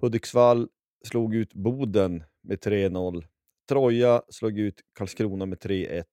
Hudiksvall 0.00 0.68
slog 1.04 1.34
ut 1.34 1.54
Boden 1.54 2.24
med 2.42 2.58
3-0. 2.58 3.26
Troja 3.68 4.22
slog 4.28 4.58
ut 4.58 4.80
Karlskrona 4.92 5.46
med 5.46 5.58
3-1. 5.58 6.04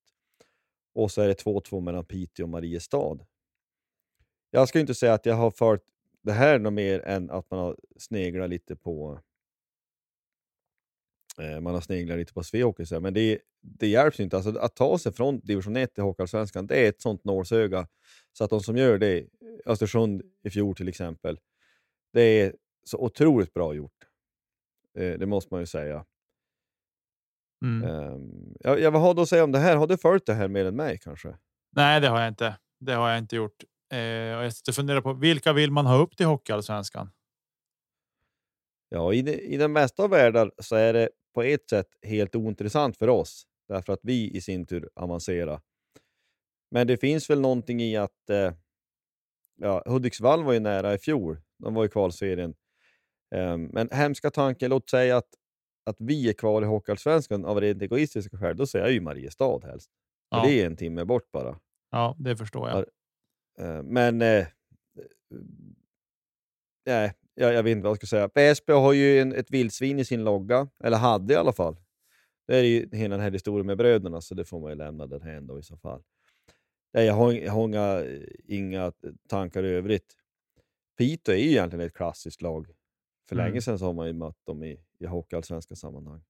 Och 0.95 1.11
så 1.11 1.21
är 1.21 1.27
det 1.27 1.43
2-2 1.43 1.81
mellan 1.81 2.05
Piteå 2.05 2.43
och 2.43 2.49
Mariestad. 2.49 3.17
Jag 4.51 4.69
ska 4.69 4.79
inte 4.79 4.95
säga 4.95 5.13
att 5.13 5.25
jag 5.25 5.35
har 5.35 5.51
följt 5.51 5.83
det 6.21 6.31
här 6.31 6.59
något 6.59 6.73
mer 6.73 6.99
än 6.99 7.29
att 7.29 7.51
man 7.51 7.59
har 7.59 7.77
sneglat 7.97 8.49
lite 8.49 8.75
på 8.75 9.19
eh, 11.41 11.59
man 11.59 11.73
har 11.73 11.81
sneglat 11.81 12.17
lite 12.17 12.33
på 12.33 12.43
Svehockey, 12.43 12.99
men 12.99 13.13
det, 13.13 13.39
det 13.61 13.87
hjälps 13.87 14.19
inte. 14.19 14.35
Alltså, 14.35 14.59
att 14.59 14.75
ta 14.75 14.97
sig 14.97 15.13
från 15.13 15.39
division 15.39 15.75
1 15.75 15.93
till 15.93 16.03
Hockeyallsvenskan, 16.03 16.67
det 16.67 16.85
är 16.85 16.89
ett 16.89 17.01
sånt 17.01 17.23
nålsöga. 17.23 17.87
Så 18.33 18.43
att 18.43 18.49
de 18.49 18.59
som 18.59 18.77
gör 18.77 18.97
det, 18.97 19.25
Östersund 19.65 20.21
i 20.43 20.49
fjol 20.49 20.75
till 20.75 20.87
exempel, 20.87 21.39
det 22.13 22.21
är 22.21 22.55
så 22.83 22.97
otroligt 22.97 23.53
bra 23.53 23.73
gjort. 23.73 24.07
Eh, 24.97 25.19
det 25.19 25.25
måste 25.25 25.53
man 25.53 25.61
ju 25.61 25.65
säga. 25.65 26.05
Mm. 27.65 27.89
Um, 27.89 28.55
jag, 28.59 28.79
jag, 28.79 28.91
vad 28.91 29.01
har 29.01 29.13
du 29.13 29.21
att 29.21 29.29
säga 29.29 29.43
om 29.43 29.51
det 29.51 29.59
här? 29.59 29.75
Har 29.75 29.87
du 29.87 29.97
följt 29.97 30.25
det 30.25 30.33
här 30.33 30.47
mer 30.47 30.65
än 30.65 30.75
mig 30.75 30.97
kanske? 30.97 31.37
Nej, 31.75 32.01
det 32.01 32.07
har 32.07 32.19
jag 32.19 32.27
inte. 32.27 32.57
Det 32.79 32.93
har 32.93 33.09
jag 33.09 33.17
inte 33.17 33.35
gjort. 33.35 33.63
Eh, 33.93 34.37
och 34.37 34.45
jag 34.45 34.53
sitter 34.53 34.71
funderar 34.71 35.01
på 35.01 35.13
vilka 35.13 35.53
vill 35.53 35.71
man 35.71 35.85
ha 35.85 35.97
upp 35.97 36.17
till 36.17 36.25
Hockeyallsvenskan? 36.25 37.11
Ja, 38.89 39.13
i, 39.13 39.21
de, 39.21 39.31
i 39.31 39.57
den 39.57 39.71
mesta 39.71 40.03
av 40.03 40.09
världar 40.09 40.51
så 40.57 40.75
är 40.75 40.93
det 40.93 41.09
på 41.33 41.43
ett 41.43 41.69
sätt 41.69 41.87
helt 42.01 42.35
ointressant 42.35 42.97
för 42.97 43.07
oss, 43.07 43.43
därför 43.67 43.93
att 43.93 43.99
vi 44.03 44.31
i 44.31 44.41
sin 44.41 44.65
tur 44.65 44.89
avancerar. 44.95 45.61
Men 46.71 46.87
det 46.87 46.97
finns 46.97 47.29
väl 47.29 47.41
någonting 47.41 47.81
i 47.81 47.97
att 47.97 48.29
eh, 48.29 48.53
ja, 49.55 49.83
Hudiksvall 49.85 50.43
var 50.43 50.53
ju 50.53 50.59
nära 50.59 50.93
i 50.93 50.97
fjol. 50.97 51.41
De 51.57 51.73
var 51.73 51.85
i 51.85 51.89
kvalserien. 51.89 52.55
Um, 53.35 53.63
men 53.63 53.89
hemska 53.91 54.31
tanken, 54.31 54.69
låt 54.69 54.89
säga 54.89 55.17
att, 55.17 55.29
att 55.85 55.95
vi 55.99 56.29
är 56.29 56.33
kvar 56.33 56.61
i 56.61 56.65
Hockeyallsvenskan 56.65 57.45
av 57.45 57.61
rent 57.61 57.81
egoistiska 57.81 58.37
skäl. 58.37 58.57
Då 58.57 58.67
säger 58.67 58.85
jag 58.85 58.93
ju 58.93 59.01
Mariestad 59.01 59.59
helst. 59.63 59.91
Ja. 60.29 60.43
det 60.45 60.61
är 60.61 60.65
en 60.65 60.77
timme 60.77 61.05
bort 61.05 61.31
bara. 61.31 61.59
Ja, 61.91 62.15
det 62.19 62.37
förstår 62.37 62.69
jag. 62.69 62.85
Uh, 63.67 63.83
men 63.83 64.21
uh, 64.21 64.45
nej, 66.85 67.13
jag, 67.39 67.53
jag 67.53 67.63
vet 67.63 67.71
inte 67.71 67.83
vad 67.83 67.91
jag 67.91 67.97
ska 67.97 68.07
säga. 68.07 68.29
Väsby 68.33 68.73
har 68.73 68.93
ju 68.93 69.19
en, 69.19 69.33
ett 69.35 69.51
vildsvin 69.51 69.99
i 69.99 70.05
sin 70.05 70.23
logga, 70.23 70.67
eller 70.83 70.97
hade 70.97 71.33
i 71.33 71.37
alla 71.37 71.53
fall. 71.53 71.75
Det 72.47 72.57
är 72.57 72.63
ju 72.63 72.89
hela 72.91 73.15
den 73.15 73.23
här 73.23 73.31
historien 73.31 73.67
med 73.67 73.77
bröderna, 73.77 74.21
så 74.21 74.35
det 74.35 74.45
får 74.45 74.59
man 74.59 74.69
ju 74.69 74.75
lämna 74.75 75.07
därhän 75.07 75.47
då 75.47 75.59
i 75.59 75.63
så 75.63 75.77
fall. 75.77 76.01
Nej, 76.93 77.05
jag 77.05 77.13
har, 77.13 77.33
jag 77.33 77.51
har 77.51 77.67
inga, 77.67 78.03
inga 78.45 78.91
tankar 79.29 79.63
i 79.63 79.69
övrigt. 79.69 80.15
Piteå 80.97 81.33
är 81.33 81.37
ju 81.37 81.49
egentligen 81.49 81.85
ett 81.85 81.93
klassiskt 81.93 82.41
lag. 82.41 82.67
För 83.29 83.35
mm. 83.35 83.45
länge 83.45 83.61
sedan 83.61 83.79
så 83.79 83.85
har 83.85 83.93
man 83.93 84.07
ju 84.07 84.13
mött 84.13 84.45
dem 84.45 84.63
i, 84.63 84.79
i 84.99 85.05
hockeyallsvenska 85.05 85.75
sammanhang. 85.75 86.21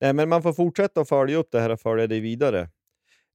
Nej, 0.00 0.12
men 0.12 0.28
man 0.28 0.42
får 0.42 0.52
fortsätta 0.52 1.00
att 1.00 1.08
följa 1.08 1.36
upp 1.36 1.48
det 1.52 1.60
här 1.60 1.70
och 1.70 1.80
följa 1.80 2.06
det 2.06 2.20
vidare. 2.20 2.68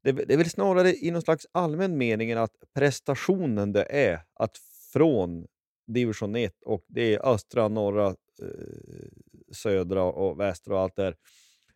Det, 0.04 0.12
det 0.12 0.34
är 0.34 0.38
väl 0.38 0.50
snarare 0.50 0.96
i 0.96 1.12
någon 1.12 1.22
slags 1.22 1.48
allmän 1.52 1.98
mening 1.98 2.32
att 2.32 2.56
prestationen 2.74 3.74
det 3.74 3.84
är 3.90 4.22
att 4.34 4.58
från 4.94 5.48
division 5.94 6.36
1 6.36 6.64
och 6.64 6.86
det 6.88 7.14
är 7.14 7.34
östra, 7.34 7.68
norra, 7.68 8.08
eh, 8.08 9.08
södra 9.52 10.04
och 10.04 10.40
västra 10.40 10.76
och 10.76 10.82
allt 10.82 10.96
där. 10.96 11.16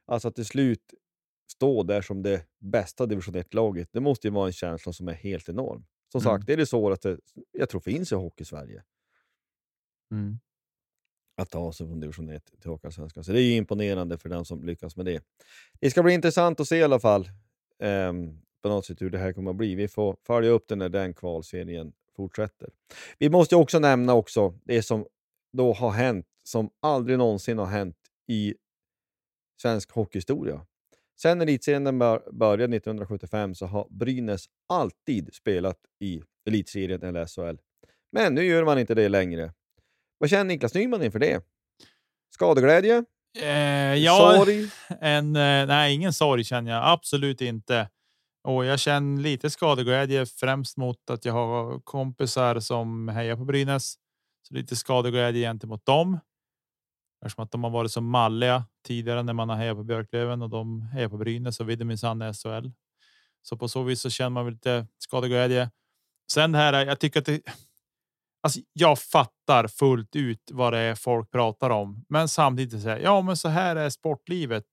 Alltså 0.06 0.28
att 0.28 0.36
till 0.36 0.46
slut 0.46 0.94
stå 1.52 1.84
där 1.84 2.02
som 2.02 2.24
det 2.24 2.46
bästa 2.60 3.06
division 3.06 3.36
1-laget, 3.36 3.90
det 3.92 4.00
måste 4.00 4.28
ju 4.28 4.34
vara 4.34 4.48
en 4.48 4.54
känsla 4.54 4.94
som 4.94 5.08
är 5.08 5.14
helt 5.14 5.50
enorm. 5.50 5.86
Som 6.12 6.22
mm. 6.22 6.24
sagt, 6.24 6.48
det 6.48 6.54
är 6.54 6.58
det 6.58 6.66
svåraste 6.66 7.18
jag 7.52 7.70
tror 7.70 7.82
finns 7.82 8.12
i 8.12 8.16
Hockey-Sverige. 8.16 8.84
Mm. 10.12 10.40
Att 11.38 11.50
ta 11.50 11.74
sig 11.74 11.88
från 11.88 12.00
division 12.00 12.30
1 12.30 12.52
till 12.62 12.70
Hockeyallsvenskan. 12.70 13.24
Så 13.24 13.32
det 13.32 13.40
är 13.42 13.44
ju 13.44 13.56
imponerande 13.56 14.18
för 14.18 14.30
den 14.30 14.46
som 14.46 14.64
lyckas 14.64 14.96
med 14.96 15.06
det. 15.06 15.24
Det 15.80 15.92
ska 15.92 16.04
bli 16.04 16.14
intressant 16.14 16.60
att 16.60 16.68
se 16.68 16.78
i 16.78 16.84
alla 16.84 17.00
fall. 17.00 17.30
Um, 17.80 18.42
på 18.62 18.70
något 18.70 18.86
sätt 18.86 19.02
hur 19.02 19.10
det 19.10 19.18
här 19.18 19.34
kommer 19.34 19.52
att 19.52 19.58
bli. 19.58 19.76
Vi 19.76 19.88
får 19.88 20.18
följa 20.24 20.50
upp 20.50 20.68
den 20.68 20.80
när 20.80 20.90
den 20.90 21.14
kvalserien 21.14 21.94
fortsätter. 22.16 22.70
Vi 23.20 23.30
måste 23.30 23.56
också 23.56 23.80
nämna 23.80 24.14
också 24.14 24.54
det 24.64 24.84
som 24.84 25.06
då 25.54 25.74
har 25.74 25.92
hänt, 25.92 26.26
som 26.44 26.70
aldrig 26.82 27.18
någonsin 27.18 27.58
har 27.58 27.66
hänt 27.66 27.98
i 28.28 28.56
svensk 29.62 29.92
hockeyhistoria. 29.92 30.66
Sen 31.22 31.42
elitserien 31.42 32.00
började 32.32 32.76
1975 32.76 33.56
så 33.56 33.66
har 33.66 33.88
Brynäs 33.90 34.46
alltid 34.70 35.34
spelat 35.34 35.78
i 36.00 36.22
elitserien 36.48 37.04
eller 37.04 37.26
SHL. 37.26 37.58
Men 38.12 38.36
nu 38.36 38.46
gör 38.46 38.64
man 38.64 38.80
inte 38.80 38.96
det 38.96 39.10
längre. 39.10 39.54
Vad 40.18 40.30
känner 40.30 40.44
Niklas 40.44 40.74
Nyman 40.74 41.04
inför 41.04 41.20
det? 41.20 41.42
Skadeglädje? 42.34 43.04
Eh, 43.42 43.96
ja, 43.96 44.36
sorg? 44.38 44.70
En, 45.02 45.36
eh, 45.36 45.68
nej, 45.68 45.94
ingen 45.94 46.14
sorg 46.14 46.44
känner 46.44 46.72
jag 46.72 46.82
absolut 46.86 47.42
inte. 47.42 47.90
Och 48.46 48.66
jag 48.66 48.80
känner 48.80 49.22
lite 49.22 49.50
skadeglädje 49.50 50.26
främst 50.26 50.78
mot 50.78 51.10
att 51.10 51.26
jag 51.26 51.34
har 51.34 51.80
kompisar 51.80 52.60
som 52.60 53.08
hejar 53.08 53.36
på 53.36 53.46
Brynäs. 53.46 53.96
Så 54.48 54.54
lite 54.54 54.76
skadeglädje 54.76 55.42
gentemot 55.42 55.86
dem. 55.86 56.20
Eftersom 57.26 57.44
att 57.44 57.52
de 57.52 57.64
har 57.64 57.72
varit 57.72 57.92
så 57.92 58.02
malliga 58.02 58.64
tidigare 58.88 59.24
när 59.24 59.34
man 59.34 59.50
har 59.50 59.56
hejat 59.56 59.78
på 59.78 59.84
Björklöven 59.84 60.42
och 60.42 60.50
de 60.50 60.82
hejar 60.82 61.10
på 61.10 61.18
Brynäs 61.18 61.60
och 61.60 61.66
det 61.66 61.86
minsann 61.86 62.34
SHL. 62.34 62.70
Så 63.42 63.58
på 63.58 63.68
så 63.68 63.84
vis 63.84 64.02
så 64.02 64.10
känner 64.10 64.30
man 64.30 64.50
lite 64.50 64.88
skadeglädje. 64.98 65.72
Sen 66.32 66.56
här. 66.56 66.86
Jag 66.86 67.00
tycker 67.00 67.20
att 67.20 67.26
det. 67.26 67.42
Alltså, 68.44 68.60
jag 68.74 69.00
fattar 69.00 69.68
fullt 69.68 70.16
ut 70.16 70.52
vad 70.52 70.74
det 70.74 70.80
är 70.80 70.96
folk 70.96 71.32
pratar 71.32 71.70
om, 71.70 72.06
men 72.10 72.30
samtidigt 72.30 72.82
säger 72.82 73.00
ja, 73.00 73.22
men 73.22 73.38
så 73.38 73.50
här 73.50 73.76
är 73.76 73.90
sportlivet. 73.90 74.66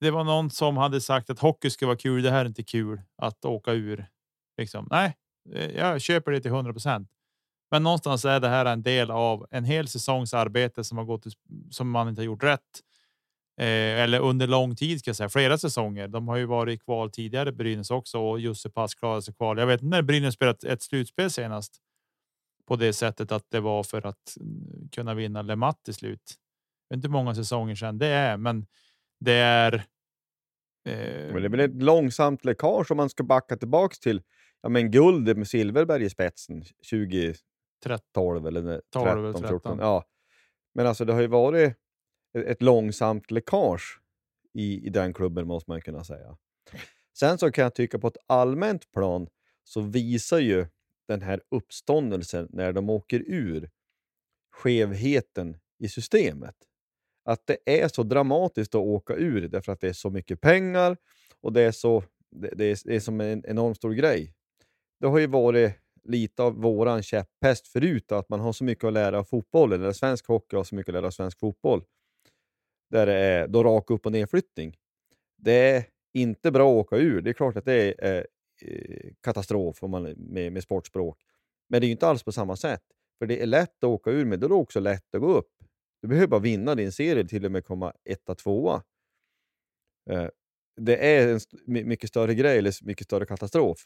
Det 0.00 0.10
var 0.10 0.24
någon 0.24 0.50
som 0.50 0.76
hade 0.76 1.00
sagt 1.00 1.30
att 1.30 1.38
hockey 1.38 1.70
ska 1.70 1.86
vara 1.86 1.96
kul. 1.96 2.22
Det 2.22 2.30
här 2.30 2.40
är 2.40 2.48
inte 2.48 2.62
kul 2.62 3.00
att 3.16 3.44
åka 3.44 3.72
ur. 3.72 4.06
Liksom. 4.58 4.88
Nej, 4.90 5.16
eh, 5.52 5.70
jag 5.70 6.00
köper 6.00 6.32
det 6.32 6.40
till 6.40 6.50
100 6.50 6.72
procent. 6.72 7.08
Men 7.70 7.82
någonstans 7.82 8.24
är 8.24 8.40
det 8.40 8.48
här 8.48 8.64
en 8.64 8.82
del 8.82 9.10
av 9.10 9.46
en 9.50 9.64
hel 9.64 9.88
säsongs 9.88 10.34
arbete 10.34 10.84
som 10.84 10.98
har 10.98 11.04
gått 11.04 11.24
som 11.70 11.90
man 11.90 12.08
inte 12.08 12.20
har 12.20 12.26
gjort 12.26 12.42
rätt. 12.42 12.80
Eh, 13.60 14.00
eller 14.00 14.20
under 14.20 14.46
lång 14.46 14.76
tid 14.76 14.98
ska 14.98 15.08
jag 15.08 15.16
säga, 15.16 15.28
flera 15.28 15.58
säsonger. 15.58 16.08
De 16.08 16.28
har 16.28 16.36
ju 16.36 16.44
varit 16.44 16.74
i 16.74 16.78
kval 16.84 17.10
tidigare, 17.10 17.52
Brynäs 17.52 17.90
också 17.90 18.18
och 18.18 18.40
Jussi 18.40 18.70
Pass 18.70 18.94
klarade 18.94 19.22
sig 19.22 19.34
kval. 19.34 19.58
Jag 19.58 19.66
vet 19.66 19.82
när 19.82 20.02
Brynäs 20.02 20.34
spelat 20.34 20.64
ett 20.64 20.82
slutspel 20.82 21.30
senast 21.30 21.80
på 22.66 22.76
det 22.76 22.92
sättet 22.92 23.32
att 23.32 23.50
det 23.50 23.60
var 23.60 23.82
för 23.82 24.06
att 24.06 24.36
mm, 24.40 24.88
kunna 24.92 25.14
vinna 25.14 25.42
Le 25.42 25.56
Mat 25.56 25.84
till 25.84 25.94
slut. 25.94 26.34
Inte 26.94 27.08
många 27.08 27.34
säsonger 27.34 27.74
sedan 27.74 27.98
det 27.98 28.06
är, 28.06 28.36
men 28.36 28.66
det 29.20 29.32
är. 29.32 29.74
Eh... 30.84 31.32
Men 31.32 31.42
det 31.42 31.48
väl 31.48 31.60
ett 31.60 31.82
långsamt 31.82 32.44
läckage 32.44 32.90
om 32.90 32.96
man 32.96 33.10
ska 33.10 33.22
backa 33.22 33.56
tillbaks 33.56 33.98
till 33.98 34.22
ja, 34.62 34.68
men 34.68 34.90
guld 34.90 35.36
med 35.36 35.48
Silverberg 35.48 36.04
i 36.04 36.10
spetsen 36.10 36.62
2012 36.90 38.46
eller 38.46 38.80
13, 38.92 39.32
13. 39.32 39.48
14. 39.48 39.78
Ja. 39.78 40.04
Men 40.74 40.86
alltså 40.86 41.04
det 41.04 41.12
har 41.12 41.20
ju 41.20 41.26
varit 41.26 41.76
ett 42.38 42.62
långsamt 42.62 43.30
läckage 43.30 44.00
i, 44.52 44.86
i 44.86 44.90
den 44.90 45.14
klubben 45.14 45.46
måste 45.46 45.70
man 45.70 45.80
kunna 45.80 46.04
säga. 46.04 46.36
Sen 47.18 47.38
så 47.38 47.52
kan 47.52 47.62
jag 47.62 47.74
tycka 47.74 47.98
på 47.98 48.08
ett 48.08 48.16
allmänt 48.26 48.92
plan 48.92 49.28
så 49.64 49.80
visar 49.80 50.38
ju 50.38 50.66
den 51.08 51.22
här 51.22 51.40
uppståndelsen 51.48 52.48
när 52.50 52.72
de 52.72 52.90
åker 52.90 53.24
ur 53.26 53.70
skevheten 54.50 55.58
i 55.78 55.88
systemet. 55.88 56.56
Att 57.30 57.46
det 57.46 57.58
är 57.64 57.88
så 57.88 58.02
dramatiskt 58.02 58.74
att 58.74 58.80
åka 58.80 59.14
ur 59.14 59.48
därför 59.48 59.72
att 59.72 59.80
det 59.80 59.88
är 59.88 59.92
så 59.92 60.10
mycket 60.10 60.40
pengar 60.40 60.96
och 61.40 61.52
det 61.52 61.62
är, 61.62 61.72
så, 61.72 62.02
det, 62.30 62.50
det 62.56 62.64
är, 62.64 62.78
det 62.84 62.96
är 62.96 63.00
som 63.00 63.20
en 63.20 63.44
enormt 63.46 63.76
stor 63.76 63.92
grej. 63.92 64.34
Det 65.00 65.06
har 65.06 65.18
ju 65.18 65.26
varit 65.26 65.72
lite 66.04 66.42
av 66.42 66.54
våran 66.54 67.02
käpphäst 67.02 67.68
förut, 67.68 68.12
att 68.12 68.28
man 68.28 68.40
har 68.40 68.52
så 68.52 68.64
mycket 68.64 68.84
att 68.84 68.92
lära 68.92 69.18
av 69.18 69.24
fotbollen, 69.24 69.80
eller 69.82 69.92
svensk 69.92 70.26
hockey 70.26 70.56
har 70.56 70.64
så 70.64 70.74
mycket 70.74 70.88
att 70.88 70.94
lära 70.94 71.06
av 71.06 71.10
svensk 71.10 71.38
fotboll. 71.38 71.82
Där 72.90 73.06
det 73.06 73.14
är 73.14 73.48
då 73.48 73.64
rak 73.64 73.90
upp 73.90 74.06
och 74.06 74.12
nedflyttning. 74.12 74.76
Det 75.38 75.52
är 75.52 75.84
inte 76.14 76.50
bra 76.50 76.70
att 76.70 76.86
åka 76.86 76.96
ur. 76.96 77.22
Det 77.22 77.30
är 77.30 77.34
klart 77.34 77.56
att 77.56 77.64
det 77.64 77.94
är 77.98 78.26
Eh, 78.62 78.70
eh 78.70 79.12
katastrof 79.20 79.82
om 79.82 79.90
man, 79.90 80.02
med, 80.02 80.52
med 80.52 80.62
sportspråk. 80.62 81.18
Men 81.68 81.80
det 81.80 81.86
är 81.86 81.90
inte 81.90 82.06
alls 82.06 82.22
på 82.22 82.32
samma 82.32 82.56
sätt. 82.56 82.82
För 83.18 83.26
det 83.26 83.42
är 83.42 83.46
lätt 83.46 83.84
att 83.84 83.84
åka 83.84 84.10
ur, 84.10 84.24
men 84.24 84.40
då 84.40 84.46
är 84.46 84.48
det 84.48 84.54
också 84.54 84.80
lätt 84.80 85.14
att 85.14 85.20
gå 85.20 85.32
upp. 85.32 85.52
Du 86.02 86.08
behöver 86.08 86.26
bara 86.26 86.40
vinna 86.40 86.74
din 86.74 86.92
serie, 86.92 87.28
till 87.28 87.44
och 87.44 87.52
med 87.52 87.64
komma 87.64 87.92
etta, 88.04 88.34
tvåa. 88.34 88.82
Eh, 90.10 90.28
det 90.76 90.96
är 91.16 91.28
en 91.28 91.40
mycket 91.66 92.08
större 92.08 92.34
grej, 92.34 92.58
eller 92.58 92.84
mycket 92.84 93.04
större 93.04 93.26
katastrof. 93.26 93.78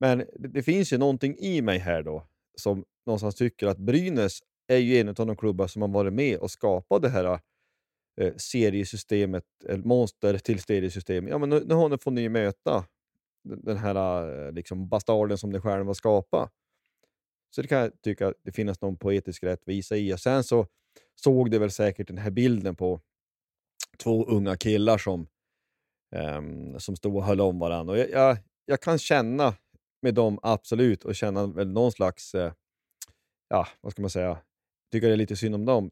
Men 0.00 0.18
det, 0.18 0.48
det, 0.48 0.62
finns 0.62 0.92
ju 0.92 0.98
någonting 0.98 1.36
i 1.38 1.62
mig 1.62 1.78
här 1.78 2.02
då, 2.02 2.26
som 2.54 2.84
någonstans 3.06 3.34
tycker 3.34 3.66
att 3.66 3.78
Brynäs 3.78 4.40
är 4.66 4.76
ju 4.76 5.00
en 5.00 5.08
av 5.08 5.14
de 5.14 5.36
klubbar 5.36 5.66
som 5.66 5.82
har 5.82 5.88
varit 5.88 6.12
med 6.12 6.38
och 6.38 6.50
skapat 6.50 7.02
det 7.02 7.08
här 7.08 7.40
eh, 8.20 8.34
seriesystemet, 8.36 9.44
eller 9.64 9.84
monster 9.84 10.38
till 10.38 10.60
seriesystem. 10.60 11.28
Ja, 11.28 11.38
men 11.38 11.48
nu, 11.48 11.64
nu 11.66 11.74
har 11.74 11.88
ni 11.88 11.98
fått 11.98 12.12
ni 12.12 12.28
möta 12.28 12.84
den 13.44 13.76
här 13.76 14.28
eh, 14.46 14.52
liksom, 14.52 14.88
bastarden 14.88 15.38
som 15.38 15.50
ni 15.50 15.60
själva 15.60 15.94
skapat. 15.94 16.52
Så 17.50 17.62
det 17.62 17.68
kan 17.68 17.78
jag 17.78 18.02
tycka 18.02 18.28
att 18.28 18.34
det 18.42 18.52
finns 18.52 18.80
någon 18.80 18.96
poetisk 18.96 19.42
rättvisa 19.42 19.96
i. 19.96 20.14
Och 20.14 20.20
sen 20.20 20.44
så 20.44 20.66
såg 21.16 21.50
du 21.50 21.58
väl 21.58 21.70
säkert 21.70 22.06
den 22.06 22.18
här 22.18 22.30
bilden 22.30 22.76
på 22.76 23.00
två 23.96 24.24
unga 24.24 24.56
killar 24.56 24.98
som, 24.98 25.28
um, 26.16 26.80
som 26.80 26.96
stod 26.96 27.16
och 27.16 27.24
höll 27.24 27.40
om 27.40 27.58
varandra. 27.58 27.92
Och 27.92 27.98
jag, 27.98 28.10
jag, 28.10 28.38
jag, 28.64 28.80
kan 28.80 28.98
känna 28.98 29.54
med 30.02 30.14
dem, 30.14 30.38
absolut, 30.42 31.04
och 31.04 31.14
känna 31.14 31.46
väl 31.46 31.68
någon 31.68 31.92
slags, 31.92 32.34
uh, 32.34 32.52
ja, 33.48 33.68
vad 33.80 33.92
ska 33.92 34.02
man 34.02 34.10
säga, 34.10 34.38
tycker 34.92 35.06
det 35.06 35.12
är 35.12 35.16
lite 35.16 35.36
synd 35.36 35.54
om 35.54 35.64
dem. 35.64 35.90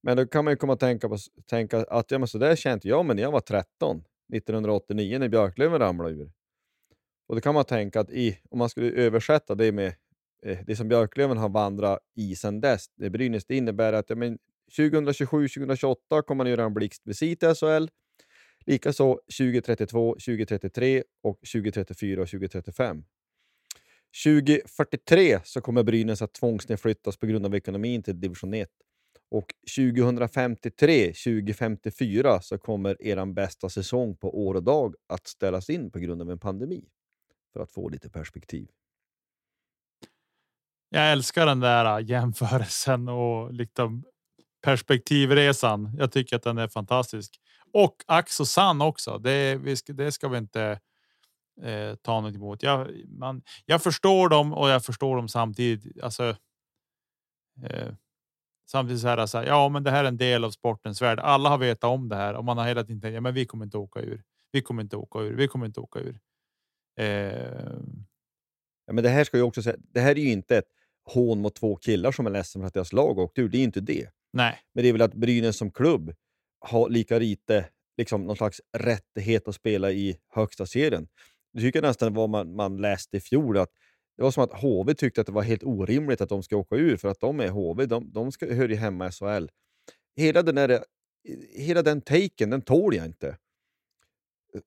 Men 0.00 0.16
då 0.16 0.26
kan 0.26 0.44
man 0.44 0.52
ju 0.52 0.56
komma 0.56 0.72
att 0.72 0.80
tänka, 0.80 1.08
på, 1.08 1.18
tänka 1.46 1.84
att 1.84 2.10
ja, 2.10 2.18
men 2.18 2.28
så 2.28 2.38
där 2.38 2.56
kände 2.56 2.88
jag 2.88 3.04
men 3.04 3.16
när 3.16 3.22
jag 3.22 3.32
var 3.32 3.40
13, 3.40 4.04
1989 4.34 5.18
när 5.18 5.28
Björklöven 5.28 5.78
ramlade 5.78 6.14
ur. 6.14 6.30
Och 7.28 7.34
då 7.34 7.40
kan 7.40 7.54
man 7.54 7.64
tänka 7.64 8.00
att 8.00 8.10
i, 8.10 8.38
om 8.50 8.58
man 8.58 8.68
skulle 8.68 8.90
översätta 8.90 9.54
det 9.54 9.72
med 9.72 9.94
Eh, 10.42 10.58
det 10.66 10.76
som 10.76 10.88
Björklöven 10.88 11.36
har 11.36 11.48
vandrat 11.48 11.98
i 12.16 12.36
sedan 12.36 12.60
dess, 12.60 12.86
det 12.96 13.10
Brynäs, 13.10 13.44
det 13.44 13.56
innebär 13.56 13.92
att 13.92 14.10
ja, 14.10 14.16
2027-2028 14.16 16.22
kommer 16.22 16.34
man 16.34 16.50
göra 16.50 16.64
en 16.64 16.74
blixtvisit 16.74 17.42
i 17.42 17.54
SHL. 17.54 17.88
Likaså 18.66 19.18
2032, 19.38 20.12
2033 20.12 21.02
och 21.22 21.38
2034 21.52 22.22
och 22.22 22.28
2035. 22.28 23.04
2043 24.24 25.40
så 25.44 25.60
kommer 25.60 25.82
Brynäs 25.82 26.22
att 26.22 26.34
tvångsnedflyttas 26.34 27.16
på 27.16 27.26
grund 27.26 27.46
av 27.46 27.54
ekonomin 27.54 28.02
till 28.02 28.20
division 28.20 28.54
1. 28.54 28.68
Och 29.30 29.46
2053-2054 29.76 32.40
så 32.40 32.58
kommer 32.58 33.02
er 33.02 33.34
bästa 33.34 33.68
säsong 33.68 34.16
på 34.16 34.46
år 34.46 34.54
och 34.54 34.62
dag 34.62 34.94
att 35.06 35.26
ställas 35.26 35.70
in 35.70 35.90
på 35.90 35.98
grund 35.98 36.22
av 36.22 36.30
en 36.30 36.38
pandemi 36.38 36.84
för 37.52 37.60
att 37.60 37.72
få 37.72 37.88
lite 37.88 38.10
perspektiv. 38.10 38.68
Jag 40.88 41.12
älskar 41.12 41.46
den 41.46 41.60
där 41.60 41.98
äh, 41.98 42.06
jämförelsen 42.06 43.08
och 43.08 43.52
liksom 43.52 44.04
perspektivresan. 44.62 45.96
Jag 45.98 46.12
tycker 46.12 46.36
att 46.36 46.42
den 46.42 46.58
är 46.58 46.68
fantastisk 46.68 47.40
och 47.72 47.96
ack 48.06 48.30
så 48.30 48.46
sann 48.46 48.80
också. 48.80 49.18
Det, 49.18 49.78
ska, 49.78 49.92
det 49.92 50.12
ska 50.12 50.28
vi 50.28 50.38
inte 50.38 50.80
eh, 51.62 51.94
ta 51.94 52.20
något 52.20 52.34
emot. 52.34 52.62
Jag, 52.62 52.90
man, 53.08 53.42
jag 53.64 53.82
förstår 53.82 54.28
dem 54.28 54.52
och 54.52 54.68
jag 54.68 54.84
förstår 54.84 55.16
dem 55.16 55.28
samtidigt. 55.28 56.02
Alltså, 56.02 56.36
eh, 57.62 57.94
samtidigt 58.66 59.02
så 59.02 59.08
här, 59.08 59.26
så 59.26 59.38
här, 59.38 59.46
ja, 59.46 59.68
men 59.68 59.84
det 59.84 59.90
här 59.90 60.04
är 60.04 60.08
en 60.08 60.16
del 60.16 60.44
av 60.44 60.50
sportens 60.50 61.02
värld. 61.02 61.18
Alla 61.18 61.48
har 61.48 61.58
vetat 61.58 61.90
om 61.90 62.08
det 62.08 62.16
här 62.16 62.34
och 62.34 62.44
man 62.44 62.58
har 62.58 62.66
hela 62.66 62.84
tiden 62.84 63.00
tänkt, 63.00 63.14
ja, 63.14 63.20
men 63.20 63.34
vi 63.34 63.46
kommer 63.46 63.64
inte 63.64 63.78
åka 63.78 64.00
ur. 64.00 64.22
Vi 64.52 64.62
kommer 64.62 64.82
inte 64.82 64.96
åka 64.96 65.18
ur. 65.18 65.36
Vi 65.36 65.48
kommer 65.48 65.66
inte 65.66 65.80
åka 65.80 65.98
ur. 65.98 66.20
Eh... 66.98 67.70
Ja, 68.86 68.92
men 68.92 69.04
det 69.04 69.10
här 69.10 69.24
ska 69.24 69.36
ju 69.36 69.42
också 69.42 69.62
säga, 69.62 69.76
det 69.78 70.00
här 70.00 70.10
är 70.10 70.22
ju 70.22 70.30
inte 70.32 70.56
ett 70.56 70.68
hån 71.06 71.40
mot 71.40 71.54
två 71.54 71.76
killar 71.76 72.12
som 72.12 72.26
är 72.26 72.30
ledsen 72.30 72.62
för 72.62 72.66
att 72.66 72.74
deras 72.74 72.92
lag 72.92 73.18
åkte 73.18 73.40
ur. 73.40 73.48
Det 73.48 73.58
är 73.58 73.64
inte 73.64 73.80
det. 73.80 74.08
Nej. 74.32 74.58
Men 74.74 74.82
det 74.82 74.88
är 74.88 74.92
väl 74.92 75.02
att 75.02 75.14
Brynäs 75.14 75.56
som 75.56 75.70
klubb 75.70 76.14
har 76.60 76.88
lika 76.88 77.18
lite 77.18 77.68
liksom, 77.96 78.24
någon 78.24 78.36
slags 78.36 78.60
rättighet 78.78 79.48
att 79.48 79.54
spela 79.54 79.90
i 79.90 80.18
högsta 80.28 80.66
serien. 80.66 81.08
Jag 81.52 81.62
tycker 81.62 81.82
nästan 81.82 82.14
vad 82.14 82.30
man, 82.30 82.54
man 82.54 82.76
läste 82.76 83.16
i 83.16 83.20
fjol, 83.20 83.58
att 83.58 83.70
det 84.16 84.22
var 84.22 84.30
som 84.30 84.44
att 84.44 84.60
HV 84.60 84.94
tyckte 84.94 85.20
att 85.20 85.26
det 85.26 85.32
var 85.32 85.42
helt 85.42 85.64
orimligt 85.64 86.20
att 86.20 86.28
de 86.28 86.42
ska 86.42 86.56
åka 86.56 86.76
ur 86.76 86.96
för 86.96 87.08
att 87.08 87.20
de 87.20 87.40
är 87.40 87.48
HV. 87.48 87.86
De, 87.86 88.12
de 88.12 88.32
ska, 88.32 88.54
hör 88.54 88.68
ju 88.68 88.76
hemma 88.76 89.08
i 89.08 89.10
SHL. 89.10 89.46
Hela 90.16 90.42
den, 90.42 90.54
där, 90.54 90.84
hela 91.54 91.82
den 91.82 92.00
taken, 92.00 92.50
den 92.50 92.62
tål 92.62 92.94
jag 92.94 93.06
inte 93.06 93.36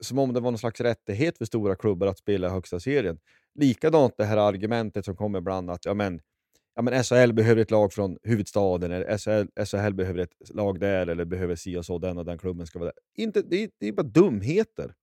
som 0.00 0.18
om 0.18 0.32
det 0.32 0.40
var 0.40 0.50
någon 0.50 0.58
slags 0.58 0.80
rättighet 0.80 1.38
för 1.38 1.44
stora 1.44 1.76
klubbar 1.76 2.06
att 2.06 2.18
spela 2.18 2.46
i 2.46 2.50
högsta 2.50 2.80
serien. 2.80 3.18
Likadant 3.54 4.14
det 4.16 4.24
här 4.24 4.36
argumentet 4.36 5.04
som 5.04 5.16
kommer 5.16 5.38
ibland 5.38 5.70
att 5.70 5.84
ja, 5.84 5.94
men, 5.94 6.20
ja, 6.80 6.82
men 6.82 7.04
SHL 7.04 7.32
behöver 7.32 7.62
ett 7.62 7.70
lag 7.70 7.92
från 7.92 8.18
huvudstaden, 8.22 8.92
eller 8.92 9.18
SHL, 9.18 9.64
SHL 9.64 9.94
behöver 9.94 10.18
ett 10.18 10.54
lag 10.54 10.80
där, 10.80 11.06
eller 11.06 11.24
behöver 11.24 11.56
si 11.56 11.76
och 11.76 11.86
så, 11.86 11.98
den 11.98 12.18
och 12.18 12.24
den 12.24 12.38
klubben 12.38 12.66
ska 12.66 12.78
vara 12.78 12.90
där. 12.90 13.24
Inte, 13.24 13.42
det, 13.42 13.62
är, 13.62 13.70
det 13.78 13.88
är 13.88 13.92
bara 13.92 14.02
dumheter. 14.02 14.94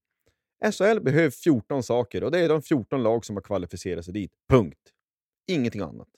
SHL 0.72 1.00
behöver 1.00 1.30
14 1.30 1.82
saker 1.82 2.24
och 2.24 2.30
det 2.30 2.38
är 2.38 2.48
de 2.48 2.62
14 2.62 3.02
lag 3.02 3.24
som 3.24 3.36
har 3.36 3.40
kvalificerat 3.42 4.04
sig 4.04 4.14
dit. 4.14 4.32
Punkt. 4.48 4.78
Ingenting 5.46 5.80
annat. 5.80 6.08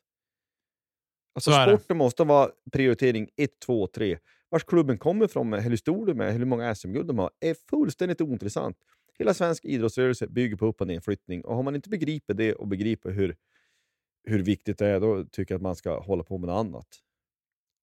Alltså 1.35 1.51
sporten 1.51 1.97
måste 1.97 2.25
vara 2.25 2.51
prioritering 2.73 3.29
1, 3.37 3.51
2, 3.67 3.87
3. 3.87 4.19
Vars 4.51 4.65
klubben 4.65 4.99
kommer 4.99 5.25
ifrån, 5.25 5.53
hur 5.53 5.77
stor 5.77 6.07
de 6.07 6.21
är, 6.21 6.33
hur 6.33 6.45
många 6.45 6.75
SM-guld 6.75 7.07
de 7.07 7.19
har, 7.19 7.31
är 7.41 7.55
fullständigt 7.71 8.21
ointressant. 8.21 8.77
Hela 9.19 9.35
svensk 9.35 9.65
idrottsrörelse 9.65 10.27
bygger 10.27 10.57
på 10.57 10.67
upp 10.67 10.81
och 10.81 10.87
nedflyttning 10.87 11.45
och 11.45 11.57
har 11.57 11.63
man 11.63 11.75
inte 11.75 11.89
begripit 11.89 12.37
det 12.37 12.55
och 12.55 12.69
begriper 12.69 13.11
hur, 13.11 13.37
hur 14.25 14.43
viktigt 14.43 14.79
det 14.79 14.87
är, 14.87 15.01
då 15.01 15.25
tycker 15.25 15.55
jag 15.55 15.59
att 15.59 15.63
man 15.63 15.77
ska 15.77 16.01
hålla 16.01 16.23
på 16.23 16.39
med 16.39 16.49
något 16.49 16.67
annat. 16.67 16.87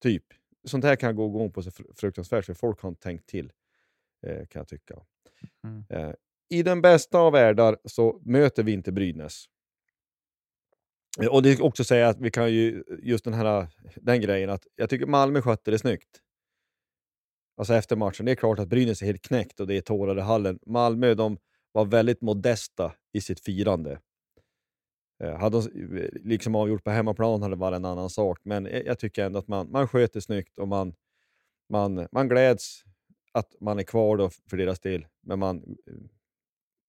Typ. 0.01 0.23
Sånt 0.63 0.83
här 0.83 0.95
kan 0.95 1.15
gå 1.15 1.27
igång 1.27 1.51
på 1.51 1.63
så 1.63 1.69
fr- 1.69 1.93
fruktansvärt, 1.95 2.45
för 2.45 2.53
folk 2.53 2.81
har 2.81 2.89
inte 2.89 3.01
tänkt 3.01 3.27
till, 3.29 3.51
eh, 4.27 4.47
kan 4.47 4.59
jag 4.59 4.67
tycka. 4.67 4.95
Mm. 5.63 5.85
Eh, 5.89 6.13
I 6.49 6.63
den 6.63 6.81
bästa 6.81 7.19
av 7.19 7.33
världar 7.33 7.77
så 7.85 8.21
möter 8.25 8.63
vi 8.63 8.71
inte 8.71 8.91
Brynäs. 8.91 9.45
Och 11.31 11.43
det 11.43 11.61
också 11.61 11.83
säga 11.83 12.07
att 12.09 12.19
vi 12.19 12.31
kan 12.31 12.53
ju, 12.53 12.83
just 13.03 13.23
den 13.23 13.33
här 13.33 13.67
den 13.95 14.21
grejen, 14.21 14.49
att 14.49 14.67
jag 14.75 14.89
tycker 14.89 15.05
Malmö 15.05 15.41
skötte 15.41 15.71
det 15.71 15.79
snyggt. 15.79 16.21
Alltså 17.57 17.73
efter 17.73 17.95
matchen. 17.95 18.25
Det 18.25 18.31
är 18.31 18.35
klart 18.35 18.59
att 18.59 18.67
Brynäs 18.67 19.01
är 19.01 19.05
helt 19.05 19.21
knäckt 19.21 19.59
och 19.59 19.67
det 19.67 19.77
är 19.77 19.81
tårar 19.81 20.17
i 20.17 20.21
hallen. 20.21 20.59
Malmö 20.65 21.13
de 21.13 21.37
var 21.71 21.85
väldigt 21.85 22.21
modesta 22.21 22.93
i 23.13 23.21
sitt 23.21 23.39
firande. 23.39 23.99
Eh, 25.23 25.37
hade 25.39 25.61
de 25.61 26.09
liksom 26.23 26.55
avgjort 26.55 26.83
på 26.83 26.89
hemmaplan 26.91 27.41
hade 27.41 27.55
det 27.55 27.59
varit 27.59 27.75
en 27.75 27.85
annan 27.85 28.09
sak, 28.09 28.39
men 28.43 28.65
jag, 28.65 28.85
jag 28.85 28.99
tycker 28.99 29.25
ändå 29.25 29.39
att 29.39 29.47
man, 29.47 29.71
man 29.71 29.87
sköter 29.87 30.19
snyggt 30.19 30.57
och 30.57 30.67
man, 30.67 30.93
man, 31.69 32.07
man 32.11 32.27
gläds 32.27 32.83
att 33.31 33.55
man 33.61 33.79
är 33.79 33.83
kvar 33.83 34.17
då 34.17 34.29
för 34.49 34.57
deras 34.57 34.79
del, 34.79 35.05
men 35.21 35.39
man, 35.39 35.77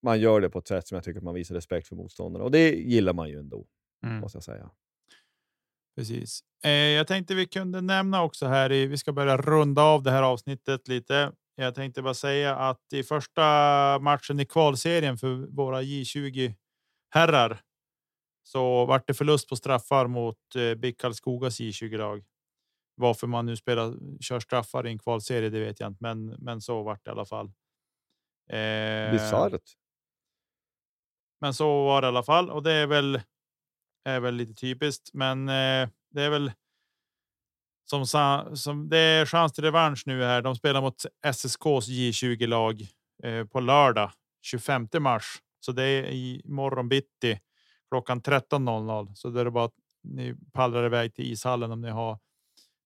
man 0.02 0.20
gör 0.20 0.40
det 0.40 0.50
på 0.50 0.58
ett 0.58 0.68
sätt 0.68 0.88
som 0.88 0.94
jag 0.94 1.04
tycker 1.04 1.18
att 1.18 1.24
man 1.24 1.34
visar 1.34 1.54
respekt 1.54 1.88
för 1.88 1.96
motståndarna 1.96 2.44
och 2.44 2.50
det 2.50 2.70
gillar 2.70 3.12
man 3.12 3.28
ju 3.28 3.38
ändå, 3.38 3.66
Mm. 4.06 4.20
måste 4.20 4.36
jag 4.36 4.44
säga. 4.44 4.70
Precis. 5.96 6.40
Eh, 6.64 6.70
jag 6.70 7.06
tänkte 7.06 7.34
vi 7.34 7.46
kunde 7.46 7.80
nämna 7.80 8.22
också 8.22 8.46
här 8.46 8.72
i, 8.72 8.86
vi 8.86 8.98
ska 8.98 9.12
börja 9.12 9.36
runda 9.36 9.82
av 9.82 10.02
det 10.02 10.10
här 10.10 10.22
avsnittet 10.22 10.88
lite. 10.88 11.32
Jag 11.56 11.74
tänkte 11.74 12.02
bara 12.02 12.14
säga 12.14 12.56
att 12.56 12.92
i 12.92 13.02
första 13.02 13.42
matchen 14.00 14.40
i 14.40 14.46
kvalserien 14.46 15.18
för 15.18 15.34
våra 15.56 15.82
J20 15.82 16.54
herrar 17.10 17.60
så 18.48 18.84
vart 18.84 19.06
det 19.06 19.14
förlust 19.14 19.48
på 19.48 19.56
straffar 19.56 20.06
mot 20.06 20.56
eh, 20.56 20.74
BIK 20.74 21.00
Karlskogas 21.00 21.60
J20-lag. 21.60 22.24
Varför 22.94 23.26
man 23.26 23.46
nu 23.46 23.56
spelar, 23.56 23.94
kör 24.20 24.40
straffar 24.40 24.86
i 24.86 24.90
en 24.90 24.98
kvalserie, 24.98 25.50
det 25.50 25.60
vet 25.60 25.80
jag 25.80 25.90
inte, 25.90 26.02
men, 26.02 26.26
men 26.26 26.60
så 26.60 26.82
vart 26.82 27.04
det 27.04 27.08
i 27.08 27.12
alla 27.12 27.24
fall. 27.24 27.46
Eh, 28.50 29.12
Bisarrt. 29.12 29.62
men 31.40 31.54
så 31.54 31.84
var 31.84 32.02
det 32.02 32.06
i 32.06 32.08
alla 32.08 32.22
fall 32.22 32.50
och 32.50 32.62
det 32.62 32.72
är 32.72 32.86
väl. 32.86 33.20
Är 34.04 34.20
väl 34.20 34.34
lite 34.34 34.54
typiskt, 34.54 35.10
men 35.14 35.48
eh, 35.48 35.88
det 36.10 36.22
är 36.22 36.30
väl. 36.30 36.52
Som, 37.90 38.06
som 38.56 38.88
det 38.88 38.98
är 38.98 39.26
chans 39.26 39.52
till 39.52 39.64
revansch 39.64 40.02
nu 40.06 40.22
här. 40.22 40.42
De 40.42 40.56
spelar 40.56 40.80
mot 40.80 41.04
SSKs 41.24 41.88
J20 41.88 42.46
lag 42.46 42.86
eh, 43.22 43.44
på 43.44 43.60
lördag 43.60 44.12
25 44.42 44.88
mars, 44.98 45.42
så 45.60 45.72
det 45.72 45.84
är 45.84 46.04
i 46.04 46.42
morgon 46.44 46.88
bitti 46.88 47.40
klockan 47.90 48.22
13.00. 48.22 49.14
Så 49.14 49.30
det 49.30 49.40
är 49.40 49.44
det 49.44 49.50
bara 49.50 49.64
att 49.64 49.74
ni 50.02 50.34
pallrar 50.52 50.86
iväg 50.86 51.14
till 51.14 51.32
ishallen 51.32 51.72
om 51.72 51.80
ni 51.80 51.90
har 51.90 52.18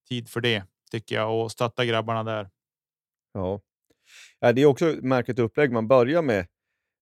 tid 0.09 0.29
för 0.29 0.41
det 0.41 0.63
tycker 0.91 1.15
jag 1.15 1.43
och 1.43 1.51
stötta 1.51 1.85
grabbarna 1.85 2.23
där. 2.23 2.49
Ja. 3.33 3.61
Det 4.39 4.61
är 4.61 4.65
också 4.65 4.89
ett 4.89 5.03
märkligt 5.03 5.39
upplägg. 5.39 5.71
Man 5.71 5.87
börjar 5.87 6.21
med 6.21 6.47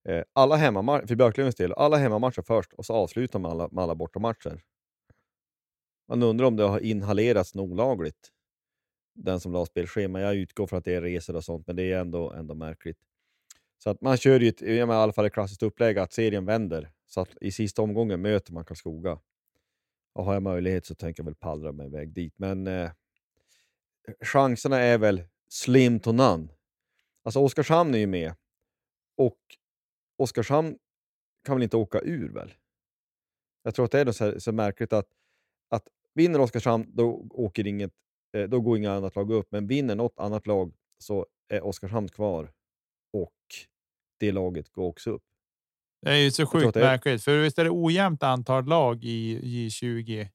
eh, 0.08 0.24
alla 0.34 0.56
hemmamatcher, 0.56 1.08
för 1.08 1.16
Björklövens 1.16 1.56
del, 1.56 1.74
alla 1.74 1.98
hemmamatcher 1.98 2.42
först 2.42 2.74
och 2.74 2.86
så 2.86 2.94
avslutar 2.94 3.40
man 3.40 3.52
alla, 3.52 3.70
med 3.72 3.84
alla 3.84 3.96
bortamatcher. 3.96 4.62
Man 6.08 6.24
undrar 6.24 6.46
om 6.46 6.56
det 6.56 6.64
har 6.64 6.80
inhalerats 6.80 7.56
något 7.56 7.72
olagligt, 7.72 8.30
den 9.16 9.40
som 9.40 9.54
la 9.54 9.66
spelschema. 9.66 10.22
Jag 10.22 10.36
utgår 10.36 10.68
från 10.68 10.80
att 10.80 10.86
det 10.86 10.94
är 10.94 11.02
resor 11.02 11.36
och 11.36 11.44
sånt, 11.44 11.68
men 11.68 11.76
det 11.76 11.92
är 11.92 12.00
ändå, 12.00 12.32
ändå 12.32 12.56
märkligt. 12.56 12.98
Så 13.84 13.90
att 13.90 14.02
man 14.02 14.18
kör 14.18 14.40
ju 14.40 14.50
ett, 14.50 14.62
i 14.62 14.82
alla 14.82 15.14
fall 15.14 15.26
ett 15.26 15.34
klassiskt 15.34 15.64
upplägg 15.64 15.98
att 15.98 16.14
serien 16.14 16.46
vänder. 16.46 16.92
Så 17.14 17.22
att 17.22 17.38
i 17.42 17.52
sista 17.52 17.82
omgången 17.82 18.22
möter 18.22 18.54
man 18.54 18.66
Karlskoga. 18.66 19.20
Och 20.14 20.26
har 20.26 20.34
jag 20.34 20.44
möjlighet 20.44 20.86
så 20.86 20.96
tänker 20.96 21.24
jag 21.24 21.26
väl 21.26 21.36
pallra 21.36 21.72
mig 21.72 21.88
iväg 21.88 22.14
dit. 22.14 22.34
Men 22.38 22.68
eh, 22.68 22.92
chanserna 24.22 24.80
är 24.80 24.98
väl 24.98 25.24
slim 25.48 26.00
to 26.00 26.12
none. 26.12 26.48
Alltså 27.24 27.40
Oskarshamn 27.40 27.94
är 27.94 28.00
ju 28.00 28.08
med. 28.08 28.36
Och 29.18 29.40
Oskarshamn 30.18 30.78
kan 31.44 31.56
väl 31.56 31.64
inte 31.64 31.78
åka 31.78 32.00
ur 32.00 32.34
väl? 32.34 32.54
Jag 33.64 33.76
tror 33.76 33.86
att 33.86 33.92
det 33.92 34.00
är 34.00 34.12
så, 34.12 34.26
här, 34.26 34.40
så 34.40 34.52
märkligt 34.52 34.94
att, 34.94 35.08
att 35.70 35.88
vinner 36.14 36.40
Oskarshamn 36.40 36.92
då, 36.94 37.28
åker 37.32 37.68
inget, 37.68 37.94
eh, 38.34 38.50
då 38.50 38.62
går 38.62 38.78
inget 38.78 38.90
annat 38.90 39.16
lag 39.16 39.32
upp. 39.32 39.52
Men 39.52 39.68
vinner 39.68 39.96
något 39.96 40.20
annat 40.20 40.48
lag 40.48 40.74
så 40.98 41.28
är 41.48 41.64
Oskarshamn 41.64 42.10
kvar 42.10 42.54
och 43.14 43.36
det 44.18 44.32
laget 44.32 44.70
går 44.70 44.88
också 44.88 45.12
upp. 45.12 45.24
Det 46.02 46.12
är 46.12 46.16
ju 46.18 46.32
så 46.32 46.46
sjukt 46.46 46.74
det 46.74 46.80
är- 46.80 46.84
märkligt, 46.84 47.24
för 47.24 47.38
visst 47.42 47.60
är 47.60 47.64
det 47.64 47.70
ojämnt 47.70 48.24
antal 48.24 48.66
lag 48.66 49.04
i 49.04 49.40
J20 49.70 50.28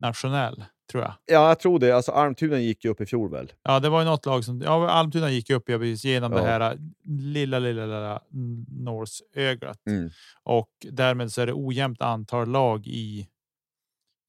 nationell 0.00 0.64
tror 0.90 1.02
jag. 1.02 1.14
Ja, 1.26 1.48
jag 1.48 1.60
tror 1.60 1.78
det. 1.78 1.92
Alltså 1.92 2.12
Almtuna 2.12 2.58
gick 2.58 2.84
ju 2.84 2.90
upp 2.90 3.00
i 3.00 3.06
fjol 3.06 3.30
väl? 3.30 3.52
Ja, 3.62 3.80
det 3.80 3.88
var 3.88 4.00
ju 4.00 4.04
något 4.04 4.26
lag 4.26 4.44
som 4.44 4.60
ja, 4.60 4.90
Almtuna 4.90 5.30
gick 5.30 5.50
upp 5.50 5.68
ja, 5.68 5.78
precis, 5.78 6.04
genom 6.04 6.30
det 6.32 6.38
Ja. 6.38 6.44
här 6.44 6.60
äh, 6.72 6.78
lilla, 7.04 7.58
lilla, 7.58 7.86
lilla 7.86 8.22
Norse-ögat 8.68 9.78
Mm. 9.86 10.10
och 10.42 10.70
därmed 10.90 11.32
så 11.32 11.40
är 11.42 11.46
det 11.46 11.52
ojämnt 11.52 12.00
antal 12.02 12.48
lag 12.48 12.86
i. 12.86 13.28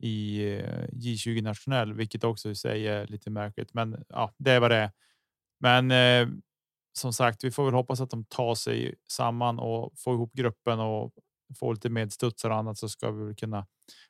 I 0.04 0.44
eh, 0.54 0.88
J20 0.92 1.42
nationell, 1.42 1.94
vilket 1.94 2.24
också 2.24 2.50
är 2.50 3.08
lite 3.08 3.30
märkligt, 3.30 3.74
men 3.74 4.04
ja, 4.10 4.34
det 4.38 4.52
är 4.52 4.60
vad 4.60 4.72
det 4.72 4.76
är. 4.78 4.92
Men 5.60 5.92
eh, 5.92 6.28
som 6.94 7.14
sagt, 7.14 7.44
vi 7.44 7.52
får 7.52 7.66
väl 7.66 7.74
hoppas 7.74 8.02
att 8.02 8.10
de 8.10 8.26
tar 8.26 8.56
sig 8.56 8.96
samman 9.10 9.60
och 9.60 9.94
får 9.98 10.14
ihop 10.14 10.34
gruppen 10.34 10.80
och 10.80 11.12
får 11.60 11.74
lite 11.74 11.90
medstudsar 11.90 12.50
och 12.50 12.56
annat 12.56 12.78
så 12.78 12.90
ska 12.90 13.12
vi 13.12 13.26
väl 13.26 13.36
kunna 13.36 13.68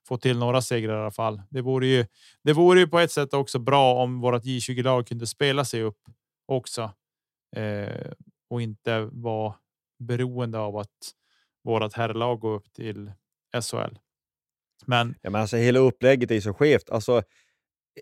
få 0.08 0.18
till 0.18 0.38
några 0.38 0.62
segrar 0.62 0.98
i 0.98 1.02
alla 1.02 1.12
fall. 1.12 1.42
Det 1.50 1.62
vore 1.62 1.88
ju. 1.88 2.06
Det 2.44 2.54
vore 2.54 2.80
ju 2.80 2.88
på 2.88 3.00
ett 3.00 3.12
sätt 3.12 3.34
också 3.34 3.60
bra 3.60 4.04
om 4.04 4.22
vårt 4.22 4.44
J20 4.44 4.84
lag 4.84 5.08
kunde 5.08 5.28
spela 5.28 5.66
sig 5.66 5.82
upp 5.82 6.00
också 6.46 6.92
eh, 7.56 8.12
och 8.50 8.62
inte 8.62 9.10
vara 9.12 9.56
beroende 10.00 10.60
av 10.60 10.78
att 10.78 11.14
vårat 11.64 11.94
herrlag 11.94 12.40
går 12.40 12.56
upp 12.56 12.74
till 12.74 13.12
SHL. 13.62 13.98
Men 14.86 15.16
Ja, 15.22 15.30
men 15.30 15.42
alltså, 15.42 15.58
hela 15.58 15.80
upplägget 15.80 16.32
är 16.32 16.36
ju 16.36 16.42
så 16.42 16.54
skevt. 16.54 16.90
Alltså, 16.90 17.24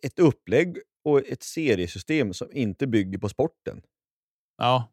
ett 0.04 0.20
upplägg 0.20 0.78
och 1.04 1.20
ett 1.20 1.44
seriesystem 1.44 2.34
som 2.34 2.48
inte 2.52 2.88
bygger 2.88 3.20
på 3.20 3.30
sporten 3.30 3.82
ja, 4.62 4.92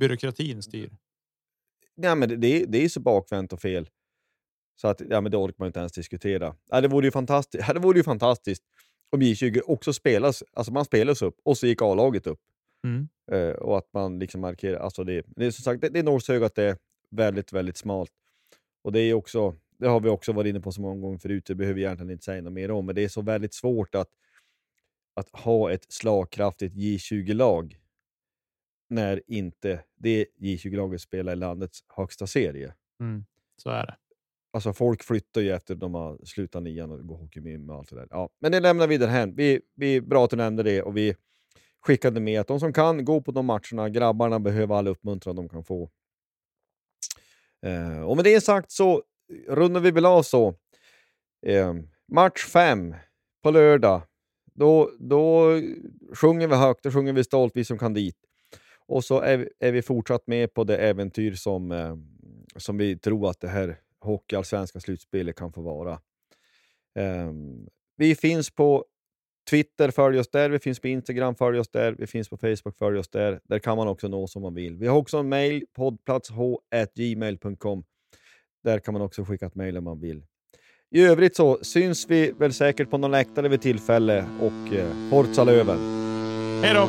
byråkratin 0.00 0.62
styr. 0.62 0.90
Ja, 1.94 2.14
men 2.14 2.28
det, 2.28 2.36
det, 2.36 2.62
är- 2.62 2.66
det 2.66 2.84
är 2.84 2.88
så 2.88 3.00
bakvänt 3.00 3.52
och 3.52 3.60
fel. 3.60 3.90
Så 4.80 4.88
att, 4.88 5.02
ja, 5.10 5.20
men 5.20 5.32
det 5.32 5.36
orkar 5.36 5.56
man 5.58 5.66
inte 5.66 5.78
ens 5.80 5.92
diskutera. 5.92 6.56
Ja, 6.70 6.80
det, 6.80 6.88
vore 6.88 7.06
ju 7.06 7.10
fantastiskt, 7.10 7.64
ja, 7.68 7.74
det 7.74 7.80
vore 7.80 7.98
ju 7.98 8.04
fantastiskt 8.04 8.62
om 9.10 9.22
J20 9.22 9.60
också 9.66 9.92
spelas, 9.92 10.44
alltså 10.52 10.72
man 10.72 10.84
spelas 10.84 11.22
upp 11.22 11.36
och 11.44 11.58
så 11.58 11.66
gick 11.66 11.82
A-laget 11.82 12.26
upp. 12.26 12.40
Mm. 12.86 13.08
Eh, 13.32 13.54
och 13.54 13.78
att 13.78 13.92
man 13.92 14.18
liksom 14.18 14.40
markerar, 14.40 14.78
alltså 14.80 15.04
det, 15.04 15.24
det 15.36 15.46
är 15.46 15.50
som 15.50 15.62
sagt, 15.62 15.80
det, 15.80 15.88
det 15.88 15.98
är 15.98 16.02
Norrshögat 16.02 16.54
det 16.54 16.62
är 16.64 16.76
väldigt, 17.10 17.52
väldigt 17.52 17.76
smalt. 17.76 18.10
Och 18.84 18.92
det 18.92 19.00
är 19.00 19.14
också, 19.14 19.56
det 19.78 19.88
har 19.88 20.00
vi 20.00 20.08
också 20.08 20.32
varit 20.32 20.50
inne 20.50 20.60
på 20.60 20.72
så 20.72 20.80
många 20.80 21.00
gånger 21.00 21.18
förut, 21.18 21.44
det 21.46 21.54
behöver 21.54 21.74
vi 21.74 21.82
egentligen 21.82 22.10
inte 22.10 22.24
säga 22.24 22.42
något 22.42 22.52
mer 22.52 22.70
om, 22.70 22.86
men 22.86 22.94
det 22.94 23.04
är 23.04 23.08
så 23.08 23.22
väldigt 23.22 23.54
svårt 23.54 23.94
att, 23.94 24.08
att 25.14 25.28
ha 25.32 25.72
ett 25.72 25.92
slagkraftigt 25.92 26.74
J20-lag 26.74 27.78
när 28.92 29.22
inte 29.26 29.84
det 29.96 30.26
J20-laget 30.40 31.00
spelar 31.00 31.32
i 31.32 31.36
landets 31.36 31.84
högsta 31.96 32.26
serie. 32.26 32.74
Mm. 33.00 33.24
Så 33.56 33.70
är 33.70 33.86
det. 33.86 33.96
Alltså 34.52 34.72
folk 34.72 35.02
flyttar 35.02 35.40
ju 35.40 35.50
efter 35.50 35.74
de 35.74 35.94
har 35.94 36.18
slutat 36.24 36.62
nian 36.62 36.90
och 36.90 37.06
går 37.06 37.16
hockeymym 37.16 37.70
och 37.70 37.76
allt 37.76 37.90
det 37.90 37.96
där. 37.96 38.06
Ja, 38.10 38.30
men 38.40 38.52
det 38.52 38.60
lämnar 38.60 38.86
vi 38.86 38.98
därhän. 38.98 39.34
Vi, 39.34 39.60
vi 39.74 40.00
bra 40.00 40.24
att 40.24 40.30
du 40.30 40.36
nämnde 40.36 40.62
det 40.62 40.82
och 40.82 40.96
vi 40.96 41.16
skickade 41.80 42.20
med 42.20 42.40
att 42.40 42.46
de 42.46 42.60
som 42.60 42.72
kan 42.72 43.04
gå 43.04 43.20
på 43.20 43.32
de 43.32 43.46
matcherna, 43.46 43.88
grabbarna 43.88 44.40
behöver 44.40 44.74
all 44.74 44.88
uppmuntran 44.88 45.36
de 45.36 45.48
kan 45.48 45.64
få. 45.64 45.90
Eh, 47.66 48.00
och 48.00 48.16
med 48.16 48.24
det 48.24 48.40
sagt 48.40 48.70
så 48.70 49.02
rundar 49.48 49.80
vi 49.80 49.90
väl 49.90 50.06
av 50.06 50.22
så. 50.22 50.54
Eh, 51.46 51.74
match 52.08 52.46
fem 52.46 52.94
på 53.42 53.50
lördag. 53.50 54.02
Då, 54.54 54.90
då 54.98 55.46
sjunger 56.14 56.48
vi 56.48 56.54
högt, 56.54 56.84
då 56.84 56.90
sjunger 56.90 57.12
vi 57.12 57.24
stolt, 57.24 57.56
vi 57.56 57.64
som 57.64 57.78
kan 57.78 57.94
dit. 57.94 58.16
Och 58.86 59.04
så 59.04 59.20
är, 59.20 59.36
vi- 59.36 59.48
är 59.58 59.72
vi 59.72 59.82
fortsatt 59.82 60.26
med 60.26 60.54
på 60.54 60.64
det 60.64 60.76
äventyr 60.76 61.34
som, 61.34 61.72
eh, 61.72 61.96
som 62.56 62.76
vi 62.78 62.98
tror 62.98 63.30
att 63.30 63.40
det 63.40 63.48
här 63.48 63.76
hockeyallsvenska 64.00 64.80
slutspelet 64.80 65.36
kan 65.36 65.52
få 65.52 65.62
vara. 65.62 65.92
Eh, 66.98 67.32
vi 67.96 68.14
finns 68.14 68.50
på 68.50 68.84
Twitter, 69.50 69.90
följ 69.90 70.18
oss 70.18 70.30
där. 70.30 70.50
Vi 70.50 70.58
finns 70.58 70.80
på 70.80 70.88
Instagram, 70.88 71.34
följ 71.34 71.58
oss 71.58 71.68
där. 71.68 71.92
Vi 71.98 72.06
finns 72.06 72.28
på 72.28 72.36
Facebook, 72.36 72.76
följ 72.78 72.98
oss 72.98 73.08
där. 73.08 73.40
Där 73.44 73.58
kan 73.58 73.76
man 73.76 73.88
också 73.88 74.08
nå 74.08 74.26
som 74.26 74.42
man 74.42 74.54
vill. 74.54 74.76
Vi 74.76 74.86
har 74.86 74.96
också 74.96 75.16
en 75.18 75.28
mail, 75.28 75.64
poddplatsh.gmail.com. 75.76 77.84
Där 78.64 78.78
kan 78.78 78.92
man 78.94 79.02
också 79.02 79.24
skicka 79.24 79.46
ett 79.46 79.54
mail 79.54 79.76
om 79.76 79.84
man 79.84 80.00
vill. 80.00 80.22
I 80.90 81.02
övrigt 81.04 81.36
så 81.36 81.58
syns 81.62 82.06
vi 82.10 82.32
väl 82.38 82.52
säkert 82.52 82.90
på 82.90 82.98
någon 82.98 83.10
läktare 83.10 83.48
vid 83.48 83.60
tillfälle 83.60 84.24
och 84.40 84.74
eh, 84.74 85.10
Forza 85.10 85.44
Löven. 85.44 85.78
Hej 86.62 86.74
då! 86.74 86.88